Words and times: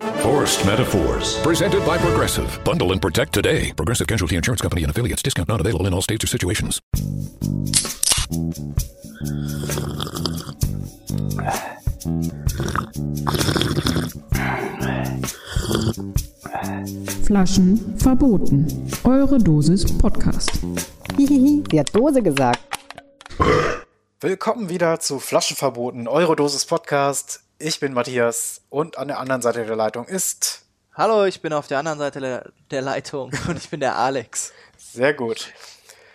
Forced 0.00 0.64
Metaphors. 0.64 1.38
Presented 1.42 1.84
by 1.84 1.98
Progressive. 1.98 2.58
Bundle 2.64 2.92
and 2.92 3.02
protect 3.02 3.34
today. 3.34 3.72
Progressive 3.76 4.06
Casualty 4.06 4.36
Insurance 4.36 4.62
Company 4.62 4.82
and 4.82 4.90
affiliates. 4.90 5.22
Discount 5.22 5.48
not 5.48 5.60
available 5.60 5.86
in 5.86 5.92
all 5.92 6.00
states 6.00 6.24
or 6.24 6.26
situations. 6.26 6.80
Flaschen 17.24 17.94
verboten. 17.96 18.90
Eure 19.04 19.38
Dosis 19.38 19.84
Podcast. 19.98 20.50
Hihihi, 21.16 21.62
sie 21.70 21.78
hat 21.78 21.94
Dose 21.94 22.22
gesagt. 22.22 22.60
Willkommen 24.20 24.68
wieder 24.68 25.00
zu 25.00 25.18
Flaschenverboten, 25.18 26.08
Eure 26.08 26.36
Dosis 26.36 26.64
Podcast. 26.64 27.42
Ich 27.62 27.78
bin 27.78 27.92
Matthias 27.92 28.62
und 28.70 28.96
an 28.96 29.08
der 29.08 29.18
anderen 29.18 29.42
Seite 29.42 29.66
der 29.66 29.76
Leitung 29.76 30.06
ist. 30.06 30.62
Hallo, 30.94 31.26
ich 31.26 31.42
bin 31.42 31.52
auf 31.52 31.66
der 31.66 31.78
anderen 31.78 31.98
Seite 31.98 32.18
der, 32.18 32.50
der 32.70 32.80
Leitung 32.80 33.30
und 33.48 33.58
ich 33.58 33.68
bin 33.68 33.80
der 33.80 33.96
Alex. 33.96 34.54
Sehr 34.78 35.12
gut. 35.12 35.52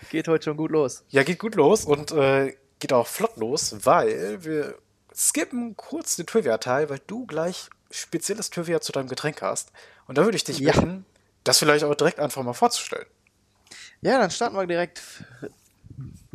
Geht 0.09 0.27
heute 0.27 0.45
schon 0.45 0.57
gut 0.57 0.71
los. 0.71 1.03
Ja, 1.09 1.21
geht 1.21 1.37
gut 1.37 1.53
los 1.53 1.85
und 1.85 2.11
äh, 2.13 2.55
geht 2.79 2.91
auch 2.93 3.05
flott 3.05 3.37
los, 3.37 3.75
weil 3.85 4.43
wir 4.43 4.75
skippen 5.13 5.77
kurz 5.77 6.15
den 6.15 6.25
Trivia-Teil, 6.25 6.89
weil 6.89 6.99
du 7.05 7.27
gleich 7.27 7.69
spezielles 7.91 8.49
Trivia 8.49 8.81
zu 8.81 8.91
deinem 8.91 9.07
Getränk 9.07 9.43
hast. 9.43 9.71
Und 10.07 10.17
da 10.17 10.23
würde 10.25 10.37
ich 10.37 10.45
dich 10.45 10.57
Ja. 10.57 10.73
bitten, 10.73 11.05
das 11.43 11.59
vielleicht 11.59 11.83
auch 11.85 11.93
direkt 11.93 12.19
einfach 12.19 12.41
mal 12.41 12.53
vorzustellen. 12.53 13.05
Ja, 14.01 14.17
dann 14.17 14.31
starten 14.31 14.55
wir 14.55 14.65
direkt 14.65 14.99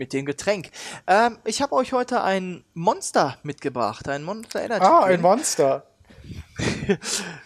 mit 0.01 0.15
dem 0.15 0.25
Getränk. 0.25 0.71
Ähm, 1.07 1.39
ich 1.45 1.61
habe 1.61 1.75
euch 1.75 1.93
heute 1.93 2.23
ein 2.23 2.65
Monster 2.73 3.37
mitgebracht, 3.43 4.09
ein 4.09 4.25
Monster 4.25 4.63
Energy. 4.63 4.85
Ah, 4.85 5.05
ein. 5.05 5.21
Monster. 5.21 5.85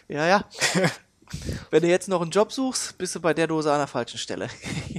Ja, 0.08 0.26
ja. 0.26 0.44
Wenn 1.70 1.82
du 1.82 1.88
jetzt 1.88 2.08
noch 2.08 2.20
einen 2.20 2.30
Job 2.30 2.52
suchst, 2.52 2.96
bist 2.98 3.14
du 3.14 3.20
bei 3.20 3.34
der 3.34 3.46
Dose 3.46 3.72
an 3.72 3.78
der 3.78 3.86
falschen 3.86 4.18
Stelle. 4.18 4.48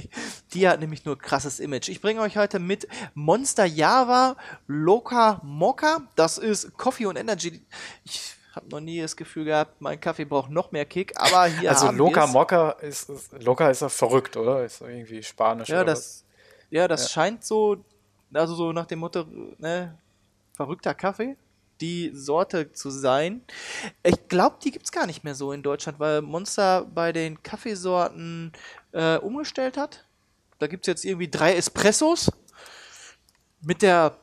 Die 0.52 0.68
hat 0.68 0.80
nämlich 0.80 1.04
nur 1.04 1.18
krasses 1.18 1.60
Image. 1.60 1.88
Ich 1.88 2.00
bringe 2.00 2.20
euch 2.20 2.36
heute 2.36 2.58
mit 2.58 2.86
Monster 3.14 3.64
Java 3.64 4.36
Loca 4.66 5.40
Mocha. 5.42 6.02
Das 6.14 6.38
ist 6.38 6.76
Coffee 6.76 7.06
und 7.06 7.16
Energy. 7.16 7.62
Ich 8.04 8.34
habe 8.54 8.68
noch 8.68 8.80
nie 8.80 9.00
das 9.00 9.16
Gefühl 9.16 9.44
gehabt, 9.44 9.80
mein 9.80 10.00
Kaffee 10.00 10.24
braucht 10.24 10.50
noch 10.50 10.72
mehr 10.72 10.84
Kick, 10.84 11.12
aber 11.16 11.46
hier 11.46 11.70
also 11.70 11.90
Loka 11.90 12.22
wir's. 12.22 12.32
Mokka 12.32 12.70
ist, 12.70 13.08
ist 13.10 13.32
Loka 13.42 13.70
ist 13.70 13.82
ja 13.82 13.88
verrückt, 13.88 14.36
oder? 14.36 14.64
Ist 14.64 14.80
irgendwie 14.80 15.22
spanisch 15.22 15.68
Ja, 15.68 15.82
oder 15.82 15.92
das, 15.92 16.25
ja, 16.70 16.88
das 16.88 17.10
scheint 17.10 17.44
so, 17.44 17.84
also 18.32 18.54
so 18.54 18.72
nach 18.72 18.86
dem 18.86 19.00
Motto, 19.00 19.24
ne, 19.58 19.96
verrückter 20.54 20.94
Kaffee, 20.94 21.36
die 21.80 22.10
Sorte 22.14 22.72
zu 22.72 22.90
sein. 22.90 23.42
Ich 24.02 24.28
glaube, 24.28 24.56
die 24.64 24.70
gibt's 24.70 24.92
gar 24.92 25.06
nicht 25.06 25.24
mehr 25.24 25.34
so 25.34 25.52
in 25.52 25.62
Deutschland, 25.62 26.00
weil 26.00 26.22
Monster 26.22 26.84
bei 26.84 27.12
den 27.12 27.42
Kaffeesorten 27.42 28.52
äh, 28.92 29.16
umgestellt 29.18 29.76
hat. 29.76 30.06
Da 30.58 30.66
gibt's 30.66 30.86
jetzt 30.86 31.04
irgendwie 31.04 31.28
drei 31.28 31.54
Espressos 31.54 32.32
mit 33.60 33.82
der 33.82 34.16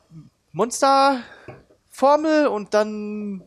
Monster-Formel 0.52 2.48
und 2.48 2.74
dann 2.74 3.42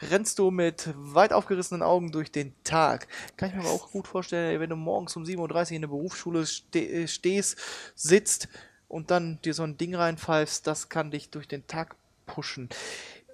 rennst 0.00 0.38
du 0.38 0.50
mit 0.50 0.88
weit 0.94 1.32
aufgerissenen 1.32 1.82
Augen 1.82 2.12
durch 2.12 2.30
den 2.30 2.54
Tag. 2.64 3.08
Kann 3.36 3.48
ich 3.50 3.54
mir 3.54 3.62
aber 3.62 3.70
auch 3.70 3.90
gut 3.90 4.06
vorstellen, 4.08 4.60
wenn 4.60 4.70
du 4.70 4.76
morgens 4.76 5.16
um 5.16 5.24
7.30 5.24 5.38
Uhr 5.70 5.70
in 5.72 5.80
der 5.82 5.88
Berufsschule 5.88 6.46
ste 6.46 6.80
äh, 6.80 7.08
stehst, 7.08 7.58
sitzt 7.94 8.48
und 8.88 9.10
dann 9.10 9.40
dir 9.42 9.54
so 9.54 9.62
ein 9.64 9.76
Ding 9.76 9.94
reinpfeifst, 9.94 10.66
das 10.66 10.88
kann 10.88 11.10
dich 11.10 11.30
durch 11.30 11.48
den 11.48 11.66
Tag 11.66 11.94
pushen. 12.26 12.68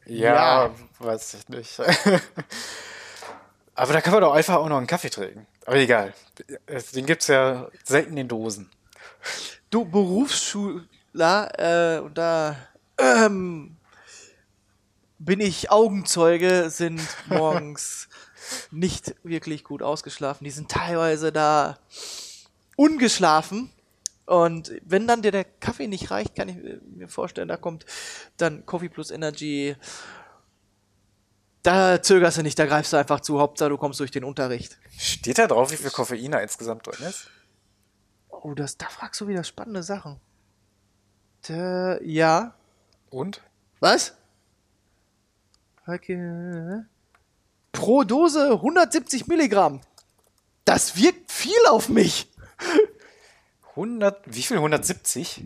Ja, 0.06 0.66
Ja. 0.66 0.74
weiß 0.98 1.34
ich 1.34 1.48
nicht. 1.48 1.80
Aber 3.76 3.92
da 3.92 4.00
kann 4.00 4.12
man 4.12 4.22
doch 4.22 4.32
einfach 4.34 4.56
auch 4.56 4.68
noch 4.68 4.78
einen 4.78 4.86
Kaffee 4.86 5.10
trinken. 5.10 5.46
Aber 5.66 5.76
egal. 5.76 6.14
Den 6.94 7.06
gibt's 7.06 7.26
ja 7.26 7.68
selten 7.82 8.16
in 8.16 8.28
Dosen. 8.28 8.70
Du 9.70 9.84
Berufsschüler, 9.84 10.86
äh, 11.58 11.98
und 12.00 12.16
da 12.16 12.56
ähm, 12.98 13.76
bin 15.18 15.40
ich 15.40 15.70
Augenzeuge, 15.70 16.70
sind 16.70 17.00
morgens 17.28 18.08
nicht 18.70 19.14
wirklich 19.22 19.64
gut 19.64 19.82
ausgeschlafen. 19.82 20.44
Die 20.44 20.50
sind 20.50 20.70
teilweise 20.70 21.32
da 21.32 21.78
ungeschlafen. 22.76 23.70
Und 24.26 24.72
wenn 24.84 25.06
dann 25.06 25.22
dir 25.22 25.32
der 25.32 25.44
Kaffee 25.44 25.86
nicht 25.86 26.10
reicht, 26.10 26.34
kann 26.34 26.48
ich 26.48 26.56
mir 26.96 27.08
vorstellen, 27.08 27.48
da 27.48 27.56
kommt 27.56 27.84
dann 28.38 28.64
Coffee 28.64 28.88
plus 28.88 29.10
Energy. 29.10 29.76
Da 31.62 32.02
zögerst 32.02 32.38
du 32.38 32.42
nicht, 32.42 32.58
da 32.58 32.66
greifst 32.66 32.92
du 32.92 32.96
einfach 32.96 33.20
zu. 33.20 33.38
Hauptsache, 33.40 33.70
du 33.70 33.78
kommst 33.78 34.00
durch 34.00 34.10
den 34.10 34.24
Unterricht. 34.24 34.78
Steht 34.96 35.38
da 35.38 35.46
drauf, 35.46 35.70
wie 35.70 35.76
viel 35.76 35.90
Koffein 35.90 36.30
da 36.30 36.38
insgesamt 36.40 36.86
drin 36.86 37.06
ist? 37.06 37.28
Oh, 38.28 38.54
das, 38.54 38.76
da 38.76 38.88
fragst 38.88 39.20
du 39.20 39.28
wieder 39.28 39.44
spannende 39.44 39.82
Sachen. 39.82 40.20
Tja, 41.42 42.00
ja. 42.02 42.54
Und? 43.10 43.42
Was? 43.80 44.14
Okay. 45.86 46.82
Pro 47.72 48.04
Dose 48.04 48.52
170 48.52 49.26
Milligramm. 49.26 49.80
Das 50.64 50.96
wirkt 50.96 51.30
viel 51.30 51.52
auf 51.68 51.88
mich. 51.88 52.30
100, 53.70 54.22
wie 54.26 54.42
viel? 54.42 54.56
170? 54.56 55.44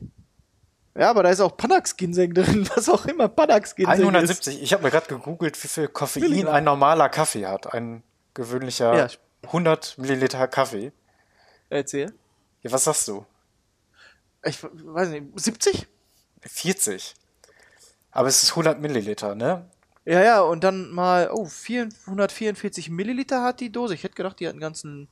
Ja, 0.97 1.11
aber 1.11 1.23
da 1.23 1.31
ist 1.31 1.41
auch 1.41 1.57
Panax-Ginseng 1.57 2.35
drin, 2.35 2.69
was 2.77 2.89
auch 2.89 3.07
immer 3.07 3.29
Panax-Ginseng 3.29 3.95
ist. 3.95 4.01
170. 4.01 4.63
Ich 4.63 4.73
habe 4.73 4.83
mir 4.83 4.91
gerade 4.91 5.07
gegoogelt, 5.07 5.63
wie 5.63 5.69
viel 5.69 5.89
Koffein 5.89 6.23
Milligramm. 6.23 6.55
ein 6.55 6.65
normaler 6.65 7.09
Kaffee 7.09 7.47
hat. 7.47 7.73
Ein 7.73 8.03
gewöhnlicher 8.35 8.97
Ja. 8.97 9.09
100 9.45 9.99
Milliliter 9.99 10.47
Kaffee. 10.49 10.93
Erzähl. 11.71 12.13
Ja, 12.63 12.73
was 12.73 12.85
sagst 12.85 13.07
du? 13.09 13.25
Ich 14.45 14.59
weiß 14.63 15.09
nicht, 15.11 15.27
70? 15.37 15.87
40. 16.43 17.15
Aber 18.11 18.29
es 18.29 18.43
ist 18.43 18.51
100 18.51 18.81
Milliliter, 18.81 19.35
ne? 19.35 19.69
Ja, 20.09 20.23
ja, 20.23 20.41
und 20.41 20.65
dann 20.65 20.91
mal, 20.91 21.29
oh, 21.31 21.45
444 21.45 22.89
Milliliter 22.89 23.43
hat 23.43 23.61
die 23.61 23.71
Dose. 23.71 23.93
Ich 23.93 24.05
hätte 24.05 24.15
gedacht, 24.15 24.41
die 24.41 24.47
hat 24.47 24.53
einen 24.53 24.61
ganzen. 24.61 25.07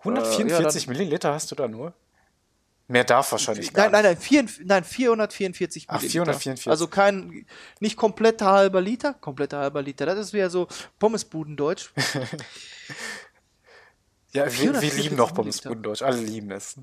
144 0.00 0.82
Äh, 0.82 0.86
ja, 0.86 0.92
Milliliter 0.92 1.32
hast 1.32 1.50
du 1.50 1.54
da 1.54 1.66
nur? 1.68 1.94
Mehr 2.86 3.04
darf 3.04 3.32
wahrscheinlich 3.32 3.72
gar 3.72 3.84
Nein, 3.88 4.02
nein, 4.02 4.10
nicht. 4.18 4.30
nein, 4.30 4.46
vier, 4.46 4.66
nein 4.66 4.84
444 4.84 5.86
Ach, 5.88 5.94
Milliliter. 5.94 6.24
444. 6.34 6.70
Also 6.70 6.86
kein, 6.86 7.46
nicht 7.80 7.96
kompletter 7.96 8.52
halber 8.52 8.82
Liter, 8.82 9.14
kompletter 9.14 9.58
halber 9.58 9.80
Liter. 9.80 10.04
Das 10.04 10.18
ist 10.18 10.32
wieder 10.34 10.50
so 10.50 10.68
Pommesbudendeutsch. 10.98 11.90
Ja, 14.34 14.44
wir, 14.44 14.52
wir 14.52 14.80
444 14.80 15.02
lieben 15.04 15.16
doch 15.16 15.30
Milliliter. 15.30 15.34
Pommes 15.34 15.60
Budendeutsch. 15.62 16.02
Alle 16.02 16.20
lieben 16.20 16.50
es. 16.50 16.76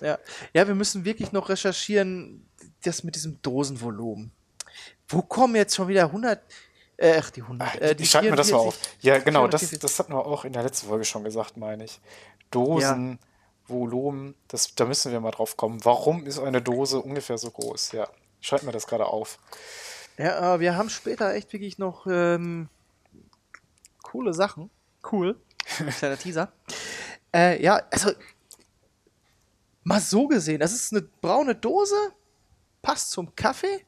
Ja. 0.00 0.18
ja, 0.54 0.66
wir 0.66 0.74
müssen 0.74 1.04
wirklich 1.04 1.32
noch 1.32 1.50
recherchieren, 1.50 2.48
das 2.82 3.04
mit 3.04 3.14
diesem 3.14 3.42
Dosenvolumen. 3.42 4.32
Wo 5.08 5.22
kommen 5.22 5.56
jetzt 5.56 5.74
schon 5.74 5.88
wieder 5.88 6.04
100, 6.04 6.40
äh, 6.98 7.18
ach, 7.18 7.30
die 7.30 7.42
100, 7.42 7.76
äh, 7.76 7.94
die 7.94 8.02
ich 8.02 8.10
schreibe 8.10 8.30
mir 8.30 8.36
das 8.36 8.50
mal 8.50 8.58
auf. 8.58 8.74
44. 8.74 9.04
Ja, 9.04 9.18
genau, 9.18 9.48
das, 9.48 9.62
444. 9.62 9.78
das 9.80 9.98
hatten 9.98 10.12
wir 10.12 10.26
auch 10.26 10.44
in 10.44 10.52
der 10.52 10.62
letzten 10.62 10.88
Folge 10.88 11.04
schon 11.04 11.24
gesagt, 11.24 11.56
meine 11.56 11.84
ich. 11.84 12.00
Dosen, 12.50 13.18
Volumen, 13.66 14.34
das, 14.48 14.74
da 14.74 14.84
müssen 14.86 15.12
wir 15.12 15.20
mal 15.20 15.30
drauf 15.30 15.56
kommen. 15.56 15.84
Warum 15.84 16.26
ist 16.26 16.38
eine 16.38 16.62
Dose 16.62 17.00
ungefähr 17.00 17.38
so 17.38 17.50
groß? 17.50 17.92
Ja, 17.92 18.08
schreib 18.40 18.62
mir 18.62 18.72
das 18.72 18.86
gerade 18.86 19.06
auf. 19.06 19.38
Ja, 20.16 20.38
aber 20.38 20.60
wir 20.60 20.76
haben 20.76 20.90
später 20.90 21.32
echt 21.34 21.52
wirklich 21.52 21.78
noch 21.78 22.06
ähm, 22.06 22.68
coole 24.02 24.34
Sachen. 24.34 24.70
Cool. 25.10 25.40
Kleiner 25.98 26.18
Teaser. 26.18 26.52
Äh, 27.32 27.62
ja, 27.62 27.82
also 27.90 28.10
mal 29.84 30.00
so 30.00 30.26
gesehen, 30.26 30.60
das 30.60 30.72
ist 30.72 30.92
eine 30.92 31.02
braune 31.02 31.54
Dose, 31.54 31.96
passt 32.82 33.10
zum 33.10 33.34
Kaffee, 33.34 33.84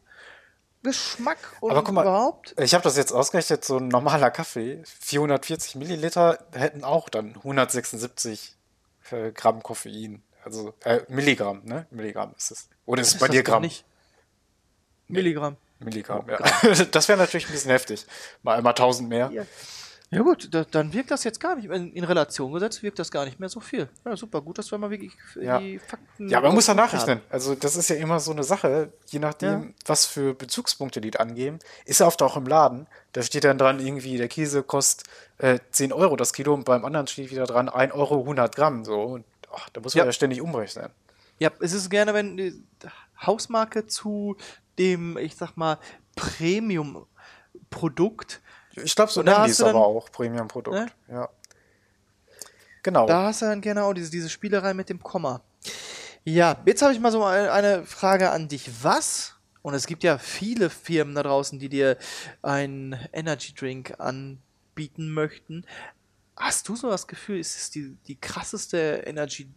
Geschmack 0.82 1.38
und 1.60 1.72
Aber 1.72 1.84
guck 1.84 1.94
mal, 1.94 2.02
überhaupt. 2.02 2.54
Ich 2.58 2.72
habe 2.72 2.82
das 2.82 2.96
jetzt 2.96 3.12
ausgerechnet, 3.12 3.64
so 3.64 3.76
ein 3.76 3.88
normaler 3.88 4.30
Kaffee, 4.30 4.82
440 5.00 5.74
Milliliter, 5.74 6.38
hätten 6.52 6.84
auch 6.84 7.08
dann 7.08 7.36
176 7.36 8.56
äh, 9.10 9.32
Gramm 9.32 9.62
Koffein. 9.62 10.22
Also 10.42 10.72
äh, 10.84 11.00
Milligramm, 11.08 11.62
ne? 11.64 11.86
Milligramm 11.90 12.34
ist 12.36 12.50
es. 12.50 12.68
Oder 12.86 13.02
ist 13.02 13.14
es 13.14 13.18
bei 13.18 13.26
das 13.26 13.36
dir 13.36 13.42
Gramm? 13.42 13.62
Nicht. 13.62 13.84
Milligramm. 15.08 15.56
Milligramm, 15.80 16.26
ja. 16.28 16.38
Das 16.90 17.08
wäre 17.08 17.18
natürlich 17.18 17.46
ein 17.46 17.52
bisschen 17.52 17.70
heftig. 17.70 18.06
Mal 18.42 18.56
einmal 18.56 18.72
1000 18.72 19.08
mehr. 19.08 19.30
Ja. 19.32 19.44
Ja 20.12 20.22
gut, 20.22 20.52
da, 20.52 20.64
dann 20.64 20.92
wirkt 20.92 21.12
das 21.12 21.22
jetzt 21.22 21.38
gar 21.38 21.54
nicht. 21.54 21.66
In, 21.70 21.92
in 21.92 22.02
Relation 22.02 22.52
gesetzt 22.52 22.82
wirkt 22.82 22.98
das 22.98 23.12
gar 23.12 23.24
nicht 23.24 23.38
mehr 23.38 23.48
so 23.48 23.60
viel. 23.60 23.88
Ja, 24.04 24.16
super, 24.16 24.42
gut, 24.42 24.58
dass 24.58 24.68
wir 24.72 24.78
mal 24.78 24.90
wirklich 24.90 25.12
Ja. 25.40 25.60
die 25.60 25.78
Fakten. 25.78 26.28
Ja, 26.28 26.38
aber 26.38 26.48
man 26.48 26.56
muss 26.56 26.66
ja 26.66 26.72
rausgefunden 26.74 27.06
nachrechnen. 27.16 27.32
Also 27.32 27.54
das 27.54 27.76
ist 27.76 27.90
ja 27.90 27.96
immer 27.96 28.18
so 28.18 28.32
eine 28.32 28.42
Sache, 28.42 28.92
je 29.06 29.20
nachdem, 29.20 29.62
Ja. 29.62 29.68
was 29.86 30.06
für 30.06 30.34
Bezugspunkte 30.34 31.00
die 31.00 31.14
angeben. 31.16 31.60
Ist 31.84 32.00
ja 32.00 32.08
oft 32.08 32.20
auch 32.22 32.36
im 32.36 32.44
Laden. 32.46 32.88
Da 33.12 33.22
steht 33.22 33.44
dann 33.44 33.56
dran, 33.56 33.78
irgendwie, 33.78 34.16
der 34.16 34.26
Käse 34.26 34.64
kostet 34.64 35.06
äh, 35.38 35.60
10 35.70 35.92
Euro 35.92 36.16
das 36.16 36.32
Kilo 36.32 36.54
und 36.54 36.64
beim 36.64 36.84
anderen 36.84 37.06
steht 37.06 37.30
wieder 37.30 37.46
dran, 37.46 37.68
1 37.68 37.92
Euro 37.92 38.18
100 38.20 38.52
Gramm. 38.56 38.84
So. 38.84 39.00
Und 39.00 39.24
ach, 39.54 39.68
da 39.68 39.80
muss 39.80 39.94
man 39.94 40.00
Ja. 40.00 40.06
ja, 40.06 40.12
ständig 40.12 40.40
umrechnen. 40.42 40.90
Ja, 41.38 41.52
es 41.60 41.72
ist 41.72 41.88
gerne, 41.88 42.14
wenn 42.14 42.36
die 42.36 42.60
Hausmarke 43.24 43.86
zu 43.86 44.36
dem, 44.76 45.16
ich 45.18 45.36
sag 45.36 45.56
mal, 45.56 45.78
Premium-Produkt, 46.16 48.40
Ich 48.76 48.94
glaube, 48.94 49.10
so 49.10 49.22
nennen 49.22 49.44
die 49.44 49.50
es 49.50 49.60
aber 49.60 49.84
auch, 49.84 50.10
Premium-Produkt. 50.10 50.76
Ne? 50.76 50.86
Ja. 51.08 51.28
Genau. 52.82 53.06
da 53.06 53.24
hast 53.24 53.42
du 53.42 53.46
dann 53.46 53.60
genau 53.60 53.92
diese, 53.92 54.10
diese 54.10 54.30
Spielerei 54.30 54.72
mit 54.72 54.88
dem 54.88 55.02
Komma. 55.02 55.42
Ja, 56.24 56.56
jetzt 56.64 56.82
habe 56.82 56.92
ich 56.92 57.00
mal 57.00 57.12
so 57.12 57.24
eine, 57.24 57.52
eine 57.52 57.84
Frage 57.84 58.30
an 58.30 58.48
dich. 58.48 58.70
Was, 58.82 59.34
und 59.62 59.74
es 59.74 59.86
gibt 59.86 60.02
ja 60.02 60.18
viele 60.18 60.70
Firmen 60.70 61.14
da 61.14 61.22
draußen, 61.22 61.58
die 61.58 61.68
dir 61.68 61.98
einen 62.42 62.96
Energy 63.12 63.54
Drink 63.54 63.94
anbieten 63.98 65.12
möchten, 65.12 65.64
hast 66.36 66.68
du 66.68 66.76
so 66.76 66.88
das 66.90 67.06
Gefühl, 67.06 67.38
ist 67.38 67.56
es 67.56 67.70
die, 67.70 67.96
die 68.06 68.16
krasseste 68.16 69.02
Energy, 69.06 69.48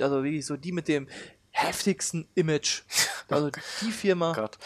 also 0.00 0.24
wirklich 0.24 0.44
so 0.44 0.56
die 0.56 0.72
mit 0.72 0.88
dem 0.88 1.08
heftigsten 1.50 2.28
Image? 2.34 2.82
Also 3.28 3.50
die 3.80 3.92
Firma. 3.92 4.34
Gott. 4.34 4.58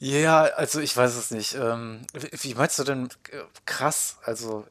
Ja, 0.00 0.44
also 0.44 0.80
ich 0.80 0.96
weiß 0.96 1.14
es 1.14 1.30
nicht. 1.30 1.54
Ähm, 1.54 2.00
wie 2.14 2.30
wie 2.32 2.54
meinst 2.54 2.78
du 2.78 2.84
denn 2.84 3.10
äh, 3.30 3.42
krass? 3.66 4.16
Also 4.24 4.66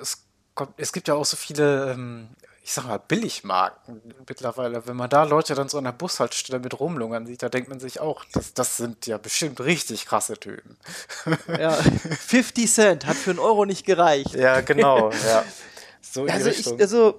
es, 0.00 0.24
kommt, 0.54 0.74
es 0.76 0.92
gibt 0.92 1.08
ja 1.08 1.14
auch 1.14 1.24
so 1.24 1.36
viele, 1.36 1.90
ähm, 1.90 2.28
ich 2.62 2.72
sag 2.72 2.86
mal, 2.86 2.98
Billigmarken 2.98 4.00
mittlerweile. 4.28 4.86
Wenn 4.86 4.94
man 4.94 5.10
da 5.10 5.24
Leute 5.24 5.56
dann 5.56 5.68
so 5.68 5.78
an 5.78 5.84
der 5.84 5.92
Bushaltestelle 5.92 6.60
mit 6.60 6.78
rumlungern 6.78 7.26
sieht, 7.26 7.42
da 7.42 7.48
denkt 7.48 7.68
man 7.68 7.80
sich 7.80 7.98
auch, 7.98 8.24
das, 8.32 8.54
das 8.54 8.76
sind 8.76 9.04
ja 9.08 9.18
bestimmt 9.18 9.60
richtig 9.60 10.06
krasse 10.06 10.38
Typen. 10.38 10.76
Ja, 11.58 11.72
50 12.26 12.72
Cent 12.72 13.06
hat 13.06 13.16
für 13.16 13.30
einen 13.30 13.40
Euro 13.40 13.64
nicht 13.64 13.84
gereicht. 13.84 14.34
Ja, 14.34 14.60
genau, 14.60 15.10
ja. 15.26 15.44
So 16.00 16.24
Also, 16.26 16.50
ich, 16.50 16.80
also 16.80 17.18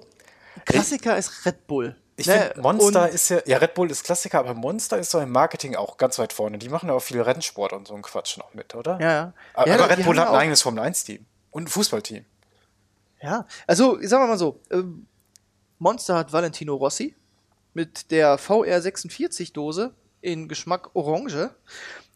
Klassiker 0.64 1.18
ist 1.18 1.44
Red 1.44 1.66
Bull. 1.66 1.94
Ich 2.20 2.26
ne? 2.26 2.52
finde, 2.52 2.60
Monster 2.60 3.08
ist 3.08 3.30
ja, 3.30 3.40
ja, 3.46 3.56
Red 3.56 3.74
Bull 3.74 3.90
ist 3.90 4.04
Klassiker, 4.04 4.40
aber 4.40 4.52
Monster 4.52 4.98
ist 4.98 5.10
so 5.10 5.18
im 5.20 5.30
Marketing 5.30 5.74
auch 5.74 5.96
ganz 5.96 6.18
weit 6.18 6.34
vorne. 6.34 6.58
Die 6.58 6.68
machen 6.68 6.88
ja 6.90 6.94
auch 6.94 7.00
viel 7.00 7.20
Rennsport 7.20 7.72
und 7.72 7.88
so 7.88 7.94
einen 7.94 8.02
Quatsch 8.02 8.36
noch 8.36 8.52
mit, 8.52 8.74
oder? 8.74 9.00
Ja, 9.00 9.12
ja. 9.12 9.32
Aber, 9.54 9.68
Ja, 9.68 9.74
aber 9.76 9.90
Red 9.90 10.04
Bull 10.04 10.20
hat 10.20 10.28
ein 10.28 10.34
eigenes 10.34 10.60
Formel-1-Team 10.60 11.24
und 11.50 11.64
ein 11.64 11.68
Fußballteam. 11.68 12.26
Ja, 13.22 13.46
also 13.66 13.98
sagen 14.02 14.24
wir 14.24 14.28
mal 14.28 14.38
so, 14.38 14.60
ähm, 14.70 15.06
Monster 15.78 16.16
hat 16.16 16.32
Valentino 16.32 16.74
Rossi 16.74 17.14
mit 17.72 18.10
der 18.10 18.38
VR46-Dose 18.38 19.94
in 20.20 20.46
Geschmack 20.46 20.94
Orange. 20.94 21.50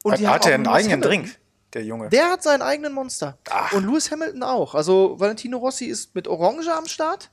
Und 0.02 0.12
Hat, 0.12 0.20
die 0.20 0.28
hat 0.28 0.46
er 0.46 0.54
einen 0.54 0.66
eigenen 0.66 1.02
Hamilton. 1.02 1.22
Drink, 1.22 1.40
der 1.72 1.84
Junge? 1.84 2.08
Der 2.10 2.30
hat 2.30 2.42
seinen 2.42 2.60
eigenen 2.60 2.92
Monster. 2.92 3.38
Ach. 3.48 3.72
Und 3.72 3.86
Lewis 3.86 4.10
Hamilton 4.10 4.42
auch. 4.42 4.74
Also 4.74 5.18
Valentino 5.18 5.56
Rossi 5.56 5.86
ist 5.86 6.14
mit 6.14 6.28
Orange 6.28 6.68
am 6.74 6.86
Start. 6.86 7.30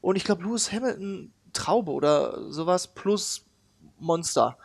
Und 0.00 0.16
ich 0.16 0.24
glaube, 0.24 0.44
Lewis 0.44 0.70
Hamilton 0.70 1.32
Traube 1.52 1.90
oder 1.92 2.50
sowas 2.50 2.86
plus 2.88 3.44
Monster. 3.98 4.58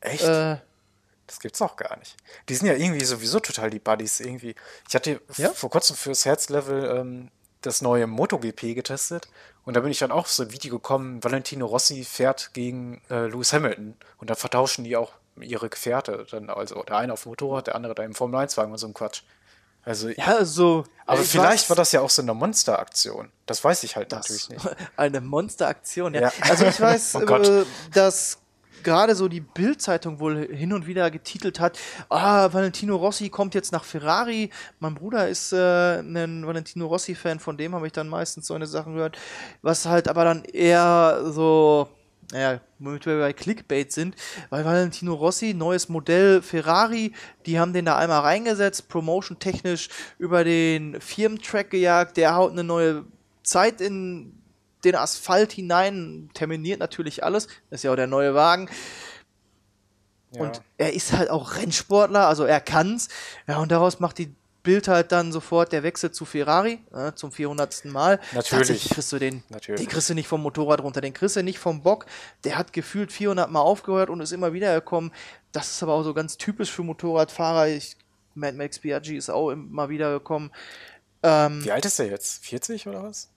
Echt? 0.00 0.24
Äh, 0.24 0.58
Das 1.26 1.40
gibt's 1.40 1.60
auch 1.60 1.76
gar 1.76 1.96
nicht. 1.98 2.16
Die 2.48 2.54
sind 2.54 2.66
ja 2.66 2.74
irgendwie 2.74 3.04
sowieso 3.04 3.40
total 3.40 3.70
die 3.70 3.78
Buddies 3.80 4.20
irgendwie. 4.20 4.54
Ich 4.88 4.94
hatte 4.94 5.20
Ja? 5.36 5.50
vor 5.50 5.70
kurzem 5.70 5.96
fürs 5.96 6.24
Herzlevel 6.24 6.96
ähm, 6.98 7.30
das 7.60 7.82
neue 7.82 8.06
MotoGP 8.06 8.74
getestet 8.74 9.28
und 9.64 9.74
da 9.74 9.80
bin 9.80 9.90
ich 9.90 9.98
dann 9.98 10.12
auch 10.12 10.26
so 10.26 10.44
ein 10.44 10.52
Video 10.52 10.76
gekommen, 10.76 11.22
Valentino 11.24 11.66
Rossi 11.66 12.04
fährt 12.04 12.54
gegen 12.54 13.02
äh, 13.10 13.26
Lewis 13.26 13.52
Hamilton 13.52 13.96
und 14.18 14.30
dann 14.30 14.36
vertauschen 14.36 14.84
die 14.84 14.96
auch 14.96 15.12
ihre 15.40 15.68
Gefährte. 15.68 16.24
Dann, 16.30 16.50
also 16.50 16.82
der 16.84 16.96
eine 16.96 17.12
auf 17.12 17.24
dem 17.24 17.30
Motorrad, 17.30 17.66
der 17.66 17.74
andere 17.74 17.94
da 17.94 18.04
im 18.04 18.14
Formel-1-Wagen 18.14 18.72
und 18.72 18.78
so 18.78 18.86
ein 18.86 18.94
Quatsch. 18.94 19.22
Also, 19.88 20.10
ja, 20.10 20.24
also. 20.26 20.84
aber 21.06 21.22
ich 21.22 21.28
vielleicht 21.28 21.64
weiß- 21.64 21.70
war 21.70 21.76
das 21.76 21.92
ja 21.92 22.02
auch 22.02 22.10
so 22.10 22.20
eine 22.20 22.34
Monster-Aktion. 22.34 23.32
Das 23.46 23.64
weiß 23.64 23.84
ich 23.84 23.96
halt 23.96 24.12
natürlich 24.12 24.50
nicht. 24.50 24.68
Eine 24.98 25.22
Monsteraktion, 25.22 26.12
ja. 26.12 26.20
Ja. 26.20 26.32
Also 26.42 26.66
ich 26.66 26.78
weiß, 26.78 27.14
Oh 27.14 27.20
äh, 27.20 27.64
dass 27.94 28.36
gerade 28.82 29.14
so 29.14 29.28
die 29.28 29.40
Bild-Zeitung 29.40 30.20
wohl 30.20 30.46
hin 30.54 30.74
und 30.74 30.86
wieder 30.86 31.10
getitelt 31.10 31.58
hat, 31.58 31.78
ah, 32.10 32.52
Valentino 32.52 32.96
Rossi 32.96 33.30
kommt 33.30 33.54
jetzt 33.54 33.72
nach 33.72 33.84
Ferrari. 33.84 34.50
Mein 34.78 34.94
Bruder 34.94 35.26
ist 35.26 35.54
äh, 35.54 36.00
ein 36.00 36.46
Valentino 36.46 36.86
Rossi-Fan, 36.86 37.40
von 37.40 37.56
dem 37.56 37.74
habe 37.74 37.86
ich 37.86 37.92
dann 37.94 38.08
meistens 38.08 38.46
so 38.46 38.52
eine 38.52 38.66
Sachen 38.66 38.94
gehört, 38.94 39.16
was 39.62 39.86
halt 39.86 40.06
aber 40.06 40.24
dann 40.24 40.44
eher 40.44 41.22
so, 41.30 41.88
naja, 42.32 42.60
womit 42.78 43.06
wir 43.06 43.18
bei 43.18 43.32
Clickbait 43.32 43.90
sind, 43.90 44.14
weil 44.50 44.64
Valentino 44.64 45.14
Rossi, 45.14 45.54
neues 45.54 45.88
Modell 45.88 46.42
Ferrari, 46.42 47.12
die 47.46 47.58
haben 47.58 47.72
den 47.72 47.86
da 47.86 47.96
einmal 47.96 48.20
reingesetzt, 48.20 48.88
promotion-technisch 48.88 49.88
über 50.18 50.44
den 50.44 51.00
Firmentrack 51.00 51.70
gejagt, 51.70 52.16
der 52.16 52.34
haut 52.34 52.52
eine 52.52 52.64
neue 52.64 53.04
Zeit 53.42 53.80
in 53.80 54.34
den 54.84 54.94
Asphalt 54.94 55.52
hinein, 55.52 56.30
terminiert 56.34 56.80
natürlich 56.80 57.24
alles, 57.24 57.46
das 57.70 57.80
ist 57.80 57.84
ja 57.84 57.92
auch 57.92 57.96
der 57.96 58.06
neue 58.06 58.34
Wagen. 58.34 58.68
Ja. 60.32 60.42
Und 60.42 60.60
er 60.76 60.92
ist 60.92 61.14
halt 61.14 61.30
auch 61.30 61.56
Rennsportler, 61.56 62.28
also 62.28 62.44
er 62.44 62.60
kann's. 62.60 63.08
Ja, 63.46 63.58
und 63.58 63.72
daraus 63.72 63.98
macht 63.98 64.18
die 64.18 64.34
Bild 64.68 64.86
halt 64.86 65.12
dann 65.12 65.32
sofort 65.32 65.72
der 65.72 65.82
Wechsel 65.82 66.10
zu 66.12 66.26
Ferrari, 66.26 66.78
äh, 66.92 67.12
zum 67.14 67.32
400. 67.32 67.86
Mal. 67.86 68.20
Natürlich. 68.32 68.90
Kriegst 68.90 69.10
du 69.12 69.18
den, 69.18 69.42
Natürlich. 69.48 69.80
den 69.80 69.88
kriegst 69.88 70.10
du 70.10 70.14
nicht 70.14 70.28
vom 70.28 70.42
Motorrad 70.42 70.82
runter, 70.82 71.00
den 71.00 71.14
kriegst 71.14 71.36
du 71.36 71.42
nicht 71.42 71.58
vom 71.58 71.82
Bock. 71.82 72.04
Der 72.44 72.58
hat 72.58 72.74
gefühlt 72.74 73.10
400 73.10 73.50
Mal 73.50 73.62
aufgehört 73.62 74.10
und 74.10 74.20
ist 74.20 74.32
immer 74.32 74.52
wieder 74.52 74.74
gekommen. 74.74 75.10
Das 75.52 75.70
ist 75.70 75.82
aber 75.82 75.94
auch 75.94 76.02
so 76.02 76.12
ganz 76.12 76.36
typisch 76.36 76.70
für 76.70 76.82
Motorradfahrer. 76.82 77.68
Ich, 77.68 77.96
Mad 78.34 78.58
Max 78.58 78.80
Biaggi 78.80 79.16
ist 79.16 79.30
auch 79.30 79.48
immer 79.48 79.88
wieder 79.88 80.12
gekommen. 80.12 80.52
Ähm, 81.22 81.64
Wie 81.64 81.72
alt 81.72 81.86
ist 81.86 81.98
der 81.98 82.08
jetzt? 82.08 82.44
40 82.44 82.86
oder 82.88 83.02
was? 83.04 83.30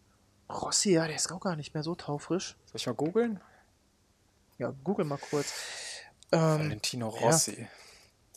Rossi, 0.50 0.92
ja, 0.92 1.08
der 1.08 1.16
ist 1.16 1.32
auch 1.32 1.40
gar 1.40 1.56
nicht 1.56 1.74
mehr 1.74 1.84
so 1.84 1.96
taufrisch. 1.96 2.58
Soll 2.66 2.76
ich 2.76 2.86
mal 2.88 2.94
googeln? 2.94 3.40
Ja, 4.58 4.74
google 4.84 5.06
mal 5.06 5.18
kurz. 5.18 5.54
Ähm, 6.34 6.42
Valentino 6.60 7.08
Rossi. 7.08 7.68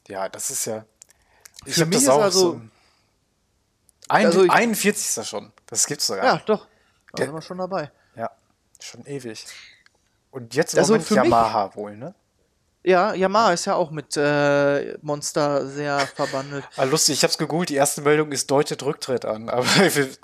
Ja, 0.06 0.29
das 0.29 0.50
ist 0.50 0.67
ja. 0.67 0.85
Ich 1.67 1.75
Für 1.75 1.81
habe 1.81 1.88
mich 1.88 1.96
das 1.96 2.02
ist 2.05 2.08
auch 2.08 2.23
also- 2.23 2.52
so. 2.52 2.61
Ein, 4.09 4.27
Also 4.27 4.45
ich- 4.45 4.51
41 4.51 5.05
ist 5.06 5.17
das 5.19 5.29
schon. 5.29 5.53
Das 5.67 5.87
gibt's 5.87 6.06
sogar. 6.06 6.25
ja, 6.25 6.43
doch. 6.47 6.67
Da 7.15 7.25
sind 7.25 7.35
wir 7.35 7.43
schon 7.43 7.59
dabei. 7.59 7.91
Ja, 8.17 8.31
schon 8.81 9.05
ewig. 9.06 9.47
Und 10.31 10.55
jetzt 10.55 10.77
Also 10.77 10.95
Moment 10.95 11.06
für 11.09 11.15
mich- 11.15 11.25
Yamaha 11.25 11.75
wohl, 11.77 11.97
ne? 11.97 12.15
Ja, 12.87 13.15
Yamaha 13.15 13.53
ist 13.55 13.65
ja 13.65 13.77
auch 13.77 13.91
mit 13.91 14.15
äh, 14.17 14.99
Monster 15.01 15.67
sehr 15.67 16.01
verbandelt. 16.01 16.65
Ah, 16.77 16.84
lustig, 16.84 17.15
ich 17.17 17.25
hab's 17.25 17.39
gegoogelt, 17.39 17.70
die 17.70 17.77
erste 17.77 18.03
Meldung 18.03 18.31
ist 18.31 18.51
deutet 18.51 18.82
Rücktritt 18.82 19.25
an, 19.25 19.49
aber 19.49 19.65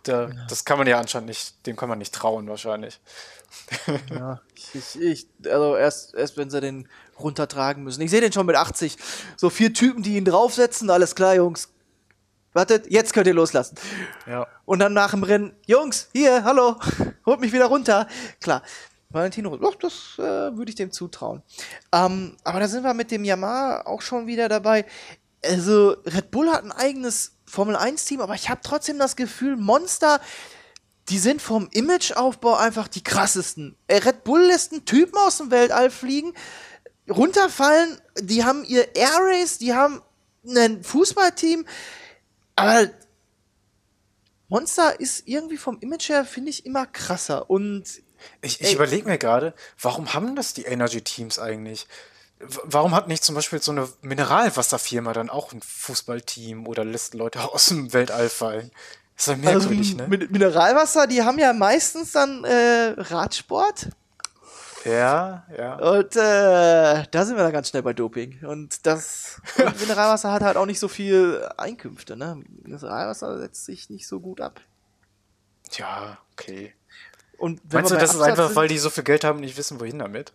da, 0.03 0.31
das 0.49 0.65
kann 0.67 0.77
man 0.77 0.87
ja 0.87 0.99
anscheinend 0.99 1.29
nicht, 1.29 1.65
dem 1.67 1.77
kann 1.77 1.89
man 1.89 1.97
nicht 1.99 2.15
trauen 2.15 2.49
wahrscheinlich. 2.49 3.01
Ja, 4.11 4.41
ich, 4.75 5.01
ich, 5.01 5.27
also 5.47 5.77
erst, 5.77 6.15
erst 6.15 6.37
wenn 6.37 6.51
sie 6.51 6.61
den 6.61 6.89
runtertragen 7.19 7.83
müssen. 7.83 8.01
Ich 8.03 8.11
sehe 8.11 8.21
den 8.21 8.33
schon 8.33 8.47
mit 8.47 8.57
80. 8.57 8.97
So 9.37 9.51
vier 9.51 9.73
Typen, 9.75 10.03
die 10.03 10.17
ihn 10.17 10.25
draufsetzen. 10.25 10.89
Alles 10.91 11.15
klar, 11.15 11.35
Jungs. 11.35 11.69
Wartet, 12.53 12.91
jetzt 12.91 13.13
könnt 13.13 13.29
ihr 13.29 13.35
loslassen. 13.35 13.77
Ja. 14.27 14.47
Und 14.65 14.81
dann 14.81 14.93
nach 14.93 15.13
dem 15.13 15.23
Rennen, 15.23 15.53
Jungs, 15.67 16.09
hier, 16.13 16.43
hallo, 16.43 16.77
holt 17.27 17.41
mich 17.41 17.53
wieder 17.53 17.67
runter. 17.67 18.09
Klar, 18.41 18.63
Valentino, 19.11 19.57
doch, 19.57 19.77
das 19.77 20.15
äh, 20.19 20.23
würde 20.23 20.71
ich 20.71 20.75
dem 20.75 20.91
zutrauen. 20.91 21.43
Ähm, 21.93 22.37
aber 22.43 22.59
da 22.59 22.67
sind 22.67 22.83
wir 22.83 22.95
mit 22.95 23.11
dem 23.13 23.25
Yamaha 23.25 23.83
auch 23.87 24.03
schon 24.03 24.27
wieder 24.27 24.49
dabei. 24.49 24.85
Also, 25.45 25.97
Red 26.07 26.31
Bull 26.33 26.51
hat 26.51 26.65
ein 26.65 26.73
eigenes 26.73 27.37
Formel-1-Team, 27.47 28.21
aber 28.21 28.35
ich 28.35 28.51
habe 28.51 28.61
trotzdem 28.65 28.99
das 28.99 29.15
Gefühl, 29.15 29.57
Monster, 29.57 30.21
die 31.09 31.19
sind 31.19 31.41
vom 31.41 31.69
Imageaufbau 31.73 32.57
einfach 32.57 32.89
die 32.89 33.03
krassesten. 33.03 33.77
Äh, 33.87 33.99
Red 33.99 34.25
Bull 34.25 34.43
lässt 34.43 34.73
einen 34.73 34.85
Typen 34.85 35.17
aus 35.19 35.39
dem 35.39 35.53
Weltall 35.53 35.91
fliegen, 35.91 36.35
runterfallen, 37.09 38.01
die 38.21 38.45
haben 38.45 38.65
ihr 38.65 38.97
Air 38.97 39.19
Race, 39.21 39.59
die 39.59 39.73
haben 39.73 40.03
ein 40.45 40.83
Fußballteam, 40.83 41.65
aber 42.57 42.89
Monster 44.49 44.99
ist 44.99 45.27
irgendwie 45.29 45.57
vom 45.57 45.79
Image 45.81 46.09
her, 46.09 46.25
finde 46.25 46.51
ich, 46.51 46.67
immer 46.67 46.87
krasser. 46.87 47.49
Und 47.51 47.85
Ich, 48.43 48.61
ich 48.61 48.75
überlege 48.75 49.09
mir 49.09 49.19
gerade, 49.19 49.55
warum 49.81 50.13
haben 50.13 50.35
das 50.35 50.55
die 50.55 50.65
Energy 50.65 51.03
Teams 51.03 51.39
eigentlich? 51.39 51.87
Warum 52.41 52.95
hat 52.95 53.07
nicht 53.07 53.23
zum 53.23 53.35
Beispiel 53.35 53.61
so 53.63 53.71
eine 53.71 53.89
Mineralwasserfirma 54.01 55.13
dann 55.13 55.31
auch 55.31 55.53
ein 55.53 55.61
Fußballteam 55.63 56.67
oder 56.67 56.85
lässt 56.85 57.15
Leute 57.15 57.41
aus 57.53 57.67
dem 57.67 57.93
Weltall 57.93 58.29
fallen? 58.29 58.71
ist 59.17 59.27
ja 59.29 59.37
merkwürdig, 59.37 59.91
also, 59.93 59.97
ne? 59.97 60.09
Min- 60.09 60.31
Mineralwasser, 60.33 61.07
die 61.07 61.23
haben 61.23 61.39
ja 61.39 61.53
meistens 61.53 62.13
dann 62.13 62.43
äh, 62.45 62.95
Radsport. 62.97 63.91
Ja, 64.85 65.47
ja. 65.57 65.75
Und 65.77 66.17
äh, 66.17 67.05
da 67.11 67.25
sind 67.25 67.37
wir 67.37 67.43
dann 67.43 67.53
ganz 67.53 67.69
schnell 67.69 67.83
bei 67.83 67.93
Doping. 67.93 68.45
Und 68.45 68.87
das 68.87 69.41
und 69.59 69.81
Mineralwasser 69.81 70.33
hat 70.33 70.43
halt 70.43 70.57
auch 70.57 70.67
nicht 70.67 70.81
so 70.81 70.89
viel 70.89 71.47
Einkünfte, 71.59 72.17
ne? 72.17 72.43
Mineralwasser 72.63 73.39
setzt 73.39 73.65
sich 73.67 73.91
nicht 73.91 74.07
so 74.07 74.21
gut 74.21 74.41
ab. 74.41 74.61
Ja, 75.73 76.19
okay. 76.33 76.73
Und 77.37 77.61
Meinst 77.73 77.91
du, 77.91 77.95
das 77.97 78.11
ist 78.11 78.17
Absatz 78.17 78.29
einfach, 78.31 78.47
sind- 78.49 78.57
weil 78.57 78.69
die 78.69 78.79
so 78.79 78.91
viel 78.91 79.05
Geld 79.05 79.25
haben 79.25 79.37
und 79.37 79.45
nicht 79.45 79.57
wissen, 79.59 79.81
wohin 79.81 79.99
damit? 79.99 80.33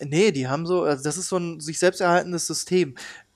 Nee, 0.00 0.30
die 0.32 0.46
haben 0.48 0.66
so, 0.66 0.82
also 0.84 1.02
das 1.02 1.16
ist 1.16 1.28
so 1.28 1.36
ein 1.38 1.60
sich 1.60 1.78
selbst 1.78 2.00
erhaltendes 2.00 2.46
System. 2.46 2.94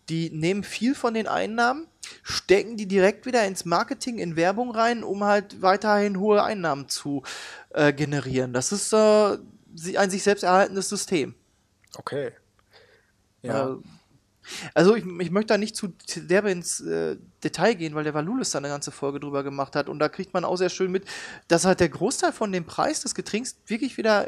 Die 0.08 0.30
nehmen 0.30 0.62
viel 0.64 0.94
von 0.94 1.14
den 1.14 1.26
Einnahmen, 1.28 1.86
stecken 2.22 2.76
die 2.76 2.86
direkt 2.86 3.24
wieder 3.26 3.44
ins 3.46 3.64
Marketing, 3.64 4.18
in 4.18 4.36
Werbung 4.36 4.70
rein, 4.72 5.02
um 5.04 5.24
halt 5.24 5.62
weiterhin 5.62 6.18
hohe 6.20 6.42
Einnahmen 6.42 6.88
zu 6.88 7.22
äh, 7.70 7.92
generieren. 7.92 8.52
Das 8.52 8.70
ist 8.72 8.92
äh, 8.92 9.38
ein 9.96 10.10
sich 10.10 10.22
selbst 10.22 10.42
erhaltendes 10.42 10.88
System. 10.88 11.34
Okay. 11.96 12.32
Ja. 13.42 13.70
Äh, 13.70 13.76
Also 14.74 14.96
ich, 14.96 15.04
ich 15.04 15.30
möchte 15.30 15.54
da 15.54 15.58
nicht 15.58 15.76
zu 15.76 15.94
derbe 16.16 16.50
ins 16.50 16.80
äh, 16.80 17.16
Detail 17.44 17.74
gehen, 17.74 17.94
weil 17.94 18.02
der 18.04 18.12
Valulis 18.14 18.50
da 18.50 18.58
eine 18.58 18.68
ganze 18.68 18.90
Folge 18.90 19.20
drüber 19.20 19.44
gemacht 19.44 19.76
hat 19.76 19.88
und 19.88 20.00
da 20.00 20.08
kriegt 20.08 20.34
man 20.34 20.44
auch 20.44 20.56
sehr 20.56 20.68
schön 20.68 20.90
mit, 20.90 21.04
dass 21.46 21.64
halt 21.64 21.78
der 21.78 21.88
Großteil 21.88 22.32
von 22.32 22.50
dem 22.50 22.64
Preis 22.66 23.02
des 23.02 23.14
Getränks 23.14 23.56
wirklich 23.66 23.96
wieder 23.98 24.26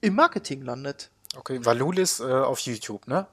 im 0.00 0.14
Marketing 0.14 0.62
landet. 0.62 1.10
Okay, 1.36 1.62
Valulis 1.64 2.20
äh, 2.20 2.24
auf 2.24 2.60
YouTube, 2.60 3.06
ne? 3.06 3.26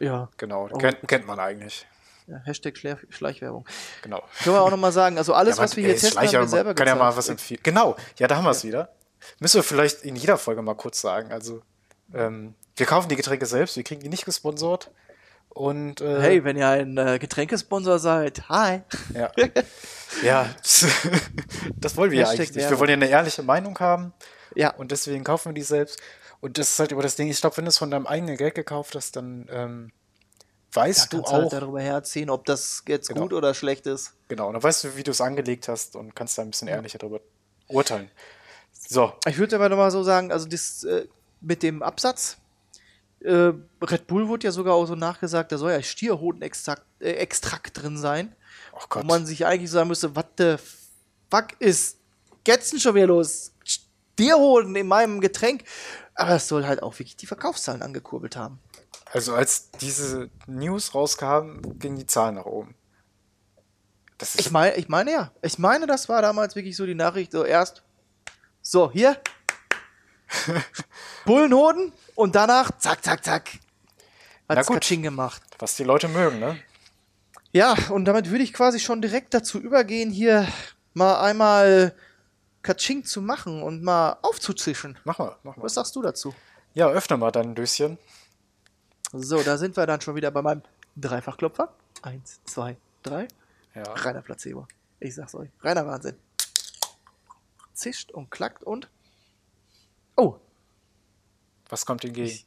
Ja. 0.00 0.28
Genau, 0.36 0.68
Oh. 0.72 0.78
kennt, 0.78 1.06
kennt 1.06 1.26
man 1.28 1.38
eigentlich. 1.38 1.86
ja 2.26 2.38
Hashtag 2.44 2.76
Schleich 2.76 2.98
Schleichwerbung. 3.10 3.64
Genau. 4.02 4.20
Können 4.42 4.56
wir 4.56 4.62
auch 4.62 4.70
nochmal 4.70 4.92
sagen, 4.92 5.16
also 5.16 5.32
alles, 5.32 5.56
Ja, 5.58 5.62
was 5.62 5.70
man- 5.72 5.76
wir 5.76 5.84
hier 5.84 5.94
ey, 5.94 6.00
testen, 6.00 6.20
haben 6.22 6.32
wir 6.32 6.48
selber 6.48 6.74
kann 6.74 6.88
ja 6.88 6.96
mal 6.96 7.16
was 7.16 7.28
empfehlen. 7.28 7.60
Genau, 7.62 7.94
ja, 8.18 8.26
da 8.26 8.36
haben 8.36 8.44
wir 8.44 8.50
es 8.50 8.64
wieder. 8.64 8.92
Müssen 9.38 9.56
wir 9.56 9.62
vielleicht 9.62 10.02
in 10.02 10.16
jeder 10.16 10.38
Folge 10.38 10.62
mal 10.62 10.74
kurz 10.74 11.00
sagen. 11.00 11.32
Also, 11.32 11.62
ähm, 12.14 12.54
wir 12.76 12.86
kaufen 12.86 13.08
die 13.08 13.16
Getränke 13.16 13.46
selbst, 13.46 13.76
wir 13.76 13.82
kriegen 13.84 14.00
die 14.00 14.08
nicht 14.08 14.24
gesponsort. 14.24 14.90
Und 15.50 16.00
äh, 16.00 16.20
Hey, 16.20 16.44
wenn 16.44 16.56
ihr 16.56 16.68
ein 16.68 16.96
äh, 16.96 17.18
Getränkesponsor 17.18 17.98
seid, 17.98 18.48
hi. 18.48 18.80
ja, 19.14 19.30
ja 20.22 20.48
das 21.76 21.96
wollen 21.96 22.10
wir 22.10 22.20
ja 22.20 22.28
eigentlich 22.28 22.54
nicht. 22.54 22.70
Wir 22.70 22.78
wollen 22.78 22.88
ja 22.88 22.96
eine 22.96 23.08
ehrliche 23.08 23.42
Meinung 23.42 23.78
haben 23.78 24.14
Ja, 24.54 24.70
und 24.74 24.90
deswegen 24.92 25.24
kaufen 25.24 25.50
wir 25.50 25.54
die 25.54 25.62
selbst. 25.62 26.00
Und 26.40 26.56
das 26.58 26.70
ist 26.70 26.78
halt 26.78 26.90
über 26.92 27.02
das 27.02 27.16
Ding, 27.16 27.28
ich 27.28 27.40
glaube, 27.40 27.56
wenn 27.58 27.66
du 27.66 27.68
es 27.68 27.78
von 27.78 27.90
deinem 27.90 28.06
eigenen 28.06 28.36
Geld 28.36 28.54
gekauft 28.54 28.94
hast, 28.94 29.14
dann 29.16 29.46
ähm, 29.52 29.92
da 30.72 30.80
weißt 30.80 31.12
du 31.12 31.18
kannst 31.18 31.30
du 31.30 31.36
halt 31.36 31.46
auch, 31.46 31.50
darüber 31.50 31.80
herziehen, 31.82 32.30
ob 32.30 32.46
das 32.46 32.82
jetzt 32.88 33.08
Genau. 33.08 33.20
gut 33.22 33.32
oder 33.34 33.52
schlecht 33.52 33.86
ist. 33.86 34.14
genau, 34.28 34.50
dann 34.50 34.62
weißt 34.62 34.84
du, 34.84 34.96
wie 34.96 35.02
du 35.02 35.10
es 35.10 35.20
angelegt 35.20 35.68
hast 35.68 35.94
und 35.96 36.16
kannst 36.16 36.38
da 36.38 36.42
ein 36.42 36.50
bisschen 36.50 36.68
ehrlicher 36.68 36.98
darüber 36.98 37.20
urteilen. 37.68 38.10
So, 38.92 39.14
Ich 39.26 39.38
würde 39.38 39.56
aber 39.56 39.70
nochmal 39.70 39.90
so 39.90 40.02
sagen, 40.02 40.30
also 40.30 40.46
das 40.46 40.84
äh, 40.84 41.06
mit 41.40 41.62
dem 41.62 41.82
Absatz, 41.82 42.36
äh, 43.20 43.52
Red 43.80 44.06
Bull 44.06 44.28
wurde 44.28 44.44
ja 44.44 44.52
sogar 44.52 44.74
auch 44.74 44.84
so 44.84 44.94
nachgesagt, 44.94 45.50
da 45.50 45.56
soll 45.56 45.72
ja 45.72 45.82
Stierhodenextrakt 45.82 46.84
äh, 47.00 47.12
Extrakt 47.12 47.80
drin 47.80 47.96
sein. 47.96 48.36
oh 48.74 48.80
Wo 48.82 48.86
Gott. 48.90 49.04
man 49.04 49.24
sich 49.24 49.46
eigentlich 49.46 49.70
sagen 49.70 49.88
müsste, 49.88 50.14
what 50.14 50.26
the 50.36 50.56
fuck 51.30 51.58
ist 51.58 51.96
jetzt 52.46 52.70
denn 52.74 52.80
schon 52.80 52.94
wieder 52.94 53.06
los? 53.06 53.52
Stierhoden 53.64 54.76
in 54.76 54.88
meinem 54.88 55.22
Getränk. 55.22 55.64
Aber 56.14 56.32
es 56.34 56.46
soll 56.48 56.66
halt 56.66 56.82
auch 56.82 56.92
wirklich 56.98 57.16
die 57.16 57.26
Verkaufszahlen 57.26 57.80
angekurbelt 57.80 58.36
haben. 58.36 58.58
Also 59.10 59.32
als 59.34 59.70
diese 59.80 60.28
News 60.46 60.94
rauskam, 60.94 61.62
gingen 61.78 61.96
die 61.96 62.06
Zahlen 62.06 62.34
nach 62.34 62.44
oben. 62.44 62.74
Ich 64.36 64.50
meine, 64.50 64.76
ich 64.76 64.90
meine 64.90 65.12
ja. 65.12 65.32
Ich 65.40 65.58
meine, 65.58 65.86
das 65.86 66.10
war 66.10 66.20
damals 66.20 66.56
wirklich 66.56 66.76
so 66.76 66.84
die 66.84 66.94
Nachricht, 66.94 67.32
so 67.32 67.42
erst, 67.42 67.82
so, 68.62 68.90
hier, 68.90 69.20
Bullenhoden 71.26 71.92
und 72.14 72.34
danach, 72.34 72.70
zack, 72.78 73.04
zack, 73.04 73.24
zack. 73.24 73.58
Na 74.48 74.56
Hat's 74.56 74.68
gut. 74.68 74.76
Katsching 74.76 75.02
gemacht. 75.02 75.42
was 75.58 75.76
die 75.76 75.84
Leute 75.84 76.08
mögen, 76.08 76.38
ne? 76.38 76.58
Ja, 77.52 77.74
und 77.90 78.06
damit 78.06 78.30
würde 78.30 78.44
ich 78.44 78.52
quasi 78.52 78.80
schon 78.80 79.02
direkt 79.02 79.34
dazu 79.34 79.58
übergehen, 79.58 80.10
hier 80.10 80.48
mal 80.94 81.20
einmal 81.20 81.94
Katsching 82.62 83.04
zu 83.04 83.20
machen 83.20 83.62
und 83.62 83.82
mal 83.82 84.16
aufzuzischen. 84.22 84.98
Mach 85.04 85.18
mal, 85.18 85.36
mach 85.42 85.56
mal. 85.56 85.64
Was 85.64 85.74
sagst 85.74 85.94
du 85.96 86.02
dazu? 86.02 86.34
Ja, 86.74 86.88
öffne 86.88 87.16
mal 87.18 87.30
dein 87.30 87.54
Döschen. 87.54 87.98
So, 89.12 89.42
da 89.42 89.58
sind 89.58 89.76
wir 89.76 89.86
dann 89.86 90.00
schon 90.00 90.14
wieder 90.14 90.30
bei 90.30 90.40
meinem 90.40 90.62
Dreifachklopfer. 90.96 91.74
Eins, 92.02 92.40
zwei, 92.44 92.76
drei. 93.02 93.28
Ja. 93.74 93.82
Reiner 93.82 94.22
Placebo. 94.22 94.66
Ich 95.00 95.14
sag's 95.14 95.34
euch. 95.34 95.50
Reiner 95.60 95.86
Wahnsinn. 95.86 96.16
Zischt 97.74 98.12
und 98.12 98.30
klackt 98.30 98.62
und. 98.62 98.88
Oh, 100.16 100.36
Was 101.68 101.86
kommt 101.86 102.04
entgegen? 102.04 102.38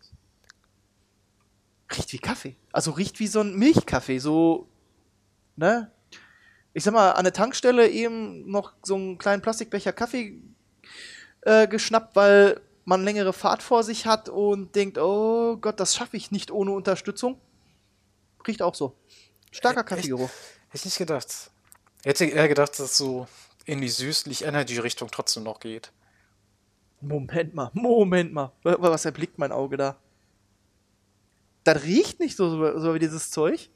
riecht 1.92 2.14
wie 2.14 2.20
Kaffee. 2.20 2.56
Also 2.72 2.92
riecht 2.92 3.20
wie 3.20 3.28
so 3.28 3.42
ein 3.42 3.56
Milchkaffee. 3.56 4.20
So, 4.20 4.68
ne? 5.56 5.92
Ich 6.74 6.84
sag 6.84 6.94
mal, 6.94 7.12
an 7.12 7.24
der 7.24 7.34
Tankstelle 7.34 7.90
eben 7.90 8.50
noch 8.50 8.74
so 8.84 8.96
einen 8.96 9.18
kleinen 9.18 9.42
Plastikbecher 9.42 9.94
Kaffee 9.94 10.42
äh, 11.42 11.68
geschnappt, 11.68 12.16
weil 12.16 12.62
man 12.84 13.04
längere 13.04 13.34
Fahrt 13.34 13.64
vor 13.64 13.84
sich 13.84 14.06
hat 14.06 14.30
und 14.30 14.76
denkt, 14.76 14.98
oh 14.98 15.58
Gott, 15.58 15.80
das 15.80 15.96
schaffe 15.96 16.18
ich 16.18 16.32
nicht 16.32 16.52
ohne 16.52 16.72
Unterstützung. 16.72 17.40
Riecht 18.46 18.62
auch 18.62 18.76
so. 18.76 18.96
Starker 19.52 19.80
Echt? 19.82 19.90
Kaffeegeruch. 19.90 20.30
Hätte 20.68 20.76
ich 20.78 20.86
nicht 20.86 20.98
gedacht. 20.98 21.52
Hätte 22.04 22.26
eher 22.26 22.48
gedacht, 22.48 22.78
dass 22.78 22.98
so 22.98 23.28
in 23.66 23.82
die 23.82 23.90
süßlich-Energy-Richtung 23.90 25.10
trotzdem 25.12 25.44
noch 25.44 25.60
geht. 25.60 25.92
Moment 27.02 27.54
mal, 27.54 27.70
Moment 27.74 28.32
mal. 28.34 28.52
Wa- 28.64 28.78
Was 28.80 29.06
erblickt 29.06 29.38
mein 29.38 29.52
Auge 29.52 29.78
da? 29.78 29.98
Das 31.64 31.84
riecht 31.84 32.20
nicht 32.20 32.36
so, 32.38 32.80
so 32.80 32.94
wie 32.94 33.00
dieses 33.00 33.32
Zeug. 33.32 33.70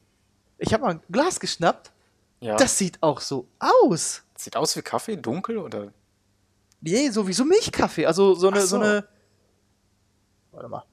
Ich 0.58 0.74
habe 0.74 0.84
mal 0.84 0.92
ein 0.92 1.02
Glas 1.10 1.40
geschnappt. 1.40 1.92
Ja. 2.40 2.56
Das 2.56 2.78
sieht 2.78 3.02
auch 3.02 3.20
so 3.20 3.48
aus. 3.60 4.24
sieht 4.36 4.56
aus 4.56 4.76
wie 4.76 4.82
Kaffee, 4.82 5.18
dunkel 5.18 5.58
oder? 5.58 5.92
Nee, 6.82 7.10
so 7.10 7.28
wie 7.28 7.34
so 7.34 7.44
Milchkaffee. 7.44 8.06
Also 8.06 8.36
so 8.36 8.48
eine, 8.48 8.62
so. 8.62 8.68
so. 8.68 8.80
eine. 8.82 9.08
Warte 10.52 10.70
mal. 10.70 10.84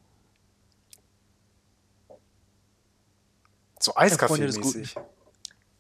So 3.81 3.95
Eiskaffee-mäßig. 3.95 4.97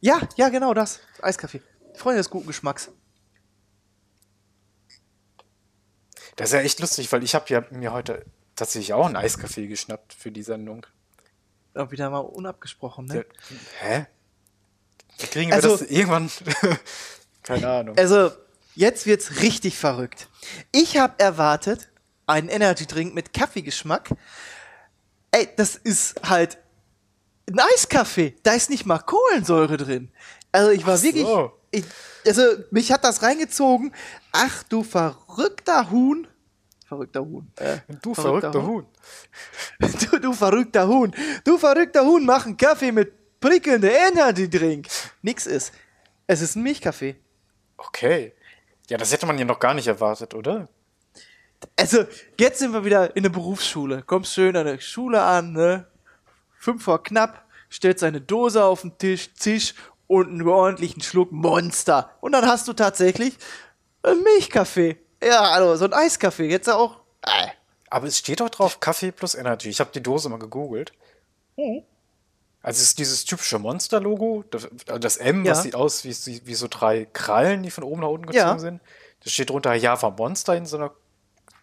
Ja, 0.00 0.20
ja, 0.36 0.48
genau 0.50 0.74
das. 0.74 1.00
Eiskaffee. 1.20 1.62
Freunde 1.94 2.18
des 2.18 2.30
guten 2.30 2.46
Geschmacks. 2.46 2.90
Das 6.36 6.50
ist 6.50 6.52
ja 6.54 6.60
echt 6.60 6.80
lustig, 6.80 7.10
weil 7.12 7.22
ich 7.24 7.34
habe 7.34 7.46
ja 7.48 7.64
mir 7.70 7.92
heute 7.92 8.24
tatsächlich 8.54 8.92
auch 8.92 9.06
einen 9.06 9.16
Eiskaffee 9.16 9.66
geschnappt 9.66 10.12
für 10.14 10.30
die 10.30 10.42
Sendung. 10.42 10.86
Auch 11.74 11.90
wieder 11.90 12.08
mal 12.10 12.18
unabgesprochen, 12.20 13.06
ne? 13.06 13.16
Ja, 13.16 13.24
hä? 13.80 14.06
Kriegen 15.18 15.50
wir 15.50 15.56
Also- 15.56 15.76
das 15.76 15.82
irgendwann? 15.88 16.30
Keine 17.42 17.68
Ahnung. 17.68 17.96
Also, 17.98 18.30
jetzt 18.74 19.06
wird's 19.06 19.40
richtig 19.42 19.78
verrückt. 19.78 20.28
Ich 20.72 20.98
habe 20.98 21.14
erwartet, 21.18 21.88
einen 22.26 22.48
Energy-Drink 22.48 23.14
mit 23.14 23.32
Kaffeegeschmack. 23.32 24.10
Ey, 25.30 25.48
das 25.56 25.76
ist 25.76 26.20
halt 26.28 26.58
ein 27.48 27.60
Eiskaffee. 27.60 28.34
Da 28.42 28.52
ist 28.54 28.68
nicht 28.68 28.84
mal 28.84 28.98
Kohlensäure 28.98 29.76
drin. 29.76 30.10
Also, 30.50 30.70
ich 30.70 30.86
war 30.86 30.96
so. 30.98 31.04
wirklich. 31.04 31.26
Ich, 31.76 31.84
also, 32.26 32.42
mich 32.70 32.90
hat 32.90 33.04
das 33.04 33.22
reingezogen. 33.22 33.92
Ach, 34.32 34.62
du 34.64 34.82
verrückter 34.82 35.90
Huhn. 35.90 36.26
Verrückter 36.86 37.20
Huhn. 37.20 37.50
Äh, 37.56 37.78
du 38.00 38.14
verrückter 38.14 38.62
Huhn. 38.62 38.86
Du, 39.78 40.18
du 40.18 40.32
verrückter 40.32 40.88
Huhn. 40.88 41.14
Du 41.44 41.58
verrückter 41.58 42.04
Huhn, 42.04 42.24
mach 42.24 42.46
einen 42.46 42.56
Kaffee 42.56 42.92
mit 42.92 43.12
prickelnder 43.40 43.90
Energy-Drink. 43.90 44.86
Nix 45.22 45.46
ist. 45.46 45.72
Es 46.26 46.40
ist 46.40 46.56
ein 46.56 46.62
Milchkaffee. 46.62 47.16
Okay. 47.76 48.32
Ja, 48.88 48.96
das 48.96 49.12
hätte 49.12 49.26
man 49.26 49.36
ja 49.38 49.44
noch 49.44 49.58
gar 49.58 49.74
nicht 49.74 49.86
erwartet, 49.86 50.32
oder? 50.32 50.68
Also, 51.76 52.06
jetzt 52.38 52.60
sind 52.60 52.72
wir 52.72 52.84
wieder 52.84 53.14
in 53.16 53.22
der 53.22 53.30
Berufsschule. 53.30 54.02
Kommst 54.02 54.32
schön 54.32 54.56
an 54.56 54.66
der 54.66 54.78
Schule 54.78 55.22
an, 55.22 55.52
ne? 55.52 55.86
Fünf 56.58 56.84
vor 56.84 57.02
knapp, 57.02 57.44
stellt 57.68 57.98
seine 57.98 58.20
Dose 58.20 58.64
auf 58.64 58.80
den 58.82 58.96
Tisch, 58.96 59.34
Zisch 59.34 59.74
und 60.06 60.28
einen 60.28 60.46
ordentlichen 60.48 61.02
Schluck 61.02 61.32
Monster. 61.32 62.10
Und 62.20 62.32
dann 62.32 62.46
hast 62.46 62.68
du 62.68 62.72
tatsächlich 62.72 63.36
einen 64.02 64.22
Milchkaffee. 64.22 64.98
Ja, 65.22 65.40
also 65.52 65.76
so 65.76 65.84
ein 65.86 65.92
Eiskaffee. 65.92 66.48
Jetzt 66.48 66.68
auch. 66.68 67.00
Äh. 67.22 67.48
Aber 67.88 68.06
es 68.06 68.18
steht 68.18 68.40
doch 68.40 68.50
drauf 68.50 68.80
Kaffee 68.80 69.12
plus 69.12 69.34
Energy. 69.34 69.68
Ich 69.68 69.80
habe 69.80 69.90
die 69.92 70.02
Dose 70.02 70.28
mal 70.28 70.38
gegoogelt. 70.38 70.92
Mhm. 71.56 71.82
Also 72.62 72.78
es 72.82 72.88
ist 72.88 72.98
dieses 72.98 73.24
typische 73.24 73.58
Monster-Logo. 73.58 74.44
Das, 74.50 74.68
das 75.00 75.16
M, 75.18 75.44
Ja. 75.44 75.52
was 75.52 75.62
sieht 75.62 75.74
aus 75.76 76.04
wie, 76.04 76.46
wie 76.46 76.54
so 76.54 76.66
drei 76.68 77.04
Krallen, 77.06 77.62
die 77.62 77.70
von 77.70 77.84
oben 77.84 78.00
nach 78.00 78.08
unten 78.08 78.26
gezogen 78.26 78.46
Ja. 78.48 78.58
sind. 78.58 78.80
Da 79.22 79.30
steht 79.30 79.50
drunter 79.50 79.74
Java 79.74 80.10
Monster 80.10 80.56
in 80.56 80.66
so 80.66 80.76
einer 80.76 80.92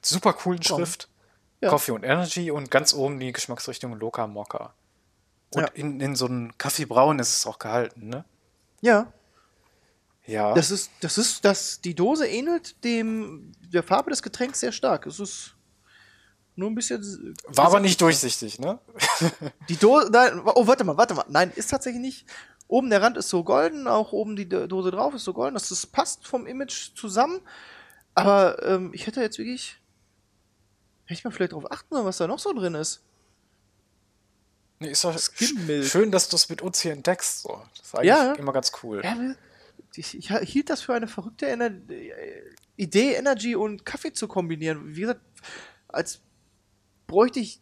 super 0.02 0.34
coolen 0.34 0.64
Schrift. 0.64 1.10
Ja. 1.62 1.70
Coffee 1.70 1.92
und 1.92 2.04
Energy 2.04 2.52
und 2.52 2.72
ganz 2.72 2.94
oben 2.94 3.20
die 3.20 3.32
Geschmacksrichtung 3.32 3.98
Loka 4.00 4.28
Mocha. 4.28 4.74
Und 5.56 5.70
in, 5.76 6.00
in 6.02 6.16
so 6.16 6.26
einem 6.26 6.58
Kaffeebraun 6.58 7.20
ist 7.20 7.38
es 7.38 7.46
auch 7.48 7.60
gehalten, 7.60 8.10
ne? 8.10 8.26
Ja, 8.84 9.12
Ja. 10.26 10.54
das 10.54 10.70
ist, 10.72 10.92
das 11.02 11.18
ist, 11.18 11.44
das, 11.46 11.82
die 11.82 11.96
Dose 11.96 12.28
ähnelt 12.28 12.84
dem, 12.84 13.52
der 13.62 13.82
Farbe 13.84 14.10
des 14.12 14.22
Getränks 14.22 14.60
sehr 14.60 14.72
stark. 14.72 15.06
Es 15.08 15.20
ist 15.20 15.56
Nur 16.56 16.70
ein 16.70 16.76
bisschen. 16.76 17.36
War 17.48 17.66
aber 17.66 17.80
nicht 17.80 18.00
durchsichtig, 18.00 18.60
ne? 18.60 18.78
Die 19.70 19.76
Dose. 19.78 20.10
Nein, 20.12 20.42
oh, 20.46 20.68
warte 20.68 20.84
mal, 20.84 20.96
warte 20.98 21.16
mal. 21.16 21.26
Nein, 21.28 21.52
ist 21.56 21.70
tatsächlich 21.72 22.02
nicht. 22.02 22.26
Oben 22.68 22.90
der 22.92 23.02
Rand 23.02 23.18
ist 23.18 23.30
so 23.30 23.44
golden, 23.44 23.88
auch 23.88 24.12
oben 24.14 24.36
die 24.36 24.48
Do- 24.48 24.68
Dose 24.68 24.92
drauf 24.92 25.14
ist 25.16 25.24
so 25.24 25.34
golden. 25.34 25.56
Das, 25.56 25.70
das 25.70 25.86
passt 25.88 26.28
vom 26.28 26.46
Image 26.46 26.96
zusammen. 26.96 27.40
Aber 28.16 28.62
ähm, 28.64 28.92
ich 28.94 29.08
hätte 29.08 29.22
jetzt 29.22 29.38
wirklich. 29.40 29.80
Hätte 31.06 31.18
ich 31.20 31.24
mal 31.24 31.32
vielleicht 31.32 31.54
drauf 31.54 31.72
achten 31.72 31.94
sollen, 31.96 32.06
was 32.06 32.18
da 32.18 32.28
noch 32.28 32.40
so 32.40 32.54
drin 32.54 32.76
ist. 32.76 33.02
Nee, 34.84 34.92
ist 34.92 35.04
doch 35.04 35.18
Skim-Milk. 35.18 35.86
schön, 35.88 36.12
dass 36.12 36.30
du 36.30 36.36
es 36.36 36.50
mit 36.50 36.62
uns 36.62 36.82
hier 36.82 36.92
entdeckst. 36.94 37.42
So. 37.42 37.62
Das 37.78 37.88
ist 37.88 37.96
eigentlich 37.96 38.08
Ja. 38.10 38.34
immer 38.34 38.54
ganz 38.54 38.72
cool. 38.84 39.02
Ja, 39.04 39.16
ich, 39.96 40.18
ich 40.18 40.30
hielt 40.50 40.70
das 40.70 40.82
für 40.82 40.94
eine 40.94 41.08
verrückte 41.08 41.48
Ener 41.48 41.72
Idee, 42.76 43.14
Energy 43.14 43.56
und 43.56 43.86
Kaffee 43.86 44.14
zu 44.14 44.28
kombinieren. 44.28 44.96
Wie 44.96 45.02
gesagt, 45.02 45.22
als 45.88 46.20
bräuchte 47.08 47.40
ich 47.40 47.62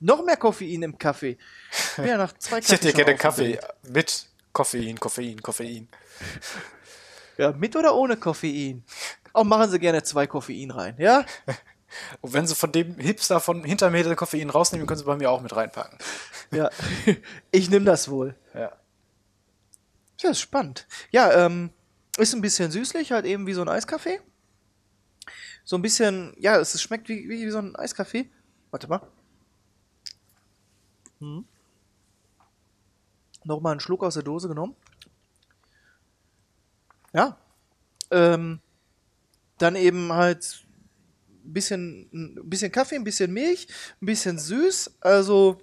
noch 0.00 0.24
mehr 0.24 0.36
Koffein 0.36 0.82
im 0.82 0.98
Kaffee. 0.98 1.38
Ja, 1.98 2.16
nach 2.16 2.36
zwei 2.38 2.58
Ich 2.58 2.68
hätte 2.70 2.92
gerne 2.92 3.16
Kaffee 3.16 3.58
mit 3.82 4.26
Koffein, 4.52 4.98
Koffein, 4.98 5.40
Koffein. 5.42 5.88
Ja, 7.36 7.52
mit 7.52 7.74
oder 7.76 7.94
ohne 7.94 8.16
Koffein? 8.16 8.84
Auch 9.32 9.44
machen 9.44 9.70
Sie 9.70 9.78
gerne 9.78 10.02
zwei 10.04 10.26
Koffein 10.26 10.70
rein, 10.70 10.94
ja? 10.98 11.24
Und 12.20 12.32
wenn 12.32 12.46
sie 12.46 12.54
von 12.54 12.72
dem 12.72 12.98
Hipster 12.98 13.40
von 13.40 13.64
hinter 13.64 13.90
mir 13.90 14.04
den 14.04 14.16
Koffein 14.16 14.50
rausnehmen, 14.50 14.86
können 14.86 14.98
sie 14.98 15.04
bei 15.04 15.16
mir 15.16 15.30
auch 15.30 15.40
mit 15.40 15.54
reinpacken. 15.54 15.98
Ja. 16.50 16.70
Ich 17.50 17.70
nehme 17.70 17.84
das 17.84 18.08
wohl. 18.08 18.36
Ja. 18.54 18.72
Ja, 20.20 20.30
ist 20.30 20.40
spannend. 20.40 20.86
Ja, 21.10 21.46
ähm, 21.46 21.70
ist 22.16 22.34
ein 22.34 22.40
bisschen 22.40 22.70
süßlich, 22.70 23.12
halt 23.12 23.26
eben 23.26 23.46
wie 23.46 23.54
so 23.54 23.62
ein 23.62 23.68
Eiskaffee. 23.68 24.20
So 25.64 25.76
ein 25.76 25.82
bisschen, 25.82 26.34
ja, 26.38 26.56
es 26.58 26.80
schmeckt 26.80 27.08
wie, 27.08 27.28
wie, 27.28 27.46
wie 27.46 27.50
so 27.50 27.58
ein 27.58 27.74
Eiskaffee. 27.76 28.30
Warte 28.70 28.88
mal. 28.88 29.00
Hm. 31.20 31.44
Nochmal 33.44 33.72
einen 33.72 33.80
Schluck 33.80 34.02
aus 34.02 34.14
der 34.14 34.22
Dose 34.22 34.48
genommen. 34.48 34.76
Ja. 37.12 37.38
Ähm, 38.10 38.60
dann 39.58 39.76
eben 39.76 40.12
halt 40.12 40.63
bisschen, 41.52 42.08
ein 42.12 42.48
bisschen 42.48 42.72
Kaffee, 42.72 42.96
ein 42.96 43.04
bisschen 43.04 43.32
Milch, 43.32 43.68
ein 44.00 44.06
bisschen 44.06 44.38
süß. 44.38 44.92
Also, 45.00 45.60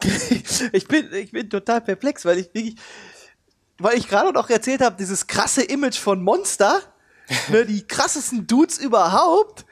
ich 0.72 0.88
bin, 0.88 1.12
ich 1.12 1.32
bin 1.32 1.50
total 1.50 1.80
perplex, 1.80 2.24
weil 2.24 2.38
ich 2.38 2.54
wirklich, 2.54 2.76
weil 3.78 3.96
ich 3.96 4.08
gerade 4.08 4.32
noch 4.32 4.50
erzählt 4.50 4.80
habe, 4.80 4.96
dieses 4.96 5.26
krasse 5.26 5.62
Image 5.62 5.98
von 5.98 6.22
Monster, 6.22 6.80
ne, 7.48 7.64
die 7.66 7.86
krassesten 7.86 8.46
Dudes 8.46 8.78
überhaupt. 8.78 9.64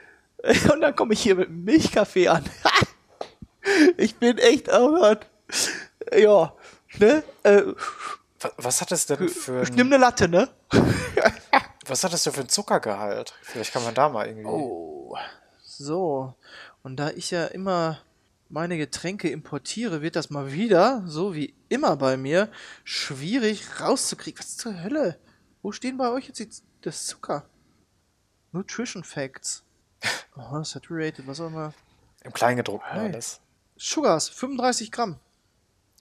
Und 0.71 0.81
dann 0.81 0.95
komme 0.95 1.13
ich 1.13 1.21
hier 1.21 1.35
mit 1.35 1.49
Milchkaffee 1.49 2.27
an. 2.27 2.45
ich 3.97 4.15
bin 4.15 4.37
echt, 4.37 4.69
oh 4.71 4.91
Gott. 4.91 5.27
Ja, 6.15 6.53
ne? 6.99 7.23
Äh, 7.43 7.63
Was, 8.39 8.51
was 8.57 8.81
hat 8.81 8.91
es 8.91 9.05
denn 9.07 9.29
für 9.29 9.63
ich 9.63 9.71
nehme 9.71 9.89
ein, 9.89 9.93
eine 9.93 9.97
Latte, 9.97 10.27
ne? 10.27 10.49
was 11.85 12.03
hat 12.03 12.13
es 12.13 12.23
denn 12.23 12.33
für 12.33 12.41
ein 12.41 12.49
Zuckergehalt? 12.49 13.33
Vielleicht 13.41 13.73
kann 13.73 13.83
man 13.83 13.95
da 13.95 14.09
mal 14.09 14.27
irgendwie. 14.27 14.47
Oh, 14.47 15.17
so. 15.77 16.33
Und 16.83 16.97
da 16.97 17.09
ich 17.11 17.31
ja 17.31 17.45
immer 17.45 17.99
meine 18.49 18.77
Getränke 18.77 19.29
importiere, 19.29 20.01
wird 20.01 20.15
das 20.15 20.29
mal 20.29 20.51
wieder, 20.53 21.03
so 21.05 21.35
wie 21.35 21.53
immer 21.69 21.97
bei 21.97 22.17
mir, 22.17 22.49
schwierig 22.83 23.81
rauszukriegen. 23.81 24.39
Was 24.39 24.57
zur 24.57 24.81
Hölle? 24.81 25.19
Wo 25.61 25.71
stehen 25.71 25.97
bei 25.97 26.09
euch 26.09 26.27
jetzt 26.27 26.39
die, 26.39 26.49
das 26.81 27.07
Zucker? 27.07 27.45
Nutrition 28.51 29.03
Facts. 29.03 29.63
Aha, 30.35 30.63
saturated, 30.63 31.27
was 31.27 31.41
auch 31.41 31.47
immer. 31.47 31.73
Im 32.23 32.33
Kleingedruckten 32.33 32.91
Hey. 32.91 33.09
alles. 33.09 33.41
Sugars, 33.75 34.29
35 34.29 34.91
Gramm. 34.91 35.19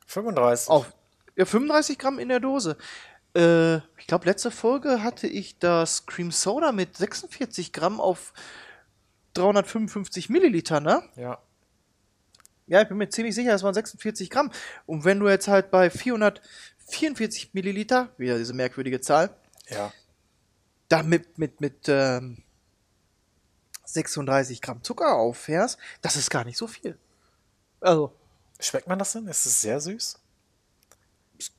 35. 0.06 0.68
Auf, 0.68 0.92
ja, 1.36 1.44
35 1.44 1.98
Gramm 1.98 2.18
in 2.18 2.28
der 2.28 2.40
Dose. 2.40 2.76
Äh, 3.34 3.76
ich 3.98 4.06
glaube, 4.06 4.26
letzte 4.26 4.50
Folge 4.50 5.02
hatte 5.02 5.26
ich 5.26 5.58
das 5.58 6.06
Cream 6.06 6.30
Soda 6.30 6.72
mit 6.72 6.96
46 6.96 7.72
Gramm 7.72 8.00
auf 8.00 8.32
355 9.36 10.28
Milliliter, 10.28 10.80
ne? 10.80 11.02
Ja. 11.16 11.38
Ja, 12.68 12.82
ich 12.82 12.88
bin 12.88 12.96
mir 12.96 13.08
ziemlich 13.08 13.34
sicher, 13.34 13.52
das 13.52 13.62
waren 13.62 13.74
46 13.74 14.28
Gramm. 14.28 14.50
Und 14.86 15.04
wenn 15.04 15.20
du 15.20 15.28
jetzt 15.28 15.46
halt 15.46 15.70
bei 15.70 15.88
444 15.88 17.54
Milliliter, 17.54 18.08
wieder 18.18 18.38
diese 18.38 18.54
merkwürdige 18.54 19.00
Zahl, 19.00 19.36
Ja. 19.68 19.92
da 20.88 21.02
mit, 21.04 21.38
mit, 21.38 21.60
mit 21.60 21.88
ähm, 21.88 22.42
36 23.84 24.60
Gramm 24.62 24.82
Zucker 24.82 25.14
auffährst, 25.14 25.78
das 26.02 26.16
ist 26.16 26.28
gar 26.30 26.44
nicht 26.44 26.58
so 26.58 26.66
viel. 26.66 26.98
Also, 27.80 28.12
Schmeckt 28.58 28.88
man 28.88 28.98
das 28.98 29.12
denn? 29.12 29.28
Ist 29.28 29.44
es 29.46 29.60
sehr 29.60 29.80
süß? 29.80 30.18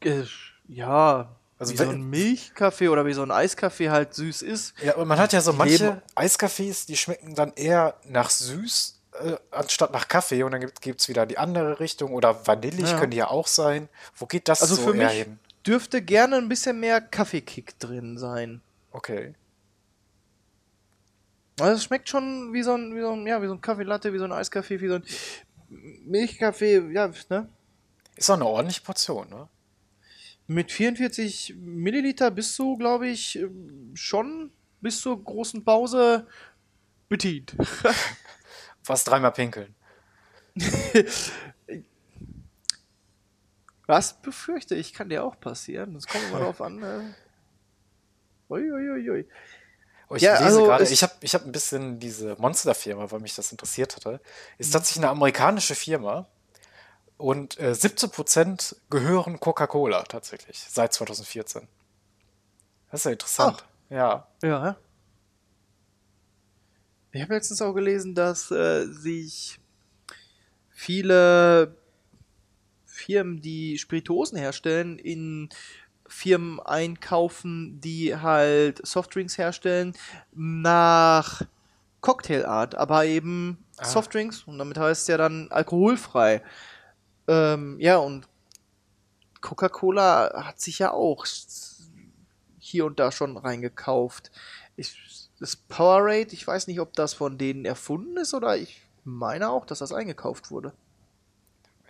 äh, 0.02 0.24
ja, 0.68 1.37
Also 1.60 1.74
wie 1.74 1.78
so 1.78 1.84
wenn- 1.86 1.96
ein 2.02 2.10
Milchkaffee 2.10 2.88
oder 2.90 3.06
wie 3.06 3.14
so 3.14 3.24
ein 3.24 3.32
Eiskaffee 3.32 3.90
halt 3.90 4.14
süß 4.14 4.42
ist. 4.44 4.74
Ja, 4.84 4.94
aber 4.96 5.06
man 5.06 5.18
hat 5.18 5.34
ja 5.34 5.42
so 5.42 5.54
manche 5.54 5.86
leben- 5.88 6.02
Eiscafés, 6.16 6.86
die 6.86 6.96
schmecken 6.98 7.34
dann 7.34 7.54
eher 7.56 7.96
nach 8.08 8.30
süß, 8.30 9.00
äh, 9.24 9.38
anstatt 9.50 9.92
nach 9.92 10.08
Kaffee. 10.08 10.44
Und 10.44 10.52
dann 10.52 10.62
gibt 10.82 11.02
es 11.02 11.10
wieder 11.10 11.26
die 11.26 11.38
andere 11.40 11.80
Richtung. 11.80 12.14
Oder 12.14 12.46
vanillig 12.46 12.92
Ja. 12.92 13.00
können 13.00 13.12
die 13.12 13.18
ja 13.18 13.30
auch 13.30 13.48
sein. 13.48 13.90
Wo 14.16 14.28
geht 14.28 14.48
das 14.48 14.62
Also 14.62 14.76
so 14.76 14.84
für 14.84 14.94
mich 14.94 15.10
hin? 15.10 15.40
dürfte 15.66 16.02
gerne 16.04 16.36
ein 16.38 16.48
bisschen 16.48 16.80
mehr 16.80 17.02
Kaffeekick 17.02 17.80
drin 17.80 18.18
sein. 18.20 18.62
Okay. 18.92 19.34
Also 21.60 21.74
es 21.74 21.84
schmeckt 21.86 22.08
schon 22.08 22.54
wie 22.54 22.62
so 22.62 22.76
ein, 22.76 22.96
wie 22.96 23.02
so 23.02 23.12
ein, 23.14 23.26
ja, 23.26 23.42
wie 23.42 23.48
so 23.48 23.54
ein 23.54 23.62
Kaffeelatte, 23.62 24.14
wie 24.14 24.20
so 24.20 24.26
ein 24.26 24.32
Eiskaffee, 24.32 24.80
wie 24.80 24.88
so 24.90 24.96
ein 24.96 25.04
Milchkaffee, 26.06 26.92
ja, 26.94 27.10
ne? 27.30 27.50
Ist 28.16 28.30
auch 28.30 28.36
eine 28.36 28.46
ordentliche 28.46 28.82
Portion, 28.82 29.28
ne? 29.30 29.48
Mit 30.48 30.72
44 30.72 31.56
Milliliter 31.58 32.32
bist 32.32 32.58
du, 32.58 32.78
glaube 32.78 33.08
ich, 33.08 33.38
ähm, 33.38 33.92
schon 33.96 34.52
bis 34.80 35.02
zur 35.02 35.22
großen 35.22 35.66
Pause 35.66 36.26
bedient. 37.10 37.56
Fast 38.84 39.08
dreimal 39.08 39.34
pinkeln. 39.34 39.76
Was 43.88 44.22
befürchte 44.22 44.76
ich, 44.76 44.94
kann 44.94 45.10
dir 45.10 45.24
auch 45.24 45.40
passieren. 45.40 45.94
Das 45.94 46.08
kommt 46.08 46.24
immer 46.30 46.40
darauf 46.40 46.62
an. 46.62 46.82
Äh. 46.84 47.14
Ui, 48.50 48.72
ui, 48.72 49.10
ui. 49.10 49.26
Oh, 50.10 50.16
ich 50.16 50.22
Ja, 50.22 50.34
lese 50.34 50.46
also 50.46 50.64
gerade, 50.64 50.84
ich 50.86 51.04
habe 51.04 51.14
ich 51.22 51.34
hab 51.34 51.46
ein 51.46 51.52
bisschen 51.52 52.00
diese 52.00 52.36
Monsterfirma, 52.38 53.12
weil 53.12 53.20
mich 53.20 53.36
das 53.36 53.52
interessiert 53.52 53.96
hatte. 53.98 54.14
Mhm. 54.14 54.20
Ist 54.58 54.72
tatsächlich 54.72 55.04
eine 55.04 55.12
amerikanische 55.12 55.76
Firma 55.76 56.28
und 57.18 57.60
äh, 57.60 57.72
17% 57.72 58.76
gehören 58.90 59.40
Coca-Cola 59.40 60.04
tatsächlich 60.04 60.60
seit 60.60 60.94
2014. 60.94 61.68
Das 62.92 63.02
ist 63.02 63.06
ja 63.06 63.12
interessant. 63.12 63.66
Ja. 63.90 64.28
Ja, 64.42 64.48
ja. 64.48 64.78
Ich 67.12 67.22
habe 67.22 67.34
letztens 67.34 67.62
auch 67.62 67.74
gelesen, 67.74 68.14
dass 68.14 68.52
äh, 68.52 68.86
sich 68.88 69.60
viele 70.70 71.76
Firmen, 72.86 73.42
die 73.42 73.78
Spirituosen 73.78 74.38
herstellen, 74.38 75.00
in 75.00 75.50
Firmen 76.06 76.60
einkaufen, 76.60 77.82
die 77.82 78.16
halt 78.16 78.86
Softdrinks 78.86 79.38
herstellen, 79.38 79.94
nach 80.34 81.42
Cocktailart, 82.02 82.76
aber 82.76 83.06
eben 83.06 83.66
Softdrinks 83.82 84.44
und 84.44 84.58
damit 84.58 84.78
heißt 84.78 85.02
es 85.02 85.08
ja 85.08 85.18
dann 85.18 85.52
alkoholfrei. 85.52 86.42
Ähm, 87.28 87.78
ja, 87.80 87.98
und 87.98 88.28
Coca-Cola 89.42 90.46
hat 90.46 90.60
sich 90.60 90.80
ja 90.80 90.92
auch 90.92 91.26
hier 92.60 92.86
und 92.86 93.00
da 93.00 93.12
schon 93.12 93.38
reingekauft. 93.38 94.32
Ich, 94.76 95.30
das 95.40 95.56
Powerade, 95.56 96.34
ich 96.34 96.46
weiß 96.46 96.68
nicht, 96.68 96.80
ob 96.80 96.94
das 96.94 97.14
von 97.14 97.38
denen 97.38 97.66
erfunden 97.66 98.18
ist 98.18 98.34
oder 98.34 98.58
ich 98.58 98.82
meine 99.04 99.50
auch, 99.50 99.66
dass 99.66 99.80
das 99.80 99.92
eingekauft 99.94 100.52
wurde. 100.52 100.74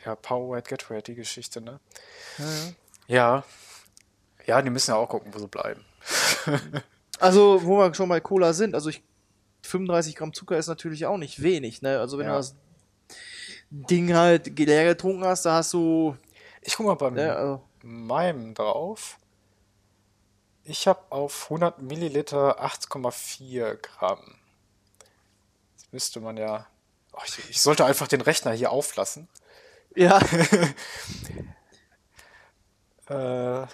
Ja, 0.06 0.16
Power 0.16 0.56
White 0.56 0.70
Gatorade, 0.70 1.04
die 1.04 1.16
Geschichte, 1.16 1.62
ne? 1.62 1.80
Ja. 3.08 3.44
Ja, 4.46 4.62
die 4.62 4.70
müssen 4.70 4.92
ja 4.92 4.98
auch 4.98 5.10
gucken, 5.10 5.34
wo 5.34 5.40
sie 5.40 5.48
bleiben. 5.48 5.84
Also, 7.20 7.64
wo 7.66 7.80
wir 7.80 7.92
schon 7.96 8.10
bei 8.10 8.20
Cola 8.20 8.54
sind, 8.54 8.76
also 8.76 8.90
ich, 8.90 9.02
35 9.64 10.16
Gramm 10.16 10.34
Zucker 10.36 10.56
ist 10.56 10.68
natürlich 10.68 11.08
auch 11.08 11.18
nicht 11.18 11.42
wenig, 11.42 11.82
ne? 11.82 11.98
Also 12.00 12.20
wenn 12.20 12.28
Ja. 12.28 12.34
du 12.34 12.38
das 12.38 12.54
Ding 13.70 14.14
halt 14.14 14.58
leer 14.58 14.86
getrunken 14.86 15.26
hast, 15.26 15.46
da 15.46 15.56
hast 15.56 15.74
du, 15.74 16.16
Ich 16.62 16.76
guck 16.76 16.86
mal 16.86 16.96
bei 16.96 17.10
ne, 17.10 17.36
also, 17.36 17.62
meinem 17.82 18.54
drauf. 18.54 19.18
Ich 20.64 20.88
habe 20.88 21.00
auf 21.10 21.46
100 21.46 21.82
Milliliter 21.82 22.64
8,4 22.64 23.76
Gramm. 23.76 24.36
Das 25.76 25.92
müsste 25.92 26.20
man 26.20 26.38
ja. 26.38 26.68
Oh, 27.14 27.22
ich, 27.26 27.50
ich 27.50 27.62
sollte 27.62 27.86
einfach 27.86 28.08
den 28.08 28.22
Rechner 28.22 28.52
hier 28.52 28.72
auflassen. 28.72 29.28
ja, 29.96 30.20
Äh, 33.10 33.66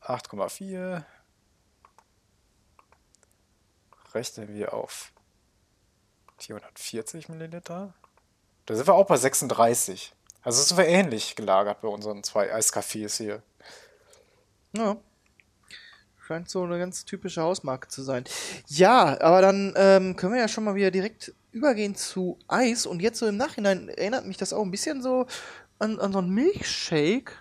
8,4. 0.00 1.04
Rechnen 4.12 4.54
wir 4.54 4.74
auf 4.74 5.12
440 6.38 7.28
Milliliter. 7.28 7.94
Da 8.66 8.74
sind 8.74 8.86
wir 8.86 8.94
auch 8.94 9.06
bei 9.06 9.16
36. 9.16 10.14
Also 10.42 10.62
sind 10.62 10.76
wir 10.76 10.86
ähnlich 10.86 11.36
gelagert 11.36 11.80
bei 11.80 11.88
unseren 11.88 12.22
zwei 12.22 12.52
Eiskaffees 12.52 13.16
hier. 13.16 13.42
Ja. 14.76 14.96
Scheint 16.26 16.48
so 16.48 16.62
eine 16.62 16.78
ganz 16.78 17.04
typische 17.04 17.42
Hausmarke 17.42 17.88
zu 17.88 18.02
sein. 18.02 18.24
Ja, 18.68 19.20
aber 19.20 19.42
dann 19.42 19.74
ähm, 19.76 20.16
können 20.16 20.34
wir 20.34 20.40
ja 20.40 20.48
schon 20.48 20.64
mal 20.64 20.74
wieder 20.74 20.90
direkt 20.90 21.34
übergehen 21.50 21.94
zu 21.94 22.38
Eis. 22.48 22.86
Und 22.86 23.02
jetzt 23.02 23.18
so 23.18 23.26
im 23.26 23.36
Nachhinein 23.36 23.88
erinnert 23.88 24.26
mich 24.26 24.36
das 24.36 24.52
auch 24.52 24.62
ein 24.62 24.70
bisschen 24.70 25.02
so 25.02 25.26
an, 25.78 25.98
an 25.98 26.12
so 26.12 26.18
einen 26.18 26.30
Milchshake. 26.30 27.32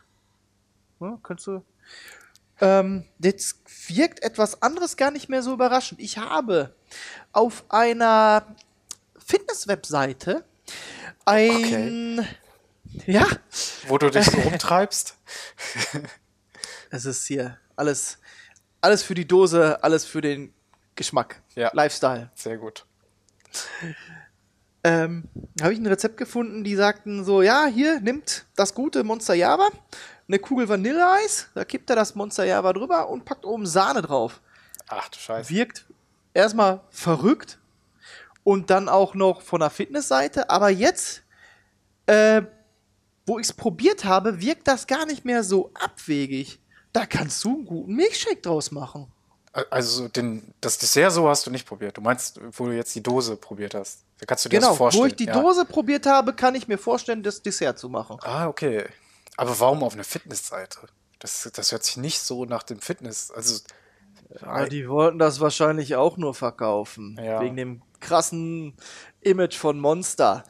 Ja, 0.99 1.19
kannst 1.23 1.47
du. 1.47 1.63
Ähm, 2.59 3.05
das 3.19 3.55
wirkt 3.87 4.21
etwas 4.23 4.61
anderes 4.61 4.97
gar 4.97 5.11
nicht 5.11 5.29
mehr 5.29 5.41
so 5.41 5.53
überraschend. 5.53 5.99
Ich 5.99 6.17
habe 6.17 6.75
auf 7.31 7.63
einer 7.69 8.45
Fitness-Webseite 9.17 10.43
ein. 11.25 12.25
Ja, 13.05 13.25
Wo 13.87 13.97
du 13.97 14.09
dich 14.09 14.25
so 14.25 14.37
rumtreibst. 14.41 15.15
es 16.89 17.05
ist 17.05 17.25
hier 17.27 17.57
alles, 17.75 18.17
alles 18.81 19.03
für 19.03 19.13
die 19.15 19.27
Dose, 19.27 19.81
alles 19.83 20.05
für 20.05 20.21
den 20.21 20.53
Geschmack. 20.95 21.41
Ja. 21.55 21.69
Lifestyle. 21.73 22.29
Sehr 22.35 22.57
gut. 22.57 22.85
ähm, 24.83 25.23
habe 25.61 25.73
ich 25.73 25.79
ein 25.79 25.87
Rezept 25.87 26.17
gefunden, 26.17 26.63
die 26.63 26.75
sagten 26.75 27.23
so, 27.23 27.41
ja, 27.41 27.65
hier, 27.65 27.99
nimmt 28.01 28.45
das 28.55 28.73
gute 28.73 29.03
Monster 29.03 29.33
Java, 29.35 29.69
eine 30.27 30.39
Kugel 30.39 30.67
Vanilleeis, 30.67 31.47
da 31.53 31.63
kippt 31.65 31.89
er 31.89 31.95
das 31.95 32.15
Monster 32.15 32.45
Java 32.45 32.73
drüber 32.73 33.09
und 33.09 33.25
packt 33.25 33.45
oben 33.45 33.65
Sahne 33.65 34.01
drauf. 34.01 34.41
Ach 34.87 35.07
du 35.09 35.17
Scheiße. 35.19 35.49
Wirkt 35.49 35.85
erstmal 36.33 36.81
verrückt 36.89 37.57
und 38.43 38.69
dann 38.69 38.89
auch 38.89 39.13
noch 39.13 39.41
von 39.41 39.59
der 39.59 39.69
Fitnessseite, 39.69 40.49
aber 40.49 40.69
jetzt, 40.69 41.23
äh, 42.07 42.41
wo 43.25 43.39
ich 43.39 43.47
es 43.47 43.53
probiert 43.53 44.03
habe, 44.05 44.41
wirkt 44.41 44.67
das 44.67 44.87
gar 44.87 45.05
nicht 45.05 45.25
mehr 45.25 45.43
so 45.43 45.71
abwegig. 45.73 46.59
Da 46.93 47.05
kannst 47.05 47.43
du 47.43 47.53
einen 47.55 47.65
guten 47.65 47.95
Milchshake 47.95 48.41
draus 48.41 48.71
machen. 48.71 49.07
Also 49.69 50.07
den, 50.07 50.53
das 50.61 50.77
Dessert 50.77 51.11
so 51.11 51.27
hast 51.27 51.45
du 51.45 51.51
nicht 51.51 51.67
probiert. 51.67 51.97
Du 51.97 52.01
meinst, 52.01 52.39
wo 52.57 52.65
du 52.65 52.71
jetzt 52.71 52.95
die 52.95 53.03
Dose 53.03 53.35
probiert 53.35 53.75
hast. 53.75 54.03
Da 54.17 54.25
kannst 54.25 54.45
du 54.45 54.49
dir 54.49 54.57
Genau, 54.59 54.69
das 54.69 54.77
vorstellen. 54.77 55.03
wo 55.03 55.07
ich 55.07 55.15
die 55.15 55.25
ja. 55.25 55.33
Dose 55.39 55.65
probiert 55.65 56.05
habe, 56.05 56.33
kann 56.33 56.55
ich 56.55 56.67
mir 56.69 56.77
vorstellen, 56.77 57.21
das 57.21 57.41
Dessert 57.41 57.77
zu 57.77 57.89
machen. 57.89 58.17
Ah, 58.21 58.47
okay. 58.47 58.85
Aber 59.37 59.57
warum 59.59 59.83
auf 59.83 59.93
einer 59.93 60.03
Fitnessseite? 60.05 60.79
Das, 61.19 61.49
das 61.53 61.71
hört 61.71 61.83
sich 61.83 61.97
nicht 61.97 62.19
so 62.21 62.45
nach 62.45 62.63
dem 62.63 62.79
Fitness. 62.79 63.29
Also, 63.29 63.61
Ja, 64.41 64.65
die 64.65 64.87
wollten 64.89 65.19
das 65.19 65.39
wahrscheinlich 65.41 65.95
auch 65.95 66.15
nur 66.17 66.33
verkaufen. 66.33 67.19
Ja. 67.21 67.41
Wegen 67.41 67.55
dem 67.57 67.81
krassen 68.01 68.75
Image 69.21 69.55
von 69.57 69.79
Monster. 69.79 70.43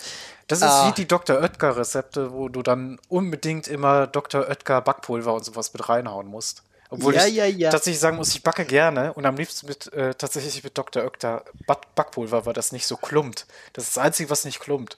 das 0.47 0.59
ist 0.59 0.65
Ah. 0.65 0.87
wie 0.89 0.93
die 0.93 1.07
Dr. 1.07 1.39
Oetker-Rezepte, 1.41 2.31
wo 2.33 2.49
du 2.49 2.61
dann 2.63 2.99
unbedingt 3.07 3.67
immer 3.67 4.07
Dr. 4.07 4.47
Oetker 4.49 4.81
Backpulver 4.81 5.33
und 5.33 5.45
sowas 5.45 5.71
mit 5.73 5.87
reinhauen 5.87 6.27
musst. 6.27 6.63
Obwohl 6.89 7.15
Ja, 7.15 7.25
ich 7.25 7.35
ja, 7.35 7.45
ja. 7.45 7.69
tatsächlich 7.69 7.99
sagen 8.01 8.17
muss, 8.17 8.31
ich 8.35 8.43
backe 8.43 8.65
gerne 8.65 9.13
und 9.13 9.25
am 9.25 9.37
liebsten 9.37 9.67
mit 9.67 9.93
äh, 9.93 10.13
tatsächlich 10.13 10.61
mit 10.63 10.77
Dr. 10.77 11.03
Oetker 11.05 11.45
Back 11.67 11.95
Backpulver, 11.95 12.45
weil 12.45 12.53
das 12.53 12.73
nicht 12.73 12.85
so 12.85 12.97
klumpt. 12.97 13.45
Das 13.71 13.85
ist 13.85 13.95
das 13.95 14.03
Einzige, 14.03 14.29
was 14.29 14.43
nicht 14.43 14.59
klumpt. 14.59 14.97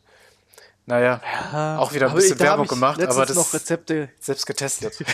Naja, 0.88 1.22
auch 1.80 1.94
wieder 1.94 2.10
ein 2.10 2.16
bisschen 2.16 2.34
ich- 2.38 2.40
Werbung 2.44 2.66
gemacht, 2.68 3.00
aber 3.02 3.26
das 3.28 3.36
noch 3.36 3.54
Rezepte. 3.54 4.10
selbst 4.20 4.46
getestet. 4.48 4.96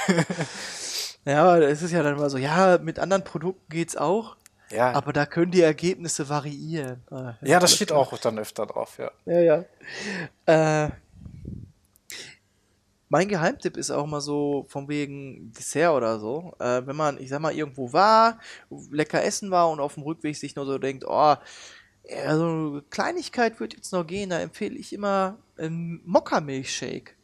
Ja, 1.26 1.44
aber 1.44 1.68
es 1.68 1.82
ist 1.82 1.92
ja 1.92 2.02
dann 2.02 2.18
mal 2.18 2.30
so, 2.30 2.38
ja, 2.38 2.78
mit 2.82 2.98
anderen 2.98 3.24
Produkten 3.26 3.70
geht's 3.70 3.98
auch, 3.98 4.36
ja, 4.72 4.92
aber 4.94 5.14
da 5.14 5.26
können 5.26 5.52
die 5.52 5.62
Ergebnisse 5.62 6.28
variieren. 6.30 7.02
Ah, 7.12 7.34
ja, 7.42 7.60
das 7.60 7.74
steht 7.74 7.92
auch 7.92 8.18
dann 8.18 8.38
öfter 8.40 8.66
drauf, 8.66 8.98
ja. 8.98 9.12
Ja, 9.26 9.66
ja. 10.46 10.86
Äh, 10.86 10.92
mein 13.10 13.28
Geheimtipp 13.28 13.76
ist 13.76 13.90
auch 13.90 14.06
mal 14.06 14.22
so 14.22 14.66
von 14.70 14.88
wegen 14.88 15.52
Dessert 15.52 15.92
oder 15.94 16.20
so. 16.20 16.54
Äh, 16.60 16.86
wenn 16.86 16.96
man, 16.96 17.20
ich 17.20 17.30
sag 17.30 17.42
mal, 17.42 17.56
irgendwo 17.56 17.92
war, 17.92 18.40
lecker 18.92 19.24
essen 19.24 19.50
war 19.50 19.70
und 19.72 19.80
auf 19.80 19.96
dem 19.96 20.04
Rückweg 20.04 20.36
sich 20.36 20.56
nur 20.56 20.66
so 20.66 20.78
denkt, 20.78 21.06
oh, 21.08 21.36
also 22.26 22.82
Kleinigkeit 22.90 23.60
wird 23.60 23.74
jetzt 23.74 23.92
noch 23.92 24.06
gehen, 24.06 24.30
da 24.30 24.40
empfehle 24.40 24.76
ich 24.76 24.94
immer 24.94 25.38
einen 25.58 26.02
Mokka-Milchshake. 26.06 27.16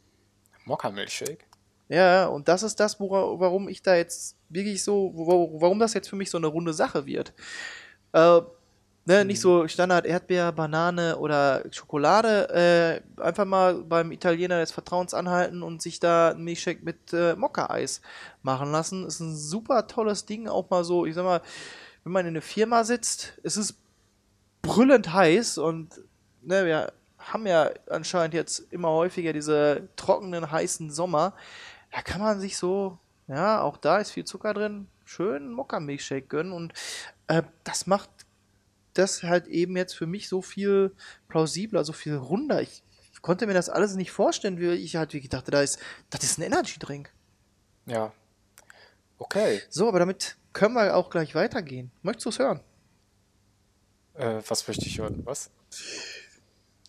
Mokka-Milchshake. 0.64 1.45
Ja, 1.88 2.26
und 2.26 2.48
das 2.48 2.62
ist 2.62 2.80
das, 2.80 2.98
wora, 2.98 3.38
warum 3.38 3.68
ich 3.68 3.82
da 3.82 3.94
jetzt 3.94 4.36
wirklich 4.48 4.82
so, 4.82 5.12
wo, 5.14 5.60
warum 5.60 5.78
das 5.78 5.94
jetzt 5.94 6.08
für 6.08 6.16
mich 6.16 6.30
so 6.30 6.38
eine 6.38 6.48
runde 6.48 6.72
Sache 6.72 7.06
wird. 7.06 7.32
Äh, 8.12 8.40
ne, 9.06 9.24
nicht 9.24 9.40
so 9.40 9.68
Standard 9.68 10.04
Erdbeer, 10.04 10.52
Banane 10.52 11.16
oder 11.16 11.62
Schokolade, 11.70 13.02
äh, 13.18 13.22
einfach 13.22 13.44
mal 13.44 13.74
beim 13.84 14.10
Italiener 14.12 14.58
des 14.58 14.72
Vertrauens 14.72 15.14
anhalten 15.14 15.62
und 15.62 15.80
sich 15.80 16.00
da 16.00 16.30
einen 16.30 16.44
Milchshake 16.44 16.82
mit 16.82 17.12
äh, 17.12 17.36
Mokka-Eis 17.36 18.02
machen 18.42 18.72
lassen. 18.72 19.06
Ist 19.06 19.20
ein 19.20 19.36
super 19.36 19.86
tolles 19.86 20.26
Ding, 20.26 20.48
auch 20.48 20.68
mal 20.70 20.84
so, 20.84 21.06
ich 21.06 21.14
sag 21.14 21.24
mal, 21.24 21.40
wenn 22.02 22.12
man 22.12 22.26
in 22.26 22.34
einer 22.34 22.42
Firma 22.42 22.84
sitzt, 22.84 23.34
es 23.44 23.56
ist 23.56 23.76
brüllend 24.62 25.12
heiß 25.12 25.58
und 25.58 26.00
ne, 26.42 26.66
wir 26.66 26.92
haben 27.18 27.46
ja 27.46 27.70
anscheinend 27.88 28.34
jetzt 28.34 28.72
immer 28.72 28.90
häufiger 28.90 29.32
diese 29.32 29.88
trockenen, 29.96 30.50
heißen 30.50 30.90
Sommer. 30.90 31.32
Da 31.96 32.02
kann 32.02 32.20
man 32.20 32.38
sich 32.40 32.58
so, 32.58 32.98
ja, 33.26 33.62
auch 33.62 33.78
da 33.78 33.96
ist 33.96 34.10
viel 34.10 34.26
Zucker 34.26 34.52
drin, 34.52 34.86
schön 35.06 35.50
Mokka-Milchshake 35.50 36.26
gönnen 36.28 36.52
und 36.52 36.74
äh, 37.26 37.42
das 37.64 37.86
macht 37.86 38.10
das 38.92 39.22
halt 39.22 39.46
eben 39.46 39.78
jetzt 39.78 39.94
für 39.94 40.04
mich 40.04 40.28
so 40.28 40.42
viel 40.42 40.94
plausibler, 41.28 41.84
so 41.84 41.94
viel 41.94 42.14
runder. 42.14 42.60
Ich, 42.60 42.82
ich 43.14 43.22
konnte 43.22 43.46
mir 43.46 43.54
das 43.54 43.70
alles 43.70 43.94
nicht 43.94 44.10
vorstellen, 44.10 44.60
wie 44.60 44.72
ich 44.72 44.96
halt 44.96 45.14
wie 45.14 45.26
dachte, 45.26 45.50
da 45.50 45.62
ist, 45.62 45.78
das 46.10 46.22
ist 46.22 46.38
ein 46.38 46.42
Energy-Drink. 46.42 47.10
Ja. 47.86 48.12
Okay. 49.16 49.62
So, 49.70 49.88
aber 49.88 49.98
damit 49.98 50.36
können 50.52 50.74
wir 50.74 50.94
auch 50.94 51.08
gleich 51.08 51.34
weitergehen. 51.34 51.90
Möchtest 52.02 52.26
du 52.26 52.28
es 52.28 52.38
hören? 52.38 52.60
Äh, 54.12 54.42
was 54.46 54.68
möchte 54.68 54.84
ich 54.84 54.98
hören? 54.98 55.22
Was? 55.24 55.50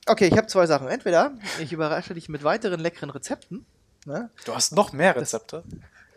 Okay, 0.06 0.28
ich 0.28 0.36
habe 0.36 0.48
zwei 0.48 0.68
Sachen. 0.68 0.90
Entweder 0.90 1.34
ich 1.62 1.72
überrasche 1.72 2.14
dich 2.14 2.28
mit 2.28 2.44
weiteren 2.44 2.82
leckeren 2.82 3.10
Rezepten. 3.10 3.66
Ne? 4.06 4.30
Du 4.46 4.54
hast 4.56 4.74
noch 4.74 4.94
mehr 4.94 5.16
Rezepte? 5.16 5.64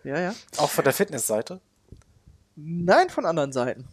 Ja, 0.04 0.18
ja. 0.18 0.34
Auch 0.56 0.70
von 0.70 0.84
der 0.84 0.92
Fitnessseite? 0.92 1.60
Nein, 2.56 3.10
von 3.10 3.26
anderen 3.26 3.52
Seiten. 3.52 3.88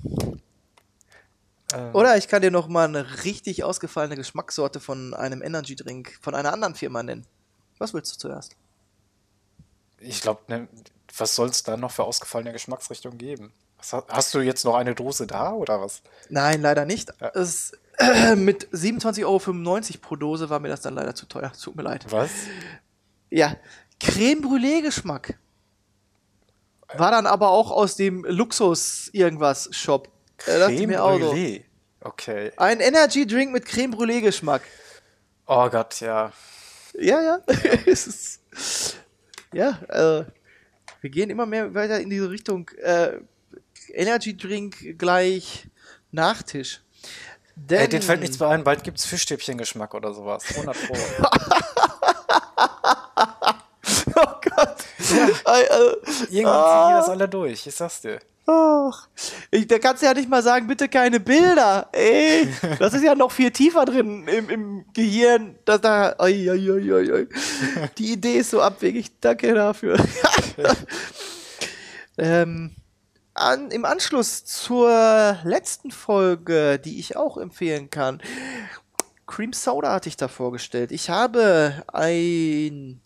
Ähm, 1.73 1.93
Oder 1.95 2.17
ich 2.17 2.28
kann 2.28 2.41
dir 2.41 2.52
noch 2.52 2.67
mal 2.67 2.88
eine 2.88 3.23
richtig 3.23 3.63
ausgefallene 3.63 4.15
Geschmackssorte 4.15 4.80
von 4.80 5.13
einem 5.13 5.41
Energy 5.41 5.76
Drink 5.76 6.17
von 6.21 6.34
einer 6.36 6.54
anderen 6.54 6.76
Firma 6.76 7.04
nennen. 7.04 7.26
Was 7.78 7.93
willst 7.93 8.13
du 8.13 8.17
zuerst? 8.17 8.56
Ich 10.00 10.21
glaube, 10.21 10.41
ne, 10.47 10.67
was 11.17 11.36
soll 11.36 11.50
es 11.50 11.63
da 11.63 11.76
noch 11.76 11.91
für 11.91 12.04
ausgefallene 12.04 12.54
Geschmacksrichtungen 12.54 13.17
geben? 13.17 13.52
Was, 13.78 13.93
ha- 13.93 14.06
hast 14.10 14.34
du 14.34 14.39
jetzt 14.39 14.63
noch 14.65 14.76
eine 14.76 14.95
Dose 14.95 15.28
da 15.28 15.52
oder 15.54 15.82
was? 15.82 16.02
Nein, 16.30 16.62
leider 16.62 16.86
nicht. 16.86 17.12
Ja. 17.19 17.30
Es, 17.36 17.73
äh, 17.97 18.36
mit 18.36 18.67
27,95 18.69 19.23
Euro 19.26 19.39
pro 20.02 20.15
Dose 20.15 20.50
war 20.50 20.60
mir 20.60 20.69
das 20.69 20.82
dann 20.82 20.93
leider 20.95 21.15
zu 21.15 21.26
teuer. 21.26 21.52
Tut 21.52 21.76
mir 21.76 21.84
leid. 21.84 22.06
Was? 22.12 22.32
Ja, 23.30 23.56
Creme 24.00 24.42
Brûlée 24.42 24.82
Geschmack. 24.82 25.38
War 26.94 27.12
dann 27.12 27.26
aber 27.26 27.50
auch 27.50 27.72
aus 27.72 27.96
dem 27.96 28.24
Luxus 28.26 29.10
irgendwas 29.12 29.70
Shop. 29.72 30.10
Ich 30.40 30.46
Creme 30.46 30.96
Brûlée. 30.96 31.63
Okay. 32.02 32.52
Ein 32.58 32.80
Energy 32.80 33.26
Drink 33.26 33.52
mit 33.52 33.66
Creme 33.66 33.94
Brûlée 33.94 34.22
Geschmack. 34.22 34.62
Oh 35.46 35.70
Gott, 35.70 36.00
ja. 36.00 36.32
Ja, 36.94 37.22
ja. 37.22 37.40
ja, 39.54 39.80
äh, 39.90 40.26
wir 41.02 41.10
gehen 41.10 41.30
immer 41.30 41.46
mehr 41.46 41.74
weiter 41.74 42.00
in 42.00 42.10
diese 42.10 42.30
Richtung. 42.30 42.70
Äh, 42.82 43.20
Energy 43.94 44.36
Drink 44.36 44.98
gleich 44.98 45.68
Nachtisch. 46.12 46.82
Denn, 47.56 47.80
Ey, 47.80 47.90
den 47.90 48.02
fällt 48.02 48.22
nichts 48.22 48.40
mehr 48.40 48.50
ein. 48.50 48.63
Bald 48.63 48.84
gibt's 48.84 49.06
Fischstäbchen-Geschmack 49.06 49.94
oder 49.94 50.13
sowas. 50.13 50.46
100 50.56 50.78
Pro. 50.88 50.96
Oh 54.20 54.42
Ei, 55.46 55.62
äh, 55.62 55.96
Irgendwann 56.30 56.63
ziehen 56.63 56.88
die 56.88 56.93
das 56.93 57.10
alle 57.10 57.30
durch. 57.30 57.67
Ich 57.67 57.76
sag's 57.76 58.02
dir. 58.02 58.20
ach. 58.46 59.08
Ich, 59.52 59.67
da 59.67 59.80
kannst 59.80 60.02
du 60.02 60.08
ja 60.08 60.13
nicht 60.13 60.30
mal 60.30 60.43
sagen, 60.43 60.67
bitte 60.67 60.88
keine 60.88 61.20
Bilder. 61.20 61.89
Ey, 61.91 62.48
das 62.80 62.93
ist 62.93 63.04
ja 63.04 63.15
noch 63.15 63.32
viel 63.32 63.52
tiefer 63.52 63.86
drin 63.86 64.28
im, 64.28 64.50
im 64.50 64.86
Gehirn. 64.93 65.56
Da, 65.65 66.15
ai, 66.17 66.50
ai, 66.50 66.72
ai, 66.72 66.93
ai, 66.93 67.13
ai. 67.13 67.28
Die 67.98 68.13
Idee 68.13 68.38
ist 68.39 68.52
so 68.52 68.62
abwegig. 68.62 69.20
Danke 69.20 69.54
dafür. 69.54 69.98
ähm, 72.17 72.76
an, 73.34 73.72
Im 73.72 73.86
Anschluss 73.86 74.46
zur 74.46 75.38
letzten 75.43 75.91
Folge, 75.91 76.80
die 76.80 77.00
ich 77.00 77.15
auch 77.15 77.38
empfehlen 77.38 77.89
kann, 77.89 78.22
Cream 79.28 79.54
Soda 79.54 79.93
hatte 79.93 80.10
ich 80.10 80.17
da 80.17 80.28
vorgestellt. 80.28 80.91
Ich 80.91 81.10
habe 81.10 81.84
ein 81.93 83.02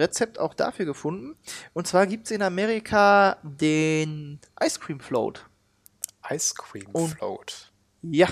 Rezept 0.00 0.38
auch 0.38 0.54
dafür 0.54 0.86
gefunden. 0.86 1.36
Und 1.74 1.86
zwar 1.86 2.06
gibt 2.06 2.24
es 2.26 2.30
in 2.32 2.42
Amerika 2.42 3.36
den 3.42 4.40
Ice 4.64 4.80
Cream 4.80 4.98
Float. 5.00 5.46
Ice 6.30 6.54
Cream 6.56 6.88
Und- 6.92 7.10
Float. 7.10 7.66
Ja, 8.02 8.28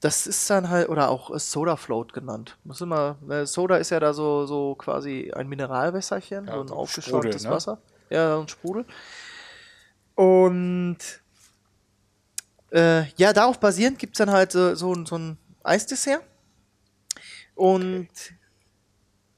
das 0.00 0.26
ist 0.26 0.48
dann 0.48 0.70
halt, 0.70 0.88
oder 0.88 1.10
auch 1.10 1.30
äh, 1.30 1.38
Soda 1.38 1.76
Float 1.76 2.14
genannt. 2.14 2.56
Muss 2.64 2.80
immer, 2.80 3.18
ne, 3.20 3.44
Soda 3.46 3.76
ist 3.76 3.90
ja 3.90 4.00
da 4.00 4.14
so, 4.14 4.46
so 4.46 4.74
quasi 4.76 5.30
ein 5.36 5.46
Mineralwässerchen, 5.46 6.46
Ja, 6.46 6.54
so 6.54 6.60
ein 6.62 6.68
so 6.68 6.74
aufgeschäumtes 6.74 7.34
Sprudel, 7.42 7.48
ne? 7.50 7.54
Wasser. 7.54 7.78
Ja, 8.08 8.34
so 8.36 8.40
ein 8.42 8.48
Sprudel. 8.48 8.86
Und 10.14 10.96
äh, 12.72 13.04
ja, 13.16 13.32
darauf 13.32 13.60
basierend 13.60 13.98
gibt 13.98 14.14
es 14.16 14.18
dann 14.18 14.30
halt 14.30 14.54
äh, 14.54 14.74
so, 14.74 14.94
ein- 14.94 15.04
so 15.06 15.18
ein 15.18 15.36
Eisdessert. 15.62 16.22
Und 17.54 18.08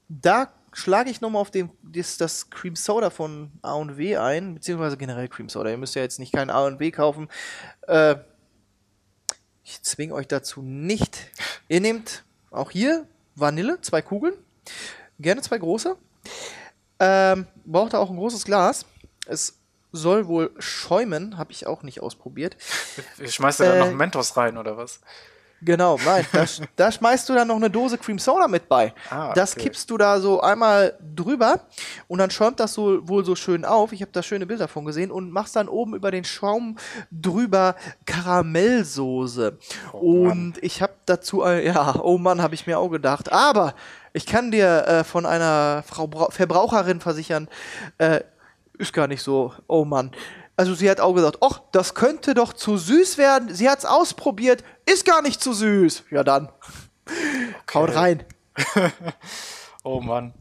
da 0.07 0.51
schlage 0.73 1.09
ich 1.09 1.21
nochmal 1.21 1.41
auf 1.41 1.51
den, 1.51 1.69
das, 1.83 2.17
das 2.17 2.49
Cream 2.49 2.75
Soda 2.75 3.09
von 3.09 3.51
A&W 3.61 4.17
ein, 4.17 4.55
beziehungsweise 4.55 4.97
generell 4.97 5.27
Cream 5.27 5.49
Soda. 5.49 5.69
Ihr 5.69 5.77
müsst 5.77 5.95
ja 5.95 6.01
jetzt 6.01 6.19
nicht 6.19 6.33
kein 6.33 6.49
A&W 6.49 6.91
kaufen. 6.91 7.29
Äh, 7.87 8.15
ich 9.63 9.81
zwinge 9.81 10.13
euch 10.13 10.27
dazu 10.27 10.61
nicht. 10.61 11.29
Ihr 11.67 11.81
nehmt 11.81 12.23
auch 12.51 12.71
hier 12.71 13.07
Vanille, 13.35 13.81
zwei 13.81 14.01
Kugeln. 14.01 14.33
Gerne 15.19 15.41
zwei 15.41 15.57
große. 15.57 15.97
Ähm, 16.99 17.47
braucht 17.65 17.93
ihr 17.93 17.99
auch 17.99 18.09
ein 18.09 18.17
großes 18.17 18.45
Glas. 18.45 18.85
Es 19.25 19.59
soll 19.91 20.27
wohl 20.27 20.51
schäumen, 20.59 21.37
habe 21.37 21.51
ich 21.51 21.67
auch 21.67 21.83
nicht 21.83 22.01
ausprobiert. 22.01 22.55
Ich 23.19 23.35
schmeiß 23.35 23.57
dir 23.57 23.65
da 23.65 23.75
Äh, 23.75 23.79
noch 23.79 23.91
Mentos 23.91 24.37
rein, 24.37 24.57
oder 24.57 24.77
was? 24.77 25.01
Genau, 25.61 25.97
nein, 26.05 26.23
da, 26.31 26.45
da 26.75 26.91
schmeißt 26.91 27.27
du 27.29 27.33
dann 27.33 27.47
noch 27.47 27.55
eine 27.55 27.69
Dose 27.69 27.97
Cream 27.97 28.19
Soda 28.19 28.47
mit 28.47 28.69
bei. 28.69 28.93
Ah, 29.09 29.33
Das 29.33 29.53
okay. 29.53 29.63
kippst 29.63 29.89
du 29.89 29.97
da 29.97 30.19
so 30.19 30.39
einmal 30.39 30.93
drüber 31.15 31.61
und 32.07 32.19
dann 32.19 32.29
schäumt 32.29 32.59
das 32.59 32.73
so, 32.73 33.07
wohl 33.07 33.25
so 33.25 33.35
schön 33.35 33.65
auf. 33.65 33.91
Ich 33.91 34.01
habe 34.01 34.11
da 34.11 34.21
schöne 34.21 34.45
Bilder 34.45 34.67
von 34.67 34.85
gesehen 34.85 35.09
und 35.09 35.31
machst 35.31 35.55
dann 35.55 35.67
oben 35.67 35.95
über 35.95 36.11
den 36.11 36.23
Schaum 36.25 36.77
drüber 37.11 37.75
Karamellsoße. 38.05 39.57
Oh 39.93 39.97
und 40.29 40.55
ich 40.61 40.81
habe 40.81 40.93
dazu, 41.05 41.43
ein- 41.43 41.65
ja, 41.65 41.95
oh 42.01 42.17
Mann, 42.17 42.41
habe 42.41 42.55
ich 42.55 42.67
mir 42.67 42.77
auch 42.79 42.89
gedacht. 42.89 43.31
Aber 43.31 43.73
ich 44.13 44.25
kann 44.25 44.51
dir 44.51 44.85
äh, 44.87 45.03
von 45.03 45.25
einer 45.25 45.83
Frau 45.87 46.07
Brau 46.07 46.29
Verbraucherin 46.29 46.99
versichern, 47.01 47.47
äh, 47.97 48.21
ist 48.77 48.93
gar 48.93 49.07
nicht 49.07 49.23
so, 49.23 49.53
oh 49.67 49.85
Mann. 49.85 50.11
Also 50.57 50.73
sie 50.73 50.89
hat 50.89 50.99
auch 50.99 51.13
gesagt, 51.13 51.37
ach, 51.41 51.61
das 51.71 51.93
könnte 51.93 52.33
doch 52.33 52.51
zu 52.51 52.77
süß 52.77 53.17
werden. 53.17 53.53
Sie 53.53 53.69
hat 53.69 53.79
es 53.79 53.85
ausprobiert, 53.85 54.63
ist 54.85 55.05
gar 55.05 55.21
nicht 55.21 55.41
zu 55.41 55.53
süß. 55.53 56.03
Ja 56.11 56.23
dann, 56.23 56.49
haut 57.73 57.95
rein. 57.95 58.23
Oh 59.83 60.01
Mann. 60.01 60.33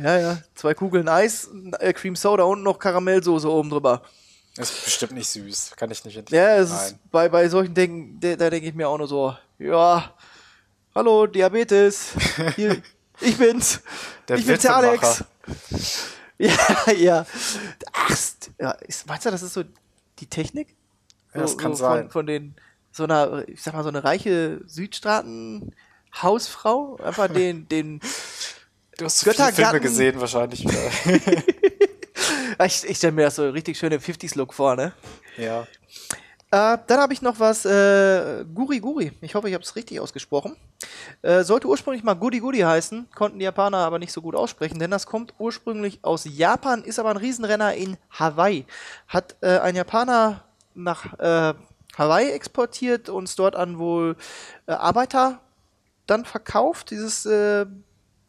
Ja, 0.00 0.16
ja, 0.18 0.38
zwei 0.54 0.74
Kugeln 0.74 1.08
Eis, 1.08 1.48
äh, 1.80 1.92
Cream 1.92 2.14
Soda 2.14 2.44
und 2.44 2.62
noch 2.62 2.78
Karamellsoße 2.78 3.50
oben 3.50 3.70
drüber. 3.70 4.02
Das 4.54 4.70
ist 4.70 4.84
bestimmt 4.84 5.12
nicht 5.12 5.28
süß. 5.28 5.72
Kann 5.76 5.90
ich 5.90 6.04
nicht 6.04 6.30
Ja, 6.30 6.56
es 6.56 6.70
Nein. 6.70 6.86
ist 6.86 7.10
bei, 7.10 7.28
bei 7.28 7.48
solchen 7.48 7.74
Dingen, 7.74 8.20
da, 8.20 8.36
da 8.36 8.50
denke 8.50 8.68
ich 8.68 8.74
mir 8.74 8.88
auch 8.88 8.98
nur 8.98 9.08
so, 9.08 9.36
ja, 9.58 10.12
hallo, 10.94 11.26
Diabetes, 11.26 12.10
hier, 12.56 12.80
ich 13.20 13.36
bin's. 13.36 13.80
Der 14.28 14.36
ich 14.36 14.46
bin's, 14.46 14.62
der 14.62 14.76
Alex. 14.76 15.24
Ja, 16.38 16.56
ja. 16.96 17.26
Ach, 17.92 18.10
ja, 18.58 18.70
ist, 18.72 19.06
meinst 19.06 19.24
du, 19.26 19.30
das 19.30 19.42
ist 19.42 19.54
so 19.54 19.62
die 20.18 20.26
Technik? 20.26 20.74
Ja, 21.34 21.42
das 21.42 21.52
so, 21.52 21.56
kann 21.56 21.74
so 21.74 21.84
sein. 21.84 22.10
Von, 22.10 22.26
den, 22.26 22.56
so 22.92 23.04
einer, 23.04 23.48
ich 23.48 23.62
sag 23.62 23.72
mal, 23.74 23.82
so 23.82 23.88
eine 23.88 24.04
reiche 24.04 24.60
Südstaaten-Hausfrau, 24.66 26.98
einfach 27.02 27.28
den, 27.32 27.66
den, 27.68 28.00
Du 28.96 29.06
hast 29.06 29.18
so 29.20 29.32
viele 29.32 29.52
Filme 29.52 29.80
gesehen 29.80 30.20
wahrscheinlich. 30.20 30.64
ich, 32.64 32.84
ich 32.84 32.96
stelle 32.96 33.12
mir 33.12 33.22
das 33.22 33.34
so 33.36 33.50
richtig 33.50 33.76
schön 33.76 33.92
im 33.92 34.00
50s-Look 34.00 34.54
vor, 34.54 34.76
ne? 34.76 34.92
ja. 35.36 35.66
Äh, 36.54 36.78
dann 36.86 37.00
habe 37.00 37.12
ich 37.12 37.20
noch 37.20 37.40
was, 37.40 37.64
äh, 37.64 38.44
Guri 38.54 38.78
Guri. 38.78 39.10
Ich 39.22 39.34
hoffe, 39.34 39.48
ich 39.48 39.54
habe 39.54 39.64
es 39.64 39.74
richtig 39.74 39.98
ausgesprochen. 39.98 40.54
Äh, 41.22 41.42
sollte 41.42 41.66
ursprünglich 41.66 42.04
mal 42.04 42.14
Goody 42.14 42.38
Goody 42.38 42.60
heißen, 42.60 43.08
konnten 43.12 43.40
die 43.40 43.44
Japaner 43.44 43.78
aber 43.78 43.98
nicht 43.98 44.12
so 44.12 44.22
gut 44.22 44.36
aussprechen, 44.36 44.78
denn 44.78 44.92
das 44.92 45.06
kommt 45.06 45.34
ursprünglich 45.38 45.98
aus 46.02 46.24
Japan, 46.26 46.84
ist 46.84 47.00
aber 47.00 47.10
ein 47.10 47.16
Riesenrenner 47.16 47.74
in 47.74 47.96
Hawaii. 48.08 48.66
Hat 49.08 49.34
äh, 49.40 49.58
ein 49.58 49.74
Japaner 49.74 50.44
nach 50.74 51.18
äh, 51.18 51.54
Hawaii 51.98 52.30
exportiert 52.30 53.08
und 53.08 53.24
es 53.24 53.34
dort 53.34 53.56
an 53.56 53.80
wohl 53.80 54.14
äh, 54.66 54.72
Arbeiter 54.74 55.40
dann 56.06 56.24
verkauft, 56.24 56.92
dieses, 56.92 57.26
äh, 57.26 57.66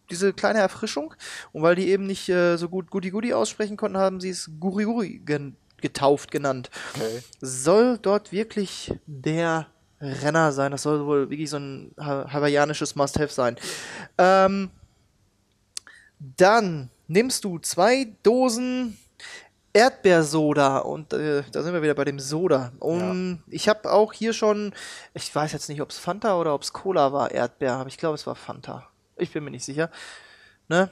diese 0.09 0.33
kleine 0.33 0.59
Erfrischung. 0.59 1.13
Und 1.51 1.61
weil 1.61 1.75
die 1.75 1.89
eben 1.89 2.07
nicht 2.07 2.27
äh, 2.29 2.57
so 2.57 2.69
gut 2.69 2.89
Goody 2.89 3.11
Goody 3.11 3.35
aussprechen 3.35 3.77
konnten, 3.77 3.99
haben 3.99 4.19
sie 4.19 4.29
es 4.29 4.49
Guri 4.59 4.85
Guri 4.85 5.21
gen 5.23 5.57
getauft 5.81 6.31
genannt 6.31 6.69
Okay. 6.95 7.21
soll 7.41 7.97
dort 7.97 8.31
wirklich 8.31 8.93
der 9.05 9.67
Renner 10.01 10.51
sein. 10.51 10.71
Das 10.71 10.83
soll 10.83 11.05
wohl 11.05 11.29
wirklich 11.29 11.49
so 11.49 11.57
ein 11.57 11.91
ha 11.99 12.31
hawaiianisches 12.31 12.95
Must-Have 12.95 13.31
sein. 13.33 13.55
Ähm, 14.17 14.69
dann 16.19 16.89
nimmst 17.07 17.43
du 17.43 17.59
zwei 17.59 18.07
Dosen 18.23 18.97
Erdbeersoda 19.73 20.77
und 20.79 21.11
äh, 21.11 21.43
da 21.51 21.61
sind 21.61 21.73
wir 21.73 21.81
wieder 21.81 21.95
bei 21.95 22.05
dem 22.05 22.19
Soda. 22.19 22.71
Und 22.79 23.43
ich 23.47 23.67
habe 23.67 23.91
auch 23.91 24.13
hier 24.13 24.31
schon, 24.31 24.73
ich 25.13 25.33
weiß 25.35 25.51
jetzt 25.51 25.67
nicht, 25.67 25.81
ob 25.81 25.89
es 25.89 25.97
Fanta 25.97 26.39
oder 26.39 26.53
ob 26.53 26.61
es 26.61 26.71
Cola 26.71 27.11
war, 27.11 27.31
Erdbeer, 27.31 27.73
aber 27.73 27.89
ich 27.89 27.97
glaube, 27.97 28.15
es 28.15 28.25
war 28.25 28.35
Fanta. 28.35 28.87
Ich 29.17 29.31
bin 29.31 29.43
mir 29.43 29.51
nicht 29.51 29.65
sicher. 29.65 29.91
Ne? 30.69 30.89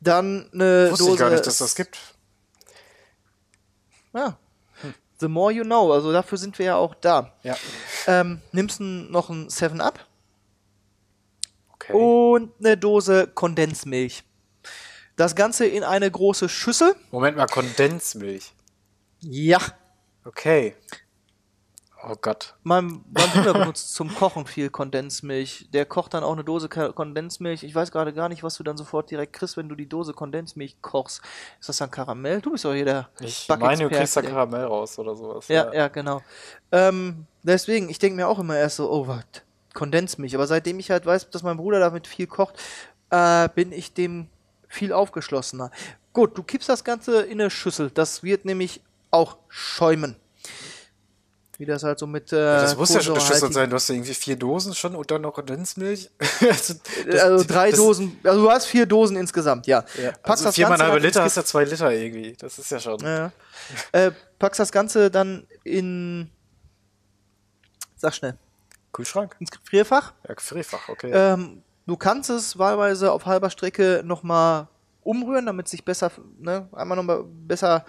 Dann 0.00 0.50
eine 0.52 0.88
Wusste 0.90 1.04
Dose. 1.04 1.14
ich 1.14 1.18
gar 1.20 1.30
nicht, 1.30 1.46
dass 1.46 1.58
das 1.58 1.74
gibt. 1.76 1.98
Ja. 4.12 4.36
The 5.18 5.28
more 5.28 5.52
you 5.52 5.64
know, 5.64 5.92
also 5.92 6.12
dafür 6.12 6.38
sind 6.38 6.58
wir 6.58 6.66
ja 6.66 6.76
auch 6.76 6.94
da. 6.94 7.32
Ja. 7.42 7.56
Ähm, 8.06 8.40
nimmst 8.52 8.80
n- 8.80 9.10
noch 9.10 9.28
ein 9.28 9.48
7-Up 9.48 9.98
Okay. 11.74 11.92
und 11.92 12.52
eine 12.58 12.76
Dose 12.76 13.26
Kondensmilch. 13.26 14.22
Das 15.16 15.34
Ganze 15.34 15.66
in 15.66 15.84
eine 15.84 16.10
große 16.10 16.48
Schüssel. 16.48 16.94
Moment 17.10 17.36
mal, 17.36 17.46
Kondensmilch. 17.46 18.52
Ja. 19.20 19.58
Okay. 20.24 20.74
Oh 22.02 22.14
Gott. 22.20 22.54
Mein, 22.62 23.04
mein 23.10 23.30
Bruder 23.34 23.52
benutzt 23.52 23.94
zum 23.94 24.14
Kochen 24.14 24.46
viel 24.46 24.70
Kondensmilch. 24.70 25.68
Der 25.72 25.84
kocht 25.84 26.14
dann 26.14 26.24
auch 26.24 26.32
eine 26.32 26.44
Dose 26.44 26.68
Kondensmilch. 26.68 27.62
Ich 27.62 27.74
weiß 27.74 27.92
gerade 27.92 28.12
gar 28.12 28.28
nicht, 28.28 28.42
was 28.42 28.56
du 28.56 28.62
dann 28.62 28.76
sofort 28.76 29.10
direkt 29.10 29.32
kriegst, 29.34 29.56
wenn 29.56 29.68
du 29.68 29.74
die 29.74 29.88
Dose 29.88 30.12
Kondensmilch 30.12 30.80
kochst. 30.80 31.20
Ist 31.58 31.68
das 31.68 31.76
dann 31.76 31.90
Karamell? 31.90 32.40
Du 32.40 32.52
bist 32.52 32.64
doch 32.64 32.72
hier 32.72 32.84
der 32.84 33.08
Ich 33.20 33.48
meine, 33.48 33.88
du 33.88 33.94
kriegst 33.94 34.16
da 34.16 34.22
Karamell 34.22 34.64
raus 34.64 34.98
oder 34.98 35.14
sowas. 35.14 35.48
Ja, 35.48 35.72
ja, 35.72 35.88
genau. 35.88 36.22
Ähm, 36.72 37.26
deswegen, 37.42 37.88
ich 37.88 37.98
denke 37.98 38.16
mir 38.16 38.28
auch 38.28 38.38
immer 38.38 38.56
erst 38.56 38.76
so, 38.76 38.90
oh, 38.90 39.06
was, 39.06 39.24
Kondensmilch. 39.74 40.34
Aber 40.34 40.46
seitdem 40.46 40.78
ich 40.78 40.90
halt 40.90 41.06
weiß, 41.06 41.30
dass 41.30 41.42
mein 41.42 41.56
Bruder 41.56 41.80
damit 41.80 42.06
viel 42.06 42.26
kocht, 42.26 42.56
äh, 43.10 43.48
bin 43.54 43.72
ich 43.72 43.92
dem 43.92 44.28
viel 44.68 44.92
aufgeschlossener. 44.92 45.70
Gut, 46.12 46.38
du 46.38 46.42
kippst 46.42 46.68
das 46.68 46.84
Ganze 46.84 47.22
in 47.22 47.40
eine 47.40 47.50
Schüssel. 47.50 47.90
Das 47.90 48.22
wird 48.22 48.44
nämlich 48.44 48.80
auch 49.10 49.36
schäumen. 49.48 50.16
Wie 51.60 51.66
das 51.66 51.82
halt 51.82 51.98
so 51.98 52.06
mit. 52.06 52.32
Äh, 52.32 52.36
Das 52.36 52.74
muss 52.74 52.88
ja 52.94 53.02
schon 53.02 53.16
kohlensäurehaltigen- 53.18 53.52
sein. 53.52 53.68
Du 53.68 53.76
hast 53.76 53.88
ja 53.90 53.94
irgendwie 53.94 54.14
vier 54.14 54.34
Dosen 54.36 54.74
schon 54.74 54.96
und 54.96 55.10
dann 55.10 55.20
noch 55.20 55.34
Kondensmilch. 55.34 56.10
also, 56.40 56.74
das- 57.06 57.20
Also 57.20 57.44
drei 57.46 57.70
das- 57.70 57.78
Dosen, 57.78 58.18
also 58.24 58.40
du 58.42 58.50
hast 58.50 58.64
vier 58.64 58.86
Dosen 58.86 59.16
insgesamt, 59.18 59.66
ja. 59.66 59.84
Ja. 60.02 60.12
Packst 60.12 60.28
Also 60.30 60.44
das 60.46 60.54
viermal 60.54 60.78
halbe 60.78 60.94
dann 60.94 61.02
Liter 61.02 61.22
hast 61.22 61.36
ja 61.36 61.44
zwei 61.44 61.64
Liter 61.64 61.92
irgendwie. 61.92 62.32
Das 62.38 62.58
ist 62.58 62.70
ja 62.70 62.80
schon. 62.80 62.98
Ja. 63.00 63.30
äh, 63.92 64.10
packst 64.38 64.58
das 64.58 64.72
Ganze 64.72 65.10
dann 65.10 65.46
in. 65.62 66.30
Sag 67.96 68.14
schnell. 68.14 68.38
Kühlschrank? 68.94 69.36
Ins 69.38 69.50
Gefrierfach. 69.50 70.14
Ja, 70.26 70.32
Gefrierfach, 70.32 70.88
okay. 70.88 71.10
Ähm, 71.12 71.62
du 71.86 71.98
kannst 71.98 72.30
es 72.30 72.58
wahlweise 72.58 73.12
auf 73.12 73.26
halber 73.26 73.50
Strecke 73.50 74.00
nochmal 74.02 74.66
umrühren, 75.02 75.46
damit 75.46 75.68
sich 75.68 75.84
besser, 75.84 76.10
ne, 76.38 76.68
einmal 76.72 76.96
nochmal 76.96 77.24
besser 77.24 77.84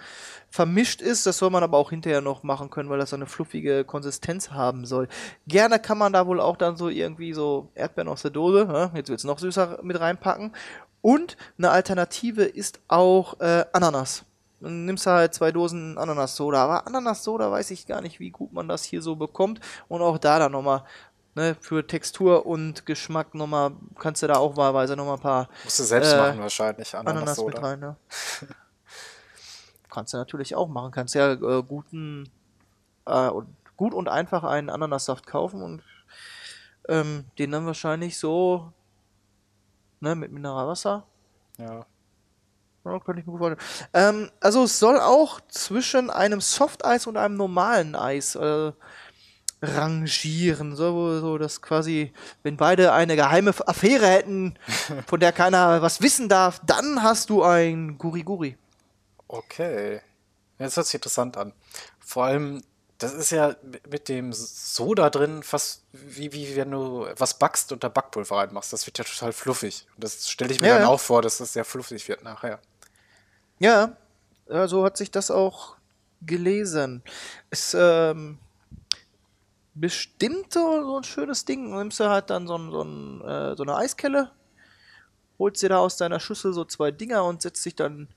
vermischt 0.50 1.00
ist. 1.00 1.26
Das 1.26 1.38
soll 1.38 1.50
man 1.50 1.62
aber 1.62 1.78
auch 1.78 1.90
hinterher 1.90 2.20
noch 2.20 2.42
machen 2.42 2.70
können, 2.70 2.90
weil 2.90 2.98
das 2.98 3.10
so 3.10 3.16
eine 3.16 3.26
fluffige 3.26 3.84
Konsistenz 3.84 4.50
haben 4.50 4.84
soll. 4.84 5.08
Gerne 5.46 5.78
kann 5.78 5.98
man 5.98 6.12
da 6.12 6.26
wohl 6.26 6.40
auch 6.40 6.56
dann 6.56 6.76
so 6.76 6.88
irgendwie 6.88 7.32
so 7.32 7.70
Erdbeeren 7.74 8.08
aus 8.08 8.22
der 8.22 8.30
Dose, 8.30 8.66
ne, 8.66 8.90
jetzt 8.94 9.08
wird 9.08 9.18
es 9.18 9.24
noch 9.24 9.38
süßer 9.38 9.80
mit 9.82 9.98
reinpacken. 10.00 10.52
Und 11.00 11.36
eine 11.58 11.70
Alternative 11.70 12.44
ist 12.44 12.80
auch 12.88 13.40
äh, 13.40 13.64
Ananas. 13.72 14.24
Dann 14.62 14.84
nimmst 14.84 15.06
du 15.06 15.10
halt 15.10 15.34
zwei 15.34 15.50
Dosen 15.50 15.98
Ananassoda. 15.98 16.62
Aber 16.62 16.86
Ananassoda 16.86 17.50
weiß 17.50 17.72
ich 17.72 17.86
gar 17.86 18.00
nicht, 18.00 18.20
wie 18.20 18.30
gut 18.30 18.52
man 18.52 18.68
das 18.68 18.84
hier 18.84 19.02
so 19.02 19.16
bekommt. 19.16 19.60
Und 19.88 20.02
auch 20.02 20.18
da 20.18 20.38
dann 20.38 20.52
nochmal 20.52 20.84
ne, 21.34 21.56
für 21.60 21.86
Textur 21.86 22.46
und 22.46 22.86
Geschmack 22.86 23.34
nochmal, 23.34 23.72
kannst 23.98 24.22
du 24.22 24.26
da 24.26 24.36
auch 24.36 24.56
wahlweise 24.56 24.96
nochmal 24.96 25.16
ein 25.16 25.22
paar 25.22 25.48
Musst 25.64 25.78
du 25.78 25.84
selbst 25.84 26.12
äh, 26.12 26.16
machen 26.16 26.40
wahrscheinlich. 26.40 26.94
Ananas 26.94 27.16
Ananas-Soda. 27.16 27.54
mit 27.54 27.62
rein. 27.62 27.80
Ne? 27.80 27.96
kannst 29.90 30.12
du 30.12 30.16
natürlich 30.16 30.54
auch 30.54 30.68
machen. 30.68 30.90
Kannst 30.90 31.14
ja 31.14 31.32
äh, 31.32 31.62
guten, 31.62 32.28
äh, 33.06 33.30
gut 33.76 33.94
und 33.94 34.08
einfach 34.08 34.44
einen 34.44 34.70
Ananassaft 34.70 35.26
kaufen 35.26 35.62
und 35.62 35.82
ähm, 36.88 37.26
den 37.38 37.52
dann 37.52 37.66
wahrscheinlich 37.66 38.18
so 38.18 38.72
ne, 40.00 40.14
mit 40.14 40.32
Mineralwasser 40.32 41.06
Ja. 41.58 41.86
Ja, 42.84 42.98
könnte 42.98 43.20
ich 43.20 43.26
mir 43.26 43.32
gut 43.32 43.38
vorstellen. 43.38 43.88
Ähm, 43.92 44.30
also 44.40 44.64
es 44.64 44.80
soll 44.80 44.98
auch 44.98 45.40
zwischen 45.46 46.10
einem 46.10 46.40
Softeis 46.40 47.06
und 47.06 47.16
einem 47.16 47.36
normalen 47.36 47.94
Eis 47.94 48.34
äh, 48.34 48.72
rangieren. 49.62 50.74
So, 50.76 51.20
so, 51.20 51.38
dass 51.38 51.62
quasi, 51.62 52.12
wenn 52.42 52.56
beide 52.56 52.92
eine 52.92 53.16
geheime 53.16 53.54
Affäre 53.66 54.06
hätten, 54.06 54.58
von 55.06 55.20
der 55.20 55.32
keiner 55.32 55.80
was 55.80 56.00
wissen 56.02 56.28
darf, 56.28 56.60
dann 56.66 57.02
hast 57.02 57.30
du 57.30 57.42
ein 57.42 57.96
Guri-Guri. 57.96 58.56
Okay. 59.28 60.00
Jetzt 60.58 60.76
hört 60.76 60.86
sich 60.86 60.94
interessant 60.94 61.36
an. 61.36 61.52
Vor 62.00 62.24
allem, 62.24 62.62
das 62.98 63.14
ist 63.14 63.30
ja 63.30 63.56
mit 63.88 64.08
dem 64.08 64.32
Soda 64.32 65.10
drin 65.10 65.42
fast 65.42 65.82
wie, 65.92 66.32
wie 66.32 66.54
wenn 66.56 66.70
du 66.70 67.06
was 67.16 67.38
backst 67.38 67.72
und 67.72 67.82
da 67.82 67.88
Backpulver 67.88 68.36
reinmachst. 68.36 68.72
Das 68.72 68.86
wird 68.86 68.98
ja 68.98 69.04
total 69.04 69.32
fluffig. 69.32 69.86
Und 69.94 70.04
das 70.04 70.28
stelle 70.28 70.52
ich 70.52 70.60
mir 70.60 70.68
Ja, 70.68 70.74
dann 70.74 70.82
ja. 70.82 70.88
auch 70.88 71.00
vor, 71.00 71.22
dass 71.22 71.38
das 71.38 71.52
sehr 71.52 71.64
fluffig 71.64 72.06
wird 72.08 72.22
nachher. 72.22 72.60
Ja, 73.58 73.96
so 74.46 74.84
hat 74.84 74.96
sich 74.96 75.10
das 75.10 75.30
auch 75.30 75.76
gelesen. 76.20 77.02
Ist 77.50 77.74
ähm, 77.78 78.38
bestimmt 79.74 80.52
so, 80.52 80.84
so 80.84 80.96
ein 80.98 81.04
schönes 81.04 81.44
Ding. 81.44 81.70
Du 81.70 81.76
nimmst 81.78 82.00
du 82.00 82.08
halt 82.08 82.30
dann 82.30 82.46
so, 82.46 82.56
ein, 82.56 82.70
so, 82.70 82.82
ein, 82.82 83.20
äh, 83.22 83.56
so 83.56 83.62
eine 83.62 83.76
Eiskelle, 83.76 84.30
holst 85.38 85.62
dir 85.62 85.68
da 85.70 85.78
aus 85.78 85.96
deiner 85.96 86.20
Schüssel 86.20 86.52
so 86.52 86.64
zwei 86.64 86.90
Dinger 86.90 87.24
und 87.24 87.42
setzt 87.42 87.64
dich 87.64 87.74
dann 87.74 88.08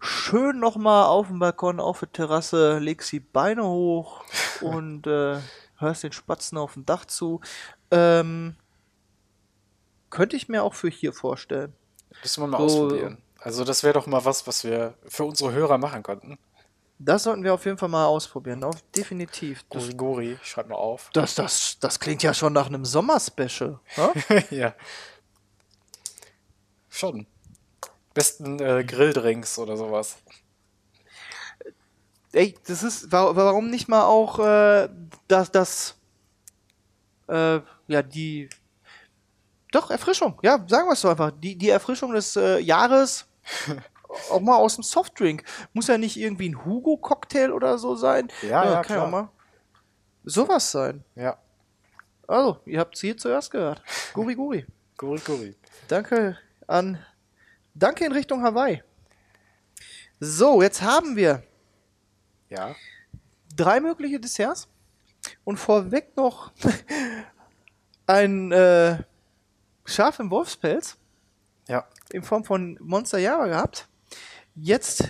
schön 0.00 0.58
nochmal 0.60 1.06
auf 1.06 1.28
den 1.28 1.38
Balkon, 1.38 1.80
auf 1.80 2.00
die 2.00 2.06
Terrasse, 2.06 2.78
legst 2.78 3.10
die 3.12 3.20
Beine 3.20 3.64
hoch 3.64 4.24
und 4.60 5.06
äh, 5.06 5.38
hörst 5.78 6.02
den 6.02 6.12
Spatzen 6.12 6.58
auf 6.58 6.74
dem 6.74 6.84
Dach 6.86 7.04
zu. 7.04 7.40
Ähm, 7.90 8.56
könnte 10.10 10.36
ich 10.36 10.48
mir 10.48 10.62
auch 10.62 10.74
für 10.74 10.88
hier 10.88 11.12
vorstellen. 11.12 11.72
Müssen 12.22 12.42
wir 12.42 12.46
mal 12.48 12.58
So- 12.58 12.64
ausprobieren. 12.84 13.18
Also 13.40 13.62
das 13.64 13.84
wäre 13.84 13.94
doch 13.94 14.06
mal 14.06 14.24
was, 14.24 14.46
was 14.48 14.64
wir 14.64 14.94
für 15.06 15.22
unsere 15.24 15.52
Hörer 15.52 15.78
machen 15.78 16.02
könnten. 16.02 16.36
Das 16.98 17.24
sollten 17.24 17.44
wir 17.44 17.52
auf 17.52 17.64
jeden 17.66 17.76
Fall 17.76 17.90
mal 17.90 18.06
ausprobieren. 18.06 18.64
Auf, 18.64 18.80
definitiv. 18.92 19.64
Das, 19.68 19.82
Guri 19.84 19.94
Guri, 19.94 20.38
schreib 20.42 20.68
mal 20.68 20.76
auf. 20.76 21.10
das, 21.12 21.34
das, 21.34 21.76
das 21.78 22.00
klingt 22.00 22.22
ja 22.22 22.32
schon 22.32 22.52
nach 22.54 22.66
einem 22.66 22.84
Sommerspecial. 22.84 23.78
Ja? 24.50 24.74
Schon. 26.88 27.26
Besten 28.14 28.58
äh, 28.60 28.82
Grilldrinks 28.84 29.58
oder 29.58 29.76
sowas. 29.76 30.16
Ey, 32.32 32.54
das 32.66 32.82
ist, 32.82 33.12
wa- 33.12 33.34
warum 33.36 33.68
nicht 33.70 33.88
mal 33.88 34.04
auch 34.04 34.38
äh, 34.38 34.88
das, 35.28 35.50
das, 35.50 35.94
äh, 37.28 37.60
ja, 37.88 38.02
die, 38.02 38.48
doch, 39.72 39.90
Erfrischung, 39.90 40.38
ja, 40.42 40.64
sagen 40.68 40.88
wir 40.88 40.92
es 40.92 41.00
doch 41.02 41.10
einfach, 41.10 41.30
die, 41.30 41.56
die 41.56 41.68
Erfrischung 41.70 42.12
des 42.12 42.36
äh, 42.36 42.58
Jahres, 42.58 43.26
auch 44.30 44.40
mal 44.40 44.56
aus 44.56 44.74
dem 44.76 44.84
Softdrink. 44.84 45.44
Muss 45.72 45.86
ja 45.88 45.98
nicht 45.98 46.16
irgendwie 46.16 46.48
ein 46.48 46.64
Hugo-Cocktail 46.64 47.52
oder 47.52 47.78
so 47.78 47.94
sein. 47.96 48.28
Ja, 48.42 48.64
ja, 48.64 48.72
kann 48.82 48.84
klar. 48.84 49.06
auch 49.06 49.10
mal 49.10 49.28
sowas 50.24 50.70
sein. 50.70 51.04
Ja. 51.14 51.38
Also, 52.26 52.58
ihr 52.66 52.80
habt 52.80 52.94
es 52.96 53.00
hier 53.00 53.16
zuerst 53.16 53.50
gehört. 53.52 53.82
Guri 54.12 54.34
Guri. 54.34 54.66
Guri 54.96 55.20
Guri. 55.24 55.56
Danke 55.88 56.36
an. 56.66 56.98
Danke 57.74 58.04
in 58.04 58.12
Richtung 58.12 58.42
Hawaii. 58.42 58.82
So, 60.18 60.62
jetzt 60.62 60.82
haben 60.82 61.14
wir 61.16 61.42
Ja. 62.48 62.74
drei 63.54 63.80
mögliche 63.80 64.18
Desserts 64.18 64.66
und 65.44 65.58
vorweg 65.58 66.16
noch 66.16 66.50
ein 68.06 68.50
äh, 68.52 68.98
Schaf 69.84 70.18
im 70.18 70.30
Wolfspelz 70.30 70.96
Ja. 71.68 71.86
in 72.10 72.22
Form 72.22 72.44
von 72.44 72.78
Monster 72.80 73.18
Java 73.18 73.46
gehabt. 73.46 73.88
Jetzt, 74.56 75.08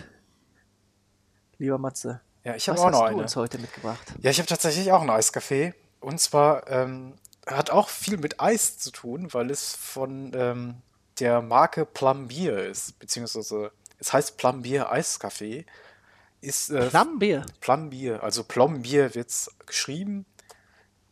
lieber 1.58 1.78
Matze, 1.78 2.20
Ja, 2.44 2.56
ich 2.56 2.68
habe 2.68 2.78
was 2.78 2.82
auch 2.82 2.86
hast 2.86 2.92
noch 2.92 3.00
du 3.02 3.06
eine. 3.06 3.22
uns 3.22 3.36
heute 3.36 3.58
mitgebracht? 3.58 4.00
Ja, 4.20 4.30
ich 4.30 4.38
habe 4.38 4.48
tatsächlich 4.48 4.90
auch 4.90 5.02
ein 5.02 5.10
Eiskaffee. 5.10 5.72
Und 6.00 6.20
zwar 6.20 6.68
ähm, 6.68 7.14
hat 7.46 7.70
auch 7.70 7.88
viel 7.88 8.16
mit 8.18 8.40
Eis 8.40 8.78
zu 8.78 8.90
tun, 8.90 9.32
weil 9.32 9.50
es 9.50 9.74
von 9.76 10.32
ähm, 10.34 10.74
der 11.20 11.42
Marke 11.42 11.86
Plumbier 11.86 12.58
ist. 12.66 12.98
Beziehungsweise 12.98 13.70
es 13.98 14.12
heißt 14.12 14.36
Plumbier 14.36 14.90
Eiskaffee. 14.90 15.64
Ist 16.40 16.70
äh, 16.70 16.88
Plumbeer. 16.88 17.46
Plumbier, 17.60 18.22
also 18.22 18.42
Plombier 18.44 19.14
wird's 19.14 19.50
geschrieben. 19.64 20.26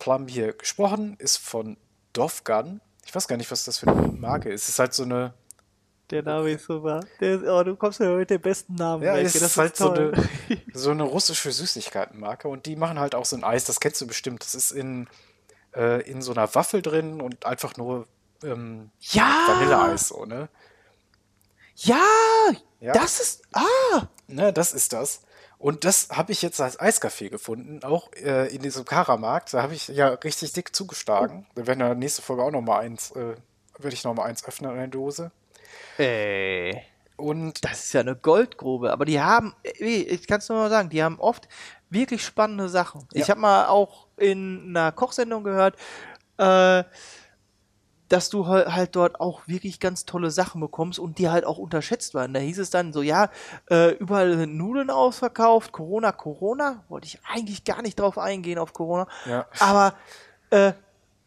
Plumbier 0.00 0.52
gesprochen, 0.54 1.16
ist 1.18 1.36
von 1.38 1.76
Dovgan. 2.12 2.80
Ich 3.06 3.14
weiß 3.14 3.28
gar 3.28 3.36
nicht, 3.36 3.50
was 3.50 3.64
das 3.64 3.78
für 3.78 3.86
eine 3.88 4.08
Marke 4.08 4.50
ist. 4.50 4.64
Es 4.64 4.70
ist 4.70 4.78
halt 4.80 4.92
so 4.92 5.04
eine 5.04 5.34
Der 6.10 6.22
Name 6.22 6.50
ist 6.50 6.66
super. 6.66 7.00
Der, 7.20 7.34
ist- 7.36 7.44
oh, 7.44 7.62
du 7.62 7.76
kommst 7.76 7.98
ja 8.00 8.10
mit 8.10 8.28
dem 8.30 8.40
besten 8.40 8.74
Namen 8.74 9.02
Ja, 9.02 9.14
weg. 9.14 9.24
es 9.26 9.34
ist 9.36 9.56
halt 9.56 9.76
so 9.76 9.90
eine, 9.92 10.12
so 10.74 10.90
eine 10.90 11.02
russische 11.04 11.50
Süßigkeitenmarke 11.50 12.46
und 12.48 12.66
die 12.66 12.76
machen 12.76 12.98
halt 12.98 13.14
auch 13.14 13.24
so 13.24 13.36
ein 13.36 13.44
Eis, 13.44 13.64
das 13.64 13.80
kennst 13.80 14.00
du 14.00 14.06
bestimmt. 14.06 14.42
Das 14.44 14.54
ist 14.54 14.70
in, 14.70 15.08
äh, 15.74 16.02
in 16.08 16.20
so 16.22 16.32
einer 16.32 16.54
Waffel 16.54 16.82
drin 16.82 17.20
und 17.22 17.46
einfach 17.46 17.76
nur 17.76 18.06
ähm, 18.42 18.90
Ja! 19.00 19.44
Vanilleeis, 19.48 20.08
so, 20.08 20.24
ne? 20.26 20.48
Ja, 21.76 22.00
Ja. 22.80 22.92
das 22.92 23.20
ist. 23.20 23.42
Ah! 23.52 24.06
Ne, 24.28 24.52
das 24.52 24.72
ist 24.72 24.92
das. 24.92 25.22
Und 25.58 25.84
das 25.84 26.08
habe 26.10 26.32
ich 26.32 26.42
jetzt 26.42 26.60
als 26.60 26.78
Eiskaffee 26.78 27.30
gefunden, 27.30 27.82
auch 27.84 28.12
äh, 28.12 28.54
in 28.54 28.60
diesem 28.60 28.84
Karamarkt. 28.84 29.54
Da 29.54 29.62
habe 29.62 29.74
ich 29.74 29.88
ja 29.88 30.08
richtig 30.08 30.52
dick 30.52 30.76
zugeschlagen. 30.76 31.46
Da 31.54 31.66
werden 31.66 31.80
ja 31.80 31.94
nächste 31.94 32.20
Folge 32.22 32.42
auch 32.42 32.50
noch 32.50 32.60
mal 32.60 32.80
eins, 32.80 33.10
äh, 33.12 33.34
werde 33.78 33.94
ich 33.94 34.04
noch 34.04 34.14
mal 34.14 34.24
eins 34.24 34.44
öffnen, 34.46 34.70
eine 34.70 34.88
Dose. 34.88 35.30
Ey. 35.98 36.82
Und 37.16 37.64
Das 37.64 37.84
ist 37.84 37.92
ja 37.92 38.00
eine 38.00 38.16
Goldgrube. 38.16 38.92
Aber 38.92 39.04
die 39.04 39.20
haben, 39.20 39.54
ich 39.78 40.26
kann 40.26 40.38
es 40.38 40.48
nur 40.48 40.58
mal 40.58 40.70
sagen, 40.70 40.90
die 40.90 41.02
haben 41.02 41.18
oft 41.20 41.48
wirklich 41.90 42.24
spannende 42.24 42.68
Sachen. 42.68 43.06
Ich 43.12 43.22
Ja. 43.22 43.28
habe 43.30 43.40
mal 43.40 43.66
auch 43.68 44.08
in 44.16 44.64
einer 44.76 44.90
Kochsendung 44.92 45.44
gehört, 45.44 45.76
äh, 46.38 46.82
dass 48.08 48.28
du 48.30 48.46
halt 48.46 48.94
dort 48.96 49.18
auch 49.18 49.48
wirklich 49.48 49.80
ganz 49.80 50.04
tolle 50.04 50.30
Sachen 50.30 50.60
bekommst 50.60 50.98
und 50.98 51.18
die 51.18 51.30
halt 51.30 51.44
auch 51.46 51.56
unterschätzt 51.58 52.14
waren. 52.14 52.34
Da 52.34 52.40
hieß 52.40 52.58
es 52.58 52.70
dann 52.70 52.92
so, 52.92 53.00
ja, 53.02 53.30
äh, 53.70 53.90
überall 53.92 54.36
sind 54.36 54.56
Nudeln 54.56 54.90
ausverkauft, 54.90 55.72
Corona, 55.72 56.12
Corona. 56.12 56.84
Wollte 56.88 57.06
ich 57.06 57.18
eigentlich 57.32 57.64
gar 57.64 57.80
nicht 57.80 57.98
drauf 57.98 58.18
eingehen 58.18 58.58
auf 58.58 58.72
Corona. 58.72 59.08
Ja. 59.24 59.46
Aber 59.58 59.94
äh, 60.50 60.72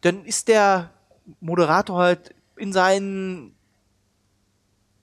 dann 0.01 0.23
ist 0.25 0.47
der 0.49 0.91
Moderator 1.39 1.97
halt 1.97 2.35
in 2.57 2.71
seinen 2.71 3.56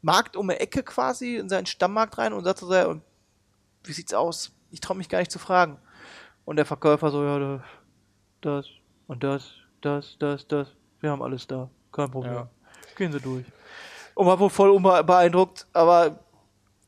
Markt 0.05 0.37
um 0.37 0.49
die 0.49 0.55
Ecke 0.55 0.83
quasi, 0.83 1.37
in 1.37 1.49
seinen 1.49 1.67
Stammmarkt 1.67 2.19
rein 2.19 2.33
und 2.33 2.45
sagt 2.45 2.59
so, 2.59 2.89
und 2.89 3.03
wie 3.85 3.93
sieht's 3.93 4.13
aus? 4.13 4.53
Ich 4.71 4.81
traue 4.81 4.97
mich 4.97 5.09
gar 5.09 5.19
nicht 5.19 5.31
zu 5.31 5.39
fragen. 5.39 5.79
Und 6.45 6.57
der 6.57 6.67
Verkäufer 6.67 7.11
so, 7.11 7.25
ja, 7.25 7.39
das, 7.39 7.63
das 8.43 8.67
und 9.07 9.25
das, 9.25 9.53
das, 9.81 10.17
das, 10.19 10.47
das. 10.47 10.69
Wir 11.01 11.11
haben 11.11 11.23
alles 11.23 11.47
da. 11.47 11.71
Kein 11.91 12.11
Problem. 12.11 12.35
Ja. 12.35 12.49
Gehen 12.97 13.13
Sie 13.13 13.21
durch. 13.21 13.47
Und 14.15 14.27
war 14.27 14.39
wohl 14.39 14.51
voll 14.51 14.71
unbeeindruckt, 14.71 15.67
aber 15.73 16.19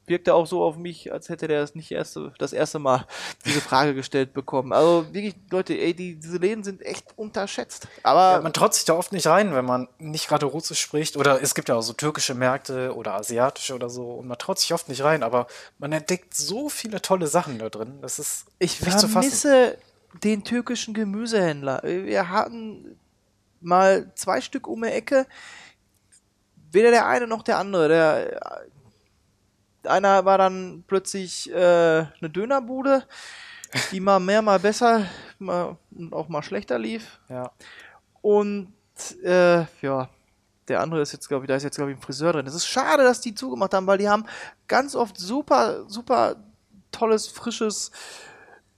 wirkte 0.07 0.35
auch 0.35 0.47
so 0.47 0.63
auf 0.63 0.77
mich, 0.77 1.13
als 1.13 1.29
hätte 1.29 1.49
der 1.49 1.61
das 1.61 1.75
nicht 1.75 1.91
erste, 1.91 2.33
das 2.39 2.53
erste 2.53 2.79
Mal 2.79 3.07
diese 3.45 3.61
Frage 3.61 3.95
gestellt 3.95 4.33
bekommen. 4.35 4.73
Also 4.73 5.07
wirklich, 5.13 5.35
Leute, 5.51 5.75
ey, 5.79 5.95
die, 5.95 6.15
diese 6.17 6.39
Läden 6.39 6.63
sind 6.65 6.81
echt 6.83 7.07
unterschätzt. 7.17 7.89
Aber 8.03 8.33
Ja, 8.37 8.41
man 8.41 8.53
traut 8.53 8.75
sich 8.75 8.85
da 8.85 8.95
oft 8.95 9.13
nicht 9.13 9.27
rein, 9.27 9.55
wenn 9.55 9.65
man 9.65 9.89
nicht 9.99 10.29
gerade 10.29 10.47
Russisch 10.47 10.81
spricht. 10.81 11.17
Oder 11.17 11.43
es 11.43 11.55
gibt 11.55 11.69
ja 11.69 11.75
auch 11.75 11.83
so 11.83 11.93
türkische 11.93 12.35
Märkte 12.35 12.95
oder 12.95 13.15
asiatische 13.15 13.75
oder 13.75 13.91
so. 13.91 14.11
Und 14.13 14.29
man 14.29 14.39
traut 14.39 14.59
sich 14.59 14.73
oft 14.73 14.89
nicht 14.89 15.03
rein. 15.03 15.23
Aber 15.23 15.47
man 15.79 15.93
entdeckt 15.93 16.35
so 16.35 16.69
viele 16.69 17.03
tolle 17.03 17.27
Sachen 17.27 17.59
da 17.59 17.69
drin. 17.69 17.99
Das 18.03 18.19
ist 18.19 18.47
Ich 18.59 18.81
nicht 18.81 19.01
zu 19.01 19.09
fassen. 19.09 19.11
vermisse 19.31 19.79
den 20.23 20.45
türkischen 20.45 20.95
Gemüsehändler. 20.95 21.83
Wir 21.85 22.31
hatten 22.31 22.99
mal 23.61 24.11
zwei 24.15 24.41
Stück 24.41 24.67
um 24.69 24.83
die 24.83 24.89
Ecke. 24.89 25.27
Weder 26.73 26.91
der 26.91 27.07
eine 27.07 27.27
noch 27.27 27.43
der 27.43 27.59
andere. 27.59 27.89
Der 27.89 28.67
einer 29.87 30.25
war 30.25 30.39
dann 30.39 30.85
plötzlich 30.87 31.51
äh, 31.51 31.57
eine 31.57 32.31
Dönerbude, 32.31 33.05
die 33.91 34.01
mal 34.01 34.21
mehr, 34.21 34.43
mal 34.43 34.59
besser, 34.59 35.07
mal, 35.39 35.77
und 35.91 36.13
auch 36.13 36.29
mal 36.29 36.43
schlechter 36.43 36.79
lief. 36.79 37.19
Ja. 37.29 37.51
Und 38.23 38.73
äh, 39.23 39.65
ja, 39.83 40.09
der 40.69 40.81
andere 40.81 41.01
ist 41.01 41.13
jetzt, 41.13 41.29
glaube 41.29 41.45
ich, 41.45 41.49
da 41.49 41.57
ist 41.57 41.63
jetzt, 41.63 41.77
glaube 41.77 41.93
ich, 41.93 41.97
ein 41.97 42.03
Friseur 42.03 42.33
drin. 42.33 42.47
Es 42.47 42.55
ist 42.55 42.67
schade, 42.67 43.05
dass 43.05 43.21
die 43.21 43.35
zugemacht 43.35 43.75
haben, 43.75 43.87
weil 43.87 43.99
die 43.99 44.09
haben 44.09 44.27
ganz 44.69 44.97
oft 44.97 45.19
super, 45.19 45.89
super 45.89 46.37
tolles, 46.91 47.29
frisches 47.29 47.91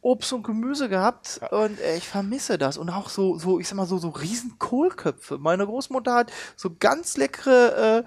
Obst 0.00 0.32
und 0.32 0.42
Gemüse 0.42 0.88
gehabt. 0.88 1.40
Und 1.50 1.80
äh, 1.80 1.96
ich 1.96 2.08
vermisse 2.08 2.58
das. 2.58 2.78
Und 2.78 2.90
auch 2.90 3.08
so, 3.08 3.38
so, 3.38 3.58
ich 3.58 3.68
sag 3.68 3.76
mal, 3.76 3.86
so, 3.86 3.98
so 3.98 4.10
riesen 4.10 4.58
Kohlköpfe. 4.58 5.38
Meine 5.38 5.66
Großmutter 5.66 6.14
hat 6.14 6.32
so 6.56 6.70
ganz 6.78 7.16
leckere 7.16 7.98
äh, 7.98 8.04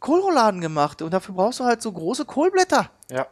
Kohlrouladen 0.00 0.60
gemacht. 0.60 1.02
Und 1.02 1.12
dafür 1.12 1.34
brauchst 1.34 1.60
du 1.60 1.64
halt 1.64 1.82
so 1.82 1.92
große 1.92 2.24
Kohlblätter. 2.24 2.90
Ja. 3.10 3.26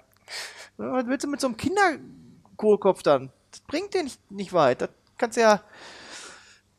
Ja, 0.78 0.92
Was 0.92 1.06
willst 1.06 1.24
du 1.24 1.28
mit 1.28 1.40
so 1.40 1.46
einem 1.46 1.56
Kinderkohlkopf 1.56 3.02
dann? 3.02 3.30
Das 3.50 3.60
bringt 3.60 3.94
dir 3.94 4.02
nicht, 4.02 4.30
nicht 4.30 4.52
weit. 4.52 4.82
Das 4.82 4.90
kannst 5.16 5.36
ja 5.36 5.62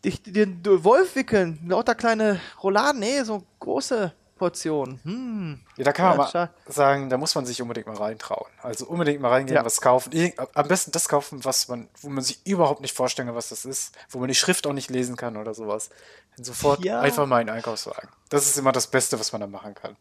dich 0.03 0.21
den 0.21 0.63
Wolf 0.83 1.15
wickeln. 1.15 1.59
Lauter 1.67 1.95
kleine 1.95 2.39
Rouladen. 2.61 2.99
Nee, 2.99 3.23
so 3.23 3.43
große 3.59 4.13
Portion. 4.35 4.99
Hm. 5.03 5.61
Ja, 5.77 5.85
da 5.85 5.93
kann 5.93 6.17
man 6.17 6.27
Ja, 6.27 6.33
mal 6.33 6.49
sagen, 6.67 7.09
da 7.09 7.17
muss 7.17 7.35
man 7.35 7.45
sich 7.45 7.61
unbedingt 7.61 7.87
mal 7.87 7.95
reintrauen. 7.95 8.51
Also 8.61 8.85
unbedingt 8.85 9.21
mal 9.21 9.29
reingehen, 9.29 9.55
Ja. 9.55 9.63
was 9.65 9.79
kaufen. 9.79 10.11
Am 10.53 10.67
besten 10.67 10.91
das 10.91 11.07
kaufen, 11.07 11.45
was 11.45 11.69
man, 11.69 11.87
wo 12.01 12.09
man 12.09 12.21
sich 12.23 12.45
überhaupt 12.45 12.81
nicht 12.81 12.93
vorstellen 12.93 13.29
kann, 13.29 13.35
was 13.35 13.49
das 13.49 13.63
ist, 13.63 13.95
wo 14.09 14.19
man 14.19 14.27
die 14.27 14.35
Schrift 14.35 14.67
auch 14.67 14.73
nicht 14.73 14.89
lesen 14.89 15.15
kann 15.15 15.37
oder 15.37 15.53
sowas. 15.53 15.89
Dann 16.35 16.43
sofort 16.43 16.83
Ja. 16.83 16.99
einfach 16.99 17.25
mal 17.25 17.39
in 17.39 17.47
den 17.47 17.55
Einkaufswagen. 17.55 18.09
Das 18.29 18.45
ist 18.45 18.57
immer 18.57 18.73
das 18.73 18.87
Beste, 18.87 19.17
was 19.19 19.31
man 19.31 19.39
da 19.39 19.47
machen 19.47 19.73
kann. 19.73 19.95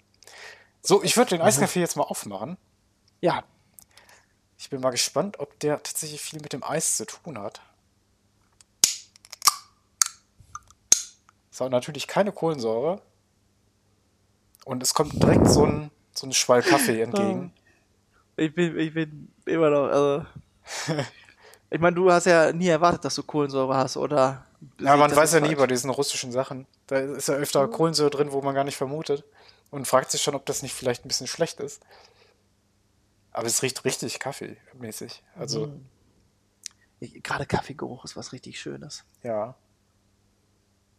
So, 0.82 1.02
ich 1.02 1.16
würde 1.16 1.30
den 1.30 1.38
Mhm. 1.40 1.46
Eiskaffee 1.46 1.80
jetzt 1.80 1.96
mal 1.96 2.02
aufmachen. 2.04 2.58
Ja, 3.20 3.44
Ich 4.56 4.70
bin 4.70 4.80
mal 4.80 4.90
gespannt, 4.90 5.40
ob 5.40 5.58
der 5.60 5.82
tatsächlich 5.82 6.22
viel 6.22 6.40
mit 6.40 6.52
dem 6.54 6.62
Eis 6.64 6.96
zu 6.96 7.04
tun 7.04 7.38
hat. 7.38 7.60
Es 11.52 11.60
hat 11.60 11.70
natürlich 11.70 12.06
keine 12.08 12.32
Kohlensäure. 12.32 13.02
Und 14.64 14.82
es 14.82 14.94
kommt 14.94 15.22
direkt 15.22 15.46
so 15.48 15.64
ein, 15.66 15.90
so 16.14 16.26
ein 16.26 16.32
Schwall 16.32 16.62
Kaffee 16.62 17.02
entgegen. 17.02 17.52
ich 18.36 18.54
bin, 18.54 18.78
ich 18.78 18.94
bin 18.94 19.32
immer 19.46 19.70
noch, 19.70 19.88
also. 19.88 20.26
ich 21.70 21.80
meine, 21.80 21.94
du 21.96 22.10
hast 22.10 22.26
ja 22.26 22.52
nie 22.52 22.68
erwartet, 22.68 23.04
dass 23.04 23.14
du 23.14 23.22
Kohlensäure 23.22 23.76
hast, 23.76 23.96
oder? 23.96 24.46
Ja, 24.80 24.96
man 24.96 25.14
weiß 25.14 25.32
ja 25.32 25.38
jetzt 25.38 25.42
nie 25.42 25.48
falsch? 25.54 25.58
bei 25.58 25.66
diesen 25.66 25.90
russischen 25.90 26.32
Sachen. 26.32 26.66
Da 26.86 26.98
ist 26.98 27.28
ja 27.28 27.34
öfter 27.34 27.68
Kohlensäure 27.68 28.10
drin, 28.10 28.32
wo 28.32 28.40
man 28.40 28.54
gar 28.54 28.64
nicht 28.64 28.76
vermutet. 28.76 29.24
Und 29.70 29.86
fragt 29.88 30.10
sich 30.10 30.22
schon, 30.22 30.34
ob 30.34 30.46
das 30.46 30.62
nicht 30.62 30.72
vielleicht 30.74 31.04
ein 31.04 31.08
bisschen 31.08 31.26
schlecht 31.26 31.60
ist. 31.60 31.82
Aber 33.32 33.46
es 33.46 33.62
riecht 33.62 33.84
richtig 33.84 34.20
kaffeemäßig. 34.20 35.22
Also, 35.36 35.72
Ich- 37.00 37.22
Gerade 37.22 37.44
Kaffeegeruch 37.44 38.04
ist 38.04 38.16
was 38.16 38.32
richtig 38.32 38.58
Schönes. 38.60 39.04
ja. 39.22 39.54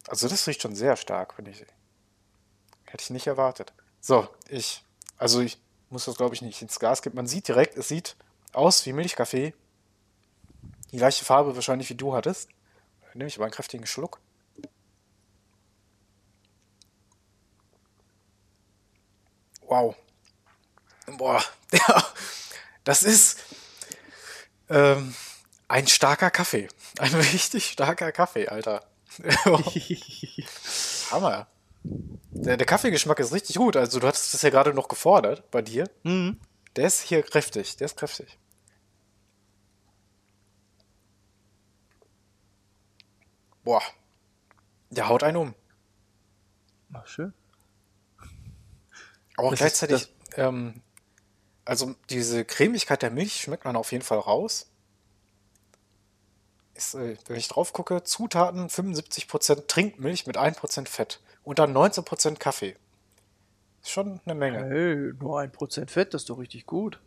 Also, 0.08 0.28
das 0.28 0.46
riecht 0.46 0.62
schon 0.62 0.76
sehr 0.76 0.98
stark, 0.98 1.34
finde 1.34 1.50
ich. 1.50 1.66
Hätte 2.96 3.04
ich 3.04 3.10
nicht 3.10 3.28
erwartet. 3.28 3.74
So, 4.00 4.26
ich. 4.48 4.82
Also, 5.18 5.42
ich 5.42 5.58
muss 5.90 6.06
das, 6.06 6.16
glaube 6.16 6.34
ich, 6.34 6.42
nicht 6.42 6.62
ins 6.62 6.80
Gas 6.80 7.02
geben. 7.02 7.18
Man 7.18 7.28
sieht 7.28 7.46
direkt, 7.46 7.76
es 7.76 7.90
sieht 7.90 8.16
aus 8.54 8.86
wie 8.86 8.94
Milchkaffee. 8.94 9.54
Die 10.94 10.96
gleiche 10.96 11.26
Farbe 11.26 11.56
wahrscheinlich 11.56 11.90
wie 11.90 11.96
du 11.96 12.14
hattest. 12.14 12.48
Dann 13.02 13.18
nehme 13.18 13.28
ich 13.28 13.36
aber 13.36 13.44
einen 13.44 13.54
kräftigen 13.54 13.86
Schluck. 13.86 14.22
Wow. 19.64 19.98
Boah, 21.18 21.44
das 22.86 23.04
ist 23.04 23.44
ähm, 24.70 25.14
ein 25.68 25.88
starker 25.88 26.32
Kaffee. 26.32 26.70
Ein 27.00 27.14
richtig 27.34 27.72
starker 27.72 28.14
Kaffee, 28.14 28.48
Alter. 28.48 28.86
Hammer. 31.12 31.48
Der, 32.32 32.58
der 32.58 32.66
Kaffeegeschmack 32.66 33.20
ist 33.20 33.34
richtig 33.34 33.56
gut. 33.56 33.76
Also 33.78 34.00
du 34.00 34.08
hattest 34.08 34.34
das 34.34 34.42
ja 34.42 34.50
gerade 34.50 34.74
noch 34.74 34.88
gefordert 34.88 35.50
bei 35.52 35.62
dir. 35.62 35.90
Mhm. 36.04 36.40
Der 36.76 36.88
ist 36.88 37.02
hier 37.02 37.24
kräftig. 37.24 37.78
Der 37.78 37.86
ist 37.86 37.98
kräftig. 37.98 38.38
Boah. 43.64 43.82
Der 44.90 45.10
haut 45.10 45.24
einen 45.24 45.38
um. 45.38 45.56
Ach, 46.94 47.08
schön. 47.08 47.34
Aber 49.38 49.50
Das 49.50 49.60
gleichzeitig, 49.60 50.14
ähm, 50.36 50.82
also 51.66 51.96
diese 52.10 52.46
Cremigkeit 52.46 53.02
der 53.02 53.12
Milch 53.12 53.42
schmeckt 53.42 53.66
man 53.66 53.76
auf 53.76 53.92
jeden 53.92 54.04
Fall 54.04 54.20
raus. 54.20 54.72
Ist, 56.76 56.94
äh, 56.96 57.16
wenn 57.28 57.38
ich 57.38 57.48
drauf 57.48 57.74
gucke, 57.74 58.04
Zutaten 58.04 58.68
75% 58.70 59.68
Trinkmilch 59.68 60.28
mit 60.28 60.38
1% 60.38 60.88
Fett 60.88 61.22
und 61.44 61.60
dann 61.60 61.74
19% 61.76 62.38
Kaffee. 62.38 62.76
Ist 63.82 63.92
schon 63.92 64.20
eine 64.26 64.36
Menge. 64.36 64.66
Hey, 64.66 65.14
nur 65.20 65.40
ein 65.40 65.52
Prozent 65.52 65.92
Fett, 65.92 66.14
das 66.14 66.24
ist 66.24 66.30
doch 66.30 66.40
richtig 66.40 66.66
gut. 66.66 67.00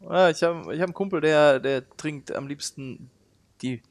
Ja, 0.00 0.28
ich 0.30 0.42
habe 0.42 0.74
ich 0.74 0.80
hab 0.80 0.88
einen 0.88 0.94
Kumpel, 0.94 1.20
der, 1.20 1.60
der 1.60 1.88
trinkt 1.96 2.34
am 2.34 2.46
liebsten 2.46 3.10
die 3.62 3.82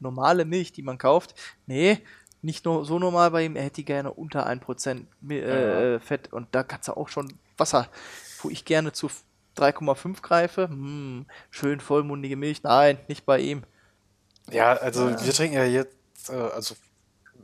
normale 0.00 0.44
Milch, 0.44 0.72
die 0.72 0.82
man 0.82 0.98
kauft. 0.98 1.34
Nee, 1.66 1.98
nicht 2.42 2.64
nur 2.64 2.84
so 2.84 2.98
normal 2.98 3.30
bei 3.32 3.44
ihm, 3.44 3.56
er 3.56 3.64
hätte 3.64 3.82
gerne 3.82 4.12
unter 4.12 4.46
1% 4.46 5.06
Mi- 5.20 5.40
äh, 5.40 6.00
Fett 6.00 6.32
und 6.32 6.48
da 6.52 6.62
kannst 6.62 6.88
du 6.88 6.92
auch 6.92 7.08
schon 7.08 7.32
Wasser, 7.56 7.88
wo 8.40 8.50
ich 8.50 8.64
gerne 8.64 8.92
zu 8.92 9.10
3,5 9.56 10.22
greife. 10.22 10.68
Hm, 10.68 11.26
schön 11.50 11.80
vollmundige 11.80 12.36
Milch. 12.36 12.62
Nein, 12.62 12.98
nicht 13.08 13.26
bei 13.26 13.40
ihm. 13.40 13.64
Ja, 14.50 14.72
also 14.74 15.08
wir 15.10 15.32
trinken 15.32 15.56
ja 15.56 15.64
jetzt, 15.64 16.28
äh, 16.28 16.32
also 16.32 16.74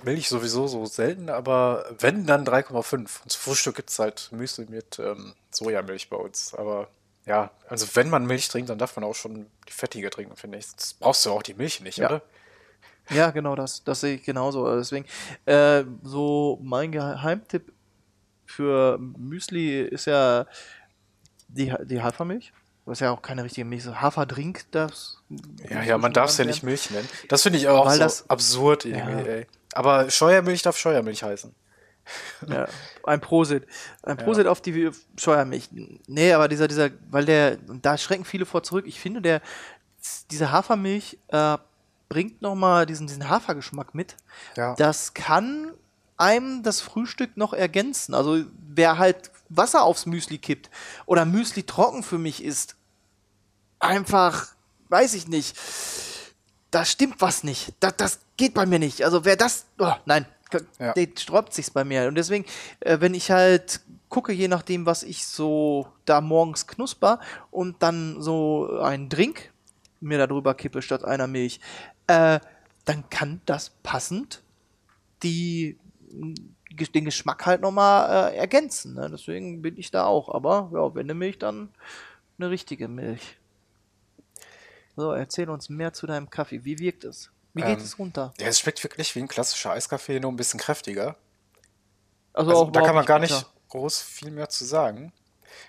Milch 0.02 0.28
sowieso 0.28 0.66
so 0.66 0.84
selten, 0.86 1.30
aber 1.30 1.86
wenn, 1.98 2.26
dann 2.26 2.44
3,5. 2.46 2.92
Und 2.94 3.08
zum 3.08 3.40
Frühstück 3.40 3.76
gibt 3.76 3.90
es 3.90 3.98
halt 3.98 4.28
Müsli 4.32 4.66
mit 4.68 4.98
ähm, 4.98 5.34
Sojamilch 5.50 6.10
bei 6.10 6.16
uns. 6.16 6.54
Aber 6.54 6.88
ja, 7.26 7.50
also 7.68 7.86
wenn 7.94 8.10
man 8.10 8.26
Milch 8.26 8.48
trinkt, 8.48 8.68
dann 8.70 8.78
darf 8.78 8.96
man 8.96 9.04
auch 9.04 9.14
schon 9.14 9.46
die 9.68 9.72
fettige 9.72 10.10
trinken, 10.10 10.36
finde 10.36 10.58
ich. 10.58 10.66
Das 10.74 10.94
brauchst 10.94 11.24
du 11.24 11.30
auch 11.30 11.42
die 11.42 11.54
Milch 11.54 11.80
nicht, 11.80 11.98
Ja. 11.98 12.06
oder? 12.08 12.22
Ja, 13.10 13.30
genau 13.30 13.54
das. 13.54 13.84
Das 13.84 14.00
sehe 14.00 14.16
ich 14.16 14.24
genauso. 14.24 14.64
Also 14.66 14.78
Deswegen, 14.78 15.06
äh, 15.46 15.84
so 16.02 16.58
mein 16.62 16.90
Geheimtipp 16.92 17.72
für 18.46 18.98
Müsli 18.98 19.82
ist 19.82 20.06
ja 20.06 20.46
die, 21.48 21.72
die 21.84 22.02
Hafermilch. 22.02 22.52
Das 22.86 22.94
ist 22.98 23.00
ja 23.00 23.10
auch 23.10 23.22
keine 23.22 23.44
richtige 23.44 23.64
Milch. 23.64 23.82
So 23.82 24.00
Haferdrink, 24.00 24.64
das. 24.70 25.18
Ja, 25.70 25.82
ja, 25.82 25.96
man 25.98 26.12
darf 26.12 26.30
es 26.30 26.36
ja 26.36 26.44
nicht 26.44 26.62
Milch 26.62 26.90
nennen. 26.90 27.08
Das 27.28 27.42
finde 27.42 27.58
ich 27.58 27.68
auch 27.68 27.86
Weil 27.86 27.94
so 27.94 28.00
das- 28.04 28.28
absurd 28.28 28.84
irgendwie, 28.84 29.12
Ja. 29.12 29.34
ey. 29.36 29.46
Aber 29.72 30.10
Scheuermilch 30.10 30.62
darf 30.62 30.76
Scheuermilch 30.76 31.22
heißen. 31.22 31.54
Ja, 32.46 32.68
ein 33.04 33.20
Prosit. 33.22 33.66
Ein 34.02 34.18
Prosit 34.18 34.46
auf 34.46 34.60
die 34.60 34.90
Scheuermilch. 35.16 35.70
Nee, 36.06 36.32
aber 36.34 36.48
dieser, 36.48 36.68
dieser, 36.68 36.90
weil 37.10 37.24
der, 37.24 37.56
da 37.80 37.96
schrecken 37.96 38.26
viele 38.26 38.44
vor 38.44 38.62
zurück. 38.62 38.84
Ich 38.86 39.00
finde, 39.00 39.22
der, 39.22 39.40
diese 40.30 40.52
Hafermilch 40.52 41.16
äh, 41.28 41.56
bringt 42.10 42.42
nochmal 42.42 42.84
diesen, 42.84 43.06
diesen 43.06 43.30
Hafergeschmack 43.30 43.94
mit. 43.94 44.16
Ja. 44.56 44.74
Das 44.74 45.14
kann 45.14 45.72
einem 46.18 46.62
das 46.62 46.82
Frühstück 46.82 47.38
noch 47.38 47.54
ergänzen. 47.54 48.14
Also 48.14 48.44
wer 48.68 48.98
halt 48.98 49.30
Wasser 49.48 49.82
aufs 49.84 50.06
Müsli 50.06 50.38
kippt 50.38 50.70
oder 51.06 51.24
Müsli 51.24 51.62
trocken 51.62 52.02
für 52.02 52.18
mich 52.18 52.42
ist, 52.42 52.76
einfach, 53.78 54.48
weiß 54.88 55.14
ich 55.14 55.28
nicht, 55.28 55.56
da 56.70 56.84
stimmt 56.84 57.20
was 57.20 57.44
nicht. 57.44 57.72
Das, 57.80 57.96
das 57.96 58.20
geht 58.36 58.54
bei 58.54 58.66
mir 58.66 58.78
nicht. 58.78 59.04
Also 59.04 59.24
wer 59.24 59.36
das, 59.36 59.66
oh, 59.78 59.92
nein, 60.06 60.26
Ja. 60.78 60.92
der 60.92 61.08
sträubt 61.18 61.52
sich's 61.52 61.70
bei 61.70 61.84
mir. 61.84 62.08
Und 62.08 62.14
deswegen, 62.16 62.44
äh, 62.80 63.00
wenn 63.00 63.14
ich 63.14 63.30
halt 63.30 63.80
gucke, 64.08 64.32
je 64.32 64.48
nachdem, 64.48 64.86
was 64.86 65.02
ich 65.02 65.26
so 65.26 65.88
da 66.04 66.20
morgens 66.20 66.66
knusper 66.66 67.20
und 67.50 67.82
dann 67.82 68.20
so 68.22 68.78
einen 68.80 69.08
Drink 69.08 69.52
mir 70.00 70.18
darüber 70.18 70.54
kippe 70.54 70.82
statt 70.82 71.04
einer 71.04 71.26
Milch, 71.26 71.60
äh, 72.06 72.38
dann 72.84 73.08
kann 73.10 73.40
das 73.46 73.70
passend 73.82 74.42
die, 75.22 75.78
den 76.74 77.04
Geschmack 77.04 77.46
halt 77.46 77.60
nochmal 77.60 78.32
äh, 78.32 78.36
ergänzen. 78.36 78.94
Ne? 78.94 79.08
Deswegen 79.10 79.62
bin 79.62 79.76
ich 79.78 79.90
da 79.90 80.04
auch. 80.06 80.28
Aber 80.28 80.70
ja, 80.72 80.94
wenn 80.94 81.06
eine 81.06 81.14
Milch, 81.14 81.38
dann 81.38 81.70
eine 82.38 82.50
richtige 82.50 82.88
Milch. 82.88 83.36
So, 84.96 85.12
erzähl 85.12 85.50
uns 85.50 85.68
mehr 85.68 85.92
zu 85.92 86.06
deinem 86.06 86.30
Kaffee. 86.30 86.64
Wie 86.64 86.78
wirkt 86.78 87.04
es? 87.04 87.30
Wie 87.52 87.62
geht 87.62 87.78
Ähm, 87.78 87.84
es 87.84 87.98
runter? 87.98 88.32
Ja, 88.38 88.46
es 88.46 88.60
schmeckt 88.60 88.82
wirklich 88.82 89.14
wie 89.14 89.20
ein 89.20 89.28
klassischer 89.28 89.72
Eiskaffee, 89.72 90.20
nur 90.20 90.30
ein 90.32 90.36
bisschen 90.36 90.60
kräftiger. 90.60 91.16
Also, 92.32 92.50
Also, 92.50 92.70
da 92.70 92.80
kann 92.82 92.94
man 92.94 93.04
gar 93.04 93.20
bitter. 93.20 93.34
nicht 93.34 93.46
groß 93.68 94.00
viel 94.02 94.30
mehr 94.30 94.48
zu 94.48 94.64
sagen. 94.64 95.12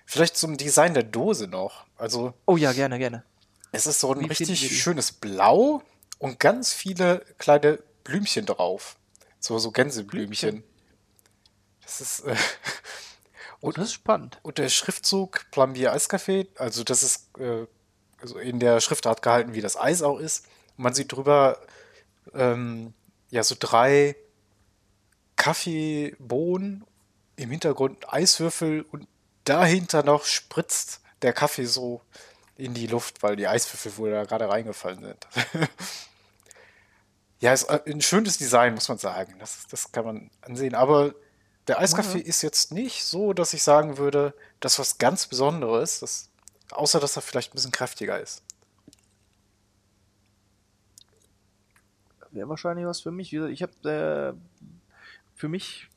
Vielleicht 0.06 0.36
zum 0.38 0.58
Design 0.58 0.94
der 0.94 1.04
Dose 1.04 1.48
noch. 1.48 1.86
Also, 1.98 2.34
Oh 2.46 2.58
ja, 2.58 2.72
gerne, 2.74 2.98
gerne. 2.98 3.24
es 3.72 3.86
ist 3.88 4.00
so 4.00 4.12
ein 4.14 4.22
Wie 4.22 4.26
richtig 4.26 4.60
schönes 4.82 5.12
Blau 5.12 5.82
und 6.18 6.40
ganz 6.40 6.74
viele 6.74 7.20
kleine 7.38 7.80
Blümchen 8.04 8.46
drauf. 8.46 8.98
So, 9.40 9.60
so 9.60 9.72
Gänseblümchen. 9.72 10.64
Das 11.86 12.02
ist. 12.02 12.20
Äh, 12.22 12.36
und, 13.62 13.78
Das 13.78 13.86
ist 13.86 13.94
spannend. 13.94 14.40
und 14.44 14.58
der 14.58 14.70
Schriftzug 14.70 15.46
Plombier 15.52 15.94
Eiskaffee, 15.94 16.48
also 16.58 16.84
das 16.84 17.04
ist 17.04 17.38
äh, 17.40 17.66
also 18.22 18.38
in 18.40 18.60
der 18.60 18.82
Schriftart 18.82 19.22
gehalten, 19.22 19.54
wie 19.54 19.62
das 19.62 19.78
Eis 19.78 20.02
auch 20.02 20.20
ist. 20.20 20.46
Und 20.78 20.84
man 20.84 20.94
sieht 20.94 21.12
drüber 21.12 21.60
ähm, 22.34 22.94
ja 23.30 23.44
so 23.44 23.56
drei 23.58 24.16
Kaffeebohnen, 25.36 26.86
im 27.36 27.52
Hintergrund 27.52 28.12
Eiswürfel 28.12 28.86
und 28.92 29.08
dahinter 29.44 30.04
noch 30.04 30.26
spritzt 30.26 31.02
der 31.22 31.34
Kaffee 31.34 31.66
so 31.66 32.02
in 32.56 32.74
die 32.74 32.88
Luft, 32.88 33.24
weil 33.24 33.36
die 33.36 33.48
Eiswürfel 33.48 33.98
wohl 33.98 34.12
da 34.12 34.24
gerade 34.24 34.48
reingefallen 34.48 35.02
sind. 35.02 35.28
ja, 37.40 37.54
ist 37.54 37.64
äh, 37.64 37.82
ein 37.88 38.02
schönes 38.02 38.38
Design, 38.38 38.74
muss 38.74 38.88
man 38.88 38.98
sagen. 38.98 39.36
Das, 39.40 39.68
das 39.70 39.92
kann 39.92 40.06
man 40.06 40.32
ansehen. 40.42 40.76
Aber 40.76 41.14
der 41.68 41.80
Eiskaffee 41.80 42.20
ist 42.20 42.42
jetzt 42.42 42.72
nicht 42.72 43.04
so, 43.04 43.34
dass 43.34 43.54
ich 43.54 43.64
sagen 43.64 43.98
würde, 43.98 44.34
das 44.60 44.74
ist 44.74 44.80
was 44.80 44.98
ganz 44.98 45.28
Besonderes, 45.28 46.00
das, 46.00 46.30
außer 46.72 47.00
dass 47.00 47.16
er 47.16 47.22
vielleicht 47.22 47.52
ein 47.52 47.56
bisschen 47.56 47.72
kräftiger 47.72 48.20
ist. 48.20 48.44
Wäre 52.32 52.50
wahrscheinlich 52.50 52.86
was 52.86 53.02
für 53.02 53.12
mich. 53.12 53.32
Ich 53.34 53.64
habe 53.64 54.36
äh, 54.36 54.70
für 55.36 55.48
mich 55.48 55.90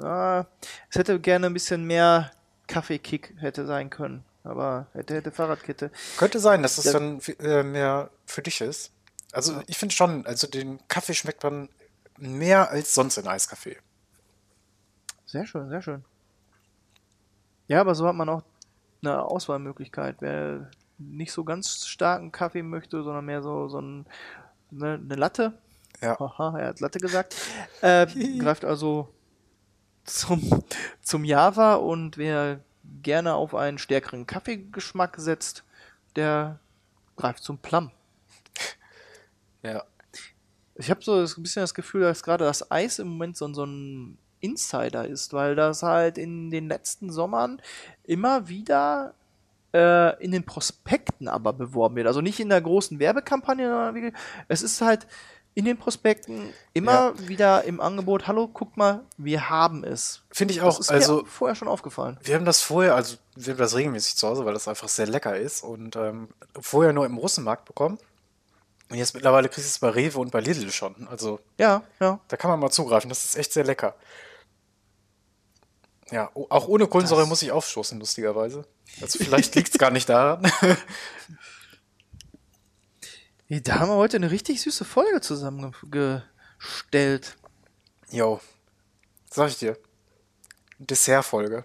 ah, 0.00 0.44
es 0.90 0.96
hätte 0.96 1.20
gerne 1.20 1.46
ein 1.46 1.52
bisschen 1.52 1.84
mehr 1.84 2.30
Kaffeekick 2.66 3.34
hätte 3.38 3.66
sein 3.66 3.90
können. 3.90 4.24
Aber 4.42 4.86
hätte, 4.92 5.14
hätte 5.14 5.32
Fahrradkette. 5.32 5.90
Könnte 6.16 6.38
sein, 6.38 6.62
dass 6.62 6.78
es 6.78 6.84
Ja. 6.84 6.92
dann 6.92 7.20
äh, 7.40 7.62
mehr 7.62 8.10
für 8.26 8.42
dich 8.42 8.60
ist. 8.60 8.92
Also 9.32 9.60
ich 9.66 9.76
finde 9.76 9.94
schon, 9.94 10.24
also 10.24 10.46
den 10.46 10.78
Kaffee 10.88 11.14
schmeckt 11.14 11.42
man 11.42 11.68
mehr 12.16 12.70
als 12.70 12.94
sonst 12.94 13.18
in 13.18 13.26
Eiskaffee. 13.26 13.76
Sehr 15.26 15.44
schön, 15.44 15.68
sehr 15.68 15.82
schön. 15.82 16.04
Ja, 17.66 17.80
aber 17.80 17.94
so 17.94 18.06
hat 18.06 18.14
man 18.14 18.28
auch 18.28 18.42
eine 19.02 19.22
Auswahlmöglichkeit. 19.22 20.16
Wer 20.20 20.70
nicht 20.98 21.32
so 21.32 21.44
ganz 21.44 21.86
starken 21.86 22.32
Kaffee 22.32 22.62
möchte, 22.62 23.02
sondern 23.02 23.24
mehr 23.24 23.42
so, 23.42 23.68
so 23.68 23.80
ein, 23.80 24.06
ne, 24.70 24.94
eine 24.94 25.16
Latte. 25.16 25.58
Ja. 26.00 26.18
Haha, 26.18 26.58
er 26.58 26.68
hat 26.68 26.80
Latte 26.80 27.00
gesagt. 27.00 27.36
Äh, 27.80 28.06
greift 28.38 28.64
also 28.64 29.12
zum, 30.04 30.64
zum 31.02 31.24
Java 31.24 31.74
und 31.74 32.16
wer 32.16 32.60
gerne 33.02 33.34
auf 33.34 33.54
einen 33.54 33.78
stärkeren 33.78 34.26
Kaffeegeschmack 34.26 35.16
setzt, 35.18 35.64
der 36.14 36.60
greift 37.16 37.42
zum 37.42 37.58
Plum. 37.58 37.90
Ja. 39.62 39.84
Ich 40.76 40.90
habe 40.90 41.02
so 41.02 41.16
ein 41.16 41.42
bisschen 41.42 41.62
das 41.62 41.74
Gefühl, 41.74 42.02
dass 42.02 42.22
gerade 42.22 42.44
das 42.44 42.70
Eis 42.70 43.00
im 43.00 43.08
Moment 43.08 43.36
so, 43.36 43.52
so 43.52 43.64
ein 43.64 44.18
Insider 44.40 45.06
ist, 45.06 45.32
weil 45.32 45.54
das 45.54 45.82
halt 45.82 46.18
in 46.18 46.50
den 46.50 46.68
letzten 46.68 47.10
Sommern 47.10 47.60
immer 48.04 48.48
wieder 48.48 49.14
äh, 49.74 50.22
in 50.22 50.32
den 50.32 50.44
Prospekten 50.44 51.28
aber 51.28 51.52
beworben 51.52 51.96
wird. 51.96 52.06
Also 52.06 52.20
nicht 52.20 52.40
in 52.40 52.48
der 52.48 52.60
großen 52.60 52.98
Werbekampagne, 52.98 53.68
sondern 53.68 54.12
es 54.48 54.62
ist 54.62 54.80
halt 54.80 55.06
in 55.54 55.64
den 55.64 55.78
Prospekten 55.78 56.52
immer 56.74 57.14
wieder 57.28 57.64
im 57.64 57.80
Angebot, 57.80 58.26
hallo, 58.26 58.46
guck 58.46 58.76
mal, 58.76 59.00
wir 59.16 59.48
haben 59.48 59.84
es. 59.84 60.20
Finde 60.30 60.52
ich 60.52 60.60
Das 60.60 60.76
auch. 60.76 60.80
ist 60.80 60.90
Also 60.90 61.22
mir 61.22 61.26
vorher 61.26 61.54
schon 61.54 61.68
aufgefallen. 61.68 62.18
wir 62.22 62.34
haben 62.34 62.44
das 62.44 62.60
vorher, 62.60 62.94
also 62.94 63.16
wir 63.36 63.54
haben 63.54 63.58
das 63.58 63.74
regelmäßig 63.74 64.16
zu 64.16 64.28
Hause, 64.28 64.44
weil 64.44 64.52
das 64.52 64.68
einfach 64.68 64.88
sehr 64.88 65.06
lecker 65.06 65.34
ist 65.34 65.62
und 65.64 65.96
ähm, 65.96 66.28
vorher 66.60 66.92
nur 66.92 67.06
im 67.06 67.16
Russenmarkt 67.16 67.64
bekommen. 67.64 67.98
Und 68.90 68.98
jetzt 68.98 69.14
mittlerweile 69.14 69.48
kriegst 69.48 69.66
du 69.66 69.70
es 69.70 69.78
bei 69.78 69.88
Rewe 69.88 70.18
und 70.20 70.30
bei 70.30 70.40
Lidl 70.40 70.70
schon. 70.70 71.08
Also 71.10 71.40
Ja, 71.58 71.82
ja. 72.00 72.20
da 72.28 72.36
kann 72.36 72.50
man 72.50 72.60
mal 72.60 72.70
zugreifen. 72.70 73.08
Das 73.08 73.24
ist 73.24 73.36
echt 73.36 73.52
sehr 73.54 73.64
lecker. 73.64 73.94
Ja, 76.10 76.30
auch 76.34 76.68
ohne 76.68 76.86
Kohlensäure 76.86 77.22
Das- 77.22 77.28
muss 77.28 77.42
ich 77.42 77.50
aufstoßen, 77.52 77.98
lustigerweise. 77.98 78.64
Also 79.00 79.18
vielleicht 79.22 79.54
liegt 79.54 79.70
es 79.70 79.78
gar 79.78 79.90
nicht 79.90 80.08
daran. 80.08 80.50
Da 83.48 83.78
haben 83.78 83.88
wir 83.90 83.94
heute 83.96 84.16
eine 84.16 84.30
richtig 84.32 84.60
süße 84.60 84.84
Folge 84.84 85.20
zusammengestellt. 85.20 87.36
Jo, 88.10 88.40
sag 89.30 89.50
ich 89.50 89.58
dir. 89.58 89.78
Dessertfolge. 90.78 91.64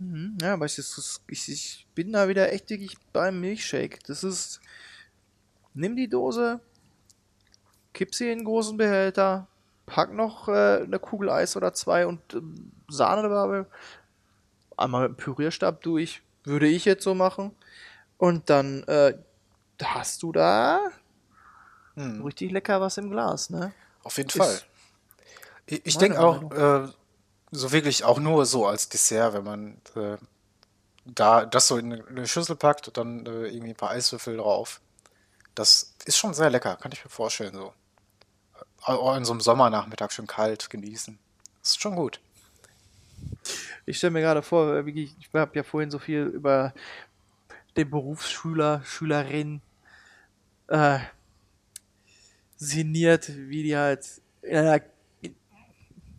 Mhm, 0.00 0.36
Ja, 0.42 0.54
aber 0.54 0.66
ich, 0.66 0.76
ich, 0.78 0.86
ich, 1.28 1.48
ich 1.48 1.86
bin 1.94 2.12
da 2.12 2.26
wieder 2.28 2.52
echt 2.52 2.68
wirklich 2.70 2.96
beim 3.12 3.38
Milchshake. 3.40 4.00
Das 4.08 4.24
ist. 4.24 4.60
Nimm 5.74 5.94
die 5.96 6.08
Dose, 6.08 6.58
kipp 7.92 8.12
sie 8.14 8.26
in 8.26 8.32
einen 8.38 8.44
großen 8.44 8.76
Behälter, 8.76 9.46
pack 9.86 10.12
noch 10.12 10.48
äh, 10.48 10.82
eine 10.82 10.98
Kugel 10.98 11.30
Eis 11.30 11.56
oder 11.56 11.72
zwei 11.74 12.06
und 12.06 12.20
ähm, 12.34 12.72
Sahne 12.88 13.28
dabei. 13.28 13.66
Einmal 14.76 15.08
mit 15.08 15.18
dem 15.18 15.22
Pürierstab 15.22 15.82
durch. 15.82 16.22
Würde 16.44 16.66
ich 16.66 16.84
jetzt 16.84 17.04
so 17.04 17.14
machen. 17.14 17.54
Und 18.18 18.50
dann 18.50 18.82
äh, 18.84 19.14
hast 19.82 20.22
du 20.22 20.32
da 20.32 20.80
Hm. 21.94 22.22
richtig 22.22 22.50
lecker 22.50 22.80
was 22.80 22.98
im 22.98 23.10
Glas, 23.10 23.50
ne? 23.50 23.72
Auf 24.02 24.16
jeden 24.16 24.28
Ist 24.28 24.36
Fall. 24.36 24.60
Ich, 25.66 25.86
ich 25.86 25.98
denke 25.98 26.20
auch, 26.20 26.50
äh, 26.50 26.88
so 27.50 27.72
wirklich 27.72 28.04
auch 28.04 28.18
nur 28.18 28.46
so 28.46 28.66
als 28.66 28.88
Dessert, 28.88 29.32
wenn 29.32 29.44
man 29.44 29.80
äh, 29.94 30.16
da 31.04 31.46
das 31.46 31.68
so 31.68 31.76
in 31.76 31.92
eine- 31.92 32.06
eine 32.06 32.26
Schüssel 32.26 32.56
packt 32.56 32.88
und 32.88 32.96
dann 32.96 33.26
äh, 33.26 33.46
irgendwie 33.46 33.70
ein 33.70 33.76
paar 33.76 33.90
Eiswürfel 33.90 34.36
drauf. 34.38 34.80
Das 35.54 35.94
ist 36.04 36.16
schon 36.16 36.34
sehr 36.34 36.50
lecker, 36.50 36.76
kann 36.76 36.92
ich 36.92 37.04
mir 37.04 37.10
vorstellen 37.10 37.54
so. 37.54 37.72
An 38.86 39.24
so 39.24 39.32
einem 39.32 39.40
Sommernachmittag 39.40 40.10
schön 40.12 40.26
kalt 40.26 40.68
genießen. 40.70 41.18
Das 41.60 41.70
ist 41.70 41.80
schon 41.80 41.96
gut. 41.96 42.20
Ich 43.86 43.98
stelle 43.98 44.12
mir 44.12 44.20
gerade 44.20 44.42
vor, 44.42 44.74
äh, 44.76 44.90
ich 44.90 45.14
habe 45.32 45.56
ja 45.56 45.62
vorhin 45.62 45.90
so 45.90 45.98
viel 45.98 46.22
über 46.24 46.74
den 47.76 47.90
Berufsschüler, 47.90 48.82
Schülerin 48.84 49.60
äh, 50.68 50.98
sinniert, 52.56 53.30
wie 53.48 53.62
die 53.62 53.76
halt 53.76 54.20
in 54.42 54.56
einer, 54.56 54.80
in, 55.22 55.34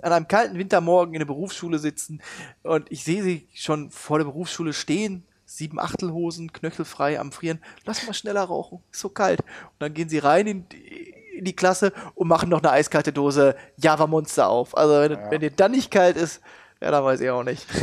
an 0.02 0.14
einem 0.14 0.28
kalten 0.28 0.58
Wintermorgen 0.58 1.14
in 1.14 1.20
der 1.20 1.26
Berufsschule 1.26 1.80
sitzen 1.80 2.22
und 2.64 2.92
ich 2.92 3.04
sehe 3.04 3.24
sie 3.24 3.48
schon 3.54 3.90
vor 3.92 4.18
der 4.18 4.26
Berufsschule 4.26 4.74
stehen, 4.74 5.24
sieben 5.46 5.80
Achtelhosen, 5.80 6.52
knöchelfrei 6.52 7.20
am 7.20 7.32
Frieren. 7.32 7.62
Lass 7.86 8.06
mal 8.06 8.14
schneller 8.14 8.44
rauchen, 8.44 8.82
ist 8.92 9.00
so 9.00 9.10
kalt. 9.10 9.42
Und 9.42 9.80
dann 9.80 9.94
gehen 9.94 10.10
sie 10.10 10.18
rein 10.20 10.48
in, 10.48 10.70
die- 10.70 11.14
in 11.36 11.46
die 11.46 11.56
Klasse 11.56 11.92
und 12.16 12.28
machen 12.28 12.50
noch 12.50 12.60
eine 12.60 12.72
eiskalte 12.72 13.12
Dose 13.14 13.56
Java 13.78 14.08
Monster 14.08 14.48
auf. 14.48 14.76
Also 14.78 14.94
wenn, 15.02 15.32
wenn 15.32 15.42
dir 15.42 15.52
dann 15.52 15.72
nicht 15.72 15.92
kalt 15.92 16.18
ist, 16.18 16.42
ja, 16.82 16.92
dann 16.92 17.04
weiß 17.04 17.20
ich 17.22 17.30
auch 17.30 17.44
nicht. 17.44 17.66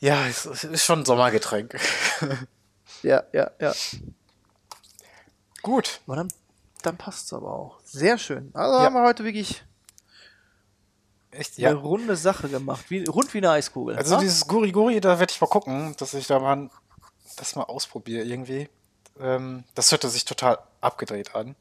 Ja, 0.00 0.26
es 0.26 0.44
ist 0.44 0.84
schon 0.84 0.98
ein 1.00 1.04
Sommergetränk. 1.06 1.80
ja, 3.02 3.22
ja, 3.32 3.50
ja. 3.58 3.72
gut. 5.62 6.00
Aber 6.06 6.16
dann, 6.16 6.28
dann 6.82 6.98
passt 6.98 7.26
es 7.26 7.32
aber 7.32 7.50
auch. 7.50 7.78
Sehr 7.84 8.18
schön. 8.18 8.50
Also 8.52 8.78
Ja. 8.80 8.84
haben 8.84 8.92
wir 8.94 9.02
heute 9.02 9.24
wirklich 9.24 9.64
Echt? 11.30 11.58
eine 11.58 11.68
Ja. 11.68 11.72
runde 11.74 12.16
Sache 12.16 12.50
gemacht. 12.50 12.84
Wie, 12.90 13.04
rund 13.06 13.32
wie 13.32 13.38
eine 13.38 13.50
Eiskugel. 13.52 13.96
Also 13.96 14.16
ha? 14.16 14.20
dieses 14.20 14.46
Guri-Guri, 14.46 15.00
da 15.00 15.18
werde 15.18 15.32
ich 15.32 15.40
mal 15.40 15.46
gucken, 15.46 15.94
dass 15.96 16.12
ich 16.12 16.26
da 16.26 16.38
mal 16.38 16.68
das 17.36 17.56
mal 17.56 17.62
ausprobiere 17.62 18.24
irgendwie. 18.24 18.68
Ähm, 19.18 19.64
das 19.74 19.90
hörte 19.90 20.08
sich 20.10 20.24
total 20.26 20.58
abgedreht 20.82 21.34
an. 21.34 21.56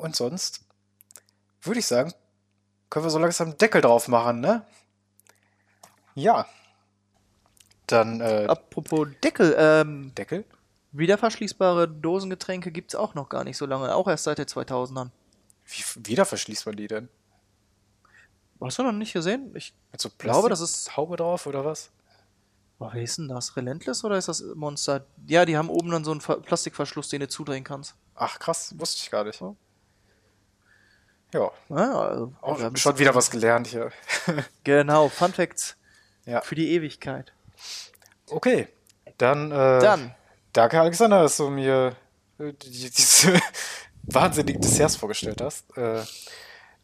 Und 0.00 0.16
sonst 0.16 0.64
würde 1.62 1.80
ich 1.80 1.86
sagen, 1.86 2.12
können 2.88 3.04
wir 3.04 3.10
so 3.10 3.18
langsam 3.18 3.48
einen 3.48 3.58
Deckel 3.58 3.82
drauf 3.82 4.08
machen, 4.08 4.40
ne? 4.40 4.66
Ja. 6.14 6.46
Dann 7.86 8.20
äh, 8.20 8.46
Apropos 8.48 9.08
Deckel, 9.22 9.54
ähm, 9.58 10.14
Deckel. 10.14 10.44
wiederverschließbare 10.92 11.86
Dosengetränke 11.88 12.70
gibt 12.72 12.92
es 12.92 12.98
auch 12.98 13.14
noch 13.14 13.28
gar 13.28 13.44
nicht 13.44 13.56
so 13.58 13.66
lange. 13.66 13.94
Auch 13.94 14.08
erst 14.08 14.24
seit 14.24 14.38
den 14.38 14.46
2000ern. 14.46 15.10
Wie 15.66 16.08
wieder 16.08 16.24
verschließt 16.24 16.66
man 16.66 16.76
die 16.76 16.86
denn? 16.86 17.08
Hast 18.60 18.78
du 18.78 18.82
noch 18.82 18.92
nicht 18.92 19.12
gesehen? 19.12 19.54
Ich 19.54 19.74
Mit 19.92 20.00
so 20.00 20.10
glaube, 20.16 20.48
das 20.48 20.60
ist- 20.60 20.96
Haube 20.96 21.16
drauf 21.16 21.46
oder 21.46 21.64
was? 21.64 21.90
Boah, 22.78 22.92
wie 22.94 23.02
ist 23.02 23.18
denn 23.18 23.28
das? 23.28 23.56
Relentless 23.56 24.04
oder 24.04 24.16
ist 24.16 24.28
das 24.28 24.42
Monster? 24.54 25.04
Ja, 25.26 25.44
die 25.44 25.56
haben 25.58 25.68
oben 25.68 25.90
dann 25.90 26.04
so 26.04 26.10
einen 26.12 26.20
Ver 26.22 26.40
Plastikverschluss, 26.40 27.08
den 27.10 27.20
du 27.20 27.28
zudrehen 27.28 27.64
kannst. 27.64 27.94
Ach 28.14 28.38
krass, 28.38 28.74
wusste 28.78 29.02
ich 29.02 29.10
gar 29.10 29.24
nicht. 29.24 29.40
Ja, 31.32 31.50
Ja, 31.68 32.00
also, 32.00 32.32
auch 32.40 32.60
haben 32.60 32.76
schon 32.76 32.98
wieder 32.98 33.14
was 33.14 33.30
gelernt 33.30 33.66
hier. 33.68 33.90
Genau, 34.64 35.08
Fun 35.08 35.32
Facts 35.32 35.76
Ja. 36.24 36.40
für 36.40 36.54
die 36.54 36.72
Ewigkeit. 36.72 37.32
Okay, 38.28 38.68
dann, 39.18 39.50
äh, 39.50 39.80
Dann. 39.80 40.14
danke 40.52 40.80
Alexander, 40.80 41.22
dass 41.22 41.36
du 41.36 41.50
mir 41.50 41.96
äh, 42.38 42.52
die, 42.52 42.90
diese 42.90 43.40
wahnsinnigen 44.04 44.60
Desserts 44.60 44.96
vorgestellt 44.96 45.40
hast. 45.40 45.76
Äh, 45.76 46.02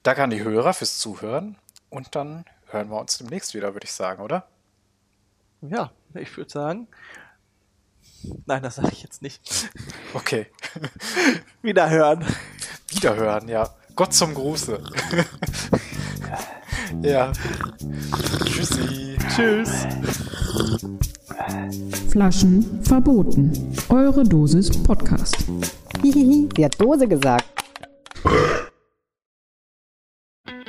danke 0.03 0.23
an 0.23 0.31
die 0.31 0.43
Hörer 0.43 0.75
fürs 0.75 0.99
Zuhören 0.99 1.57
und 1.91 2.15
dann 2.15 2.45
hören 2.69 2.89
wir 2.91 3.01
uns 3.01 3.19
demnächst 3.19 3.55
wieder, 3.55 3.75
würde 3.75 3.85
ich 3.85 3.93
sagen, 3.93 4.23
oder? 4.23 4.49
Ja, 5.63 5.91
ich 6.15 6.37
würde 6.37 6.51
sagen. 6.51 6.89
Nein, 8.45 8.63
das 8.63 8.77
sage 8.77 8.89
ich 8.93 9.03
jetzt 9.03 9.23
nicht. 9.23 9.69
Okay, 10.15 10.47
Wiederhören. 11.63 12.25
wiederhören, 12.89 13.49
ja. 13.49 13.75
Gott 13.97 14.13
zum 14.13 14.35
Gruße. 14.35 14.79
ja. 17.03 17.33
Tschüssi. 18.45 19.17
Tschüss. 19.35 19.87
Flaschen 22.11 22.83
verboten. 22.83 23.75
Eure 23.89 24.23
Dosis 24.23 24.71
Podcast. 24.83 25.37
Hihihi, 26.03 26.49
sie 26.55 26.65
hat 26.65 26.79
Dose 26.79 27.09
gesagt. 27.09 27.47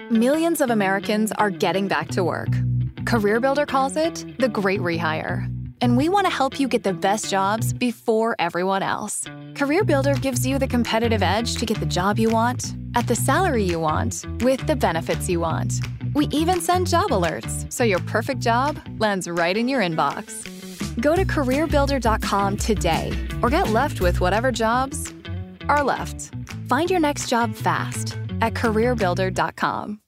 Millions 0.10 0.62
of 0.62 0.70
Americans 0.70 1.34
are 1.34 1.52
getting 1.52 1.90
back 1.90 2.08
to 2.10 2.24
work. 2.24 2.50
CareerBuilder 3.04 3.68
calls 3.68 3.98
it 3.98 4.26
the 4.40 4.48
great 4.48 4.80
rehire. 4.80 5.50
And 5.82 5.98
we 5.98 6.10
want 6.10 6.26
to 6.26 6.32
help 6.32 6.60
you 6.60 6.68
get 6.68 6.84
the 6.84 6.94
best 6.94 7.30
jobs 7.30 7.74
before 7.74 8.36
everyone 8.40 8.84
else. 8.84 9.24
CareerBuilder 9.54 10.22
gives 10.22 10.46
you 10.46 10.58
the 10.60 10.68
competitive 10.68 11.22
edge 11.22 11.56
to 11.56 11.66
get 11.66 11.80
the 11.80 11.86
job 11.86 12.18
you 12.18 12.30
want, 12.30 12.74
at 12.96 13.08
the 13.08 13.16
salary 13.16 13.64
you 13.64 13.80
want, 13.80 14.26
with 14.42 14.66
the 14.68 14.76
benefits 14.76 15.30
you 15.30 15.40
want. 15.40 15.82
We 16.14 16.28
even 16.28 16.62
send 16.62 16.88
job 16.88 17.10
alerts, 17.10 17.72
so 17.72 17.84
your 17.84 18.00
perfect 18.00 18.42
job 18.42 18.80
lands 19.00 19.30
right 19.30 19.56
in 19.56 19.68
your 19.68 19.82
inbox. 19.82 20.46
Go 21.02 21.16
to 21.16 21.26
careerbuilder.com 21.26 22.58
today 22.58 23.28
or 23.42 23.50
get 23.50 23.70
left 23.70 24.02
with 24.02 24.20
whatever 24.20 24.52
jobs 24.52 25.14
are 25.70 25.84
left. 25.84 26.32
Find 26.68 26.90
your 26.90 27.00
next 27.00 27.30
job 27.30 27.54
fast 27.54 28.18
at 28.42 28.54
careerbuilder.com. 28.54 30.00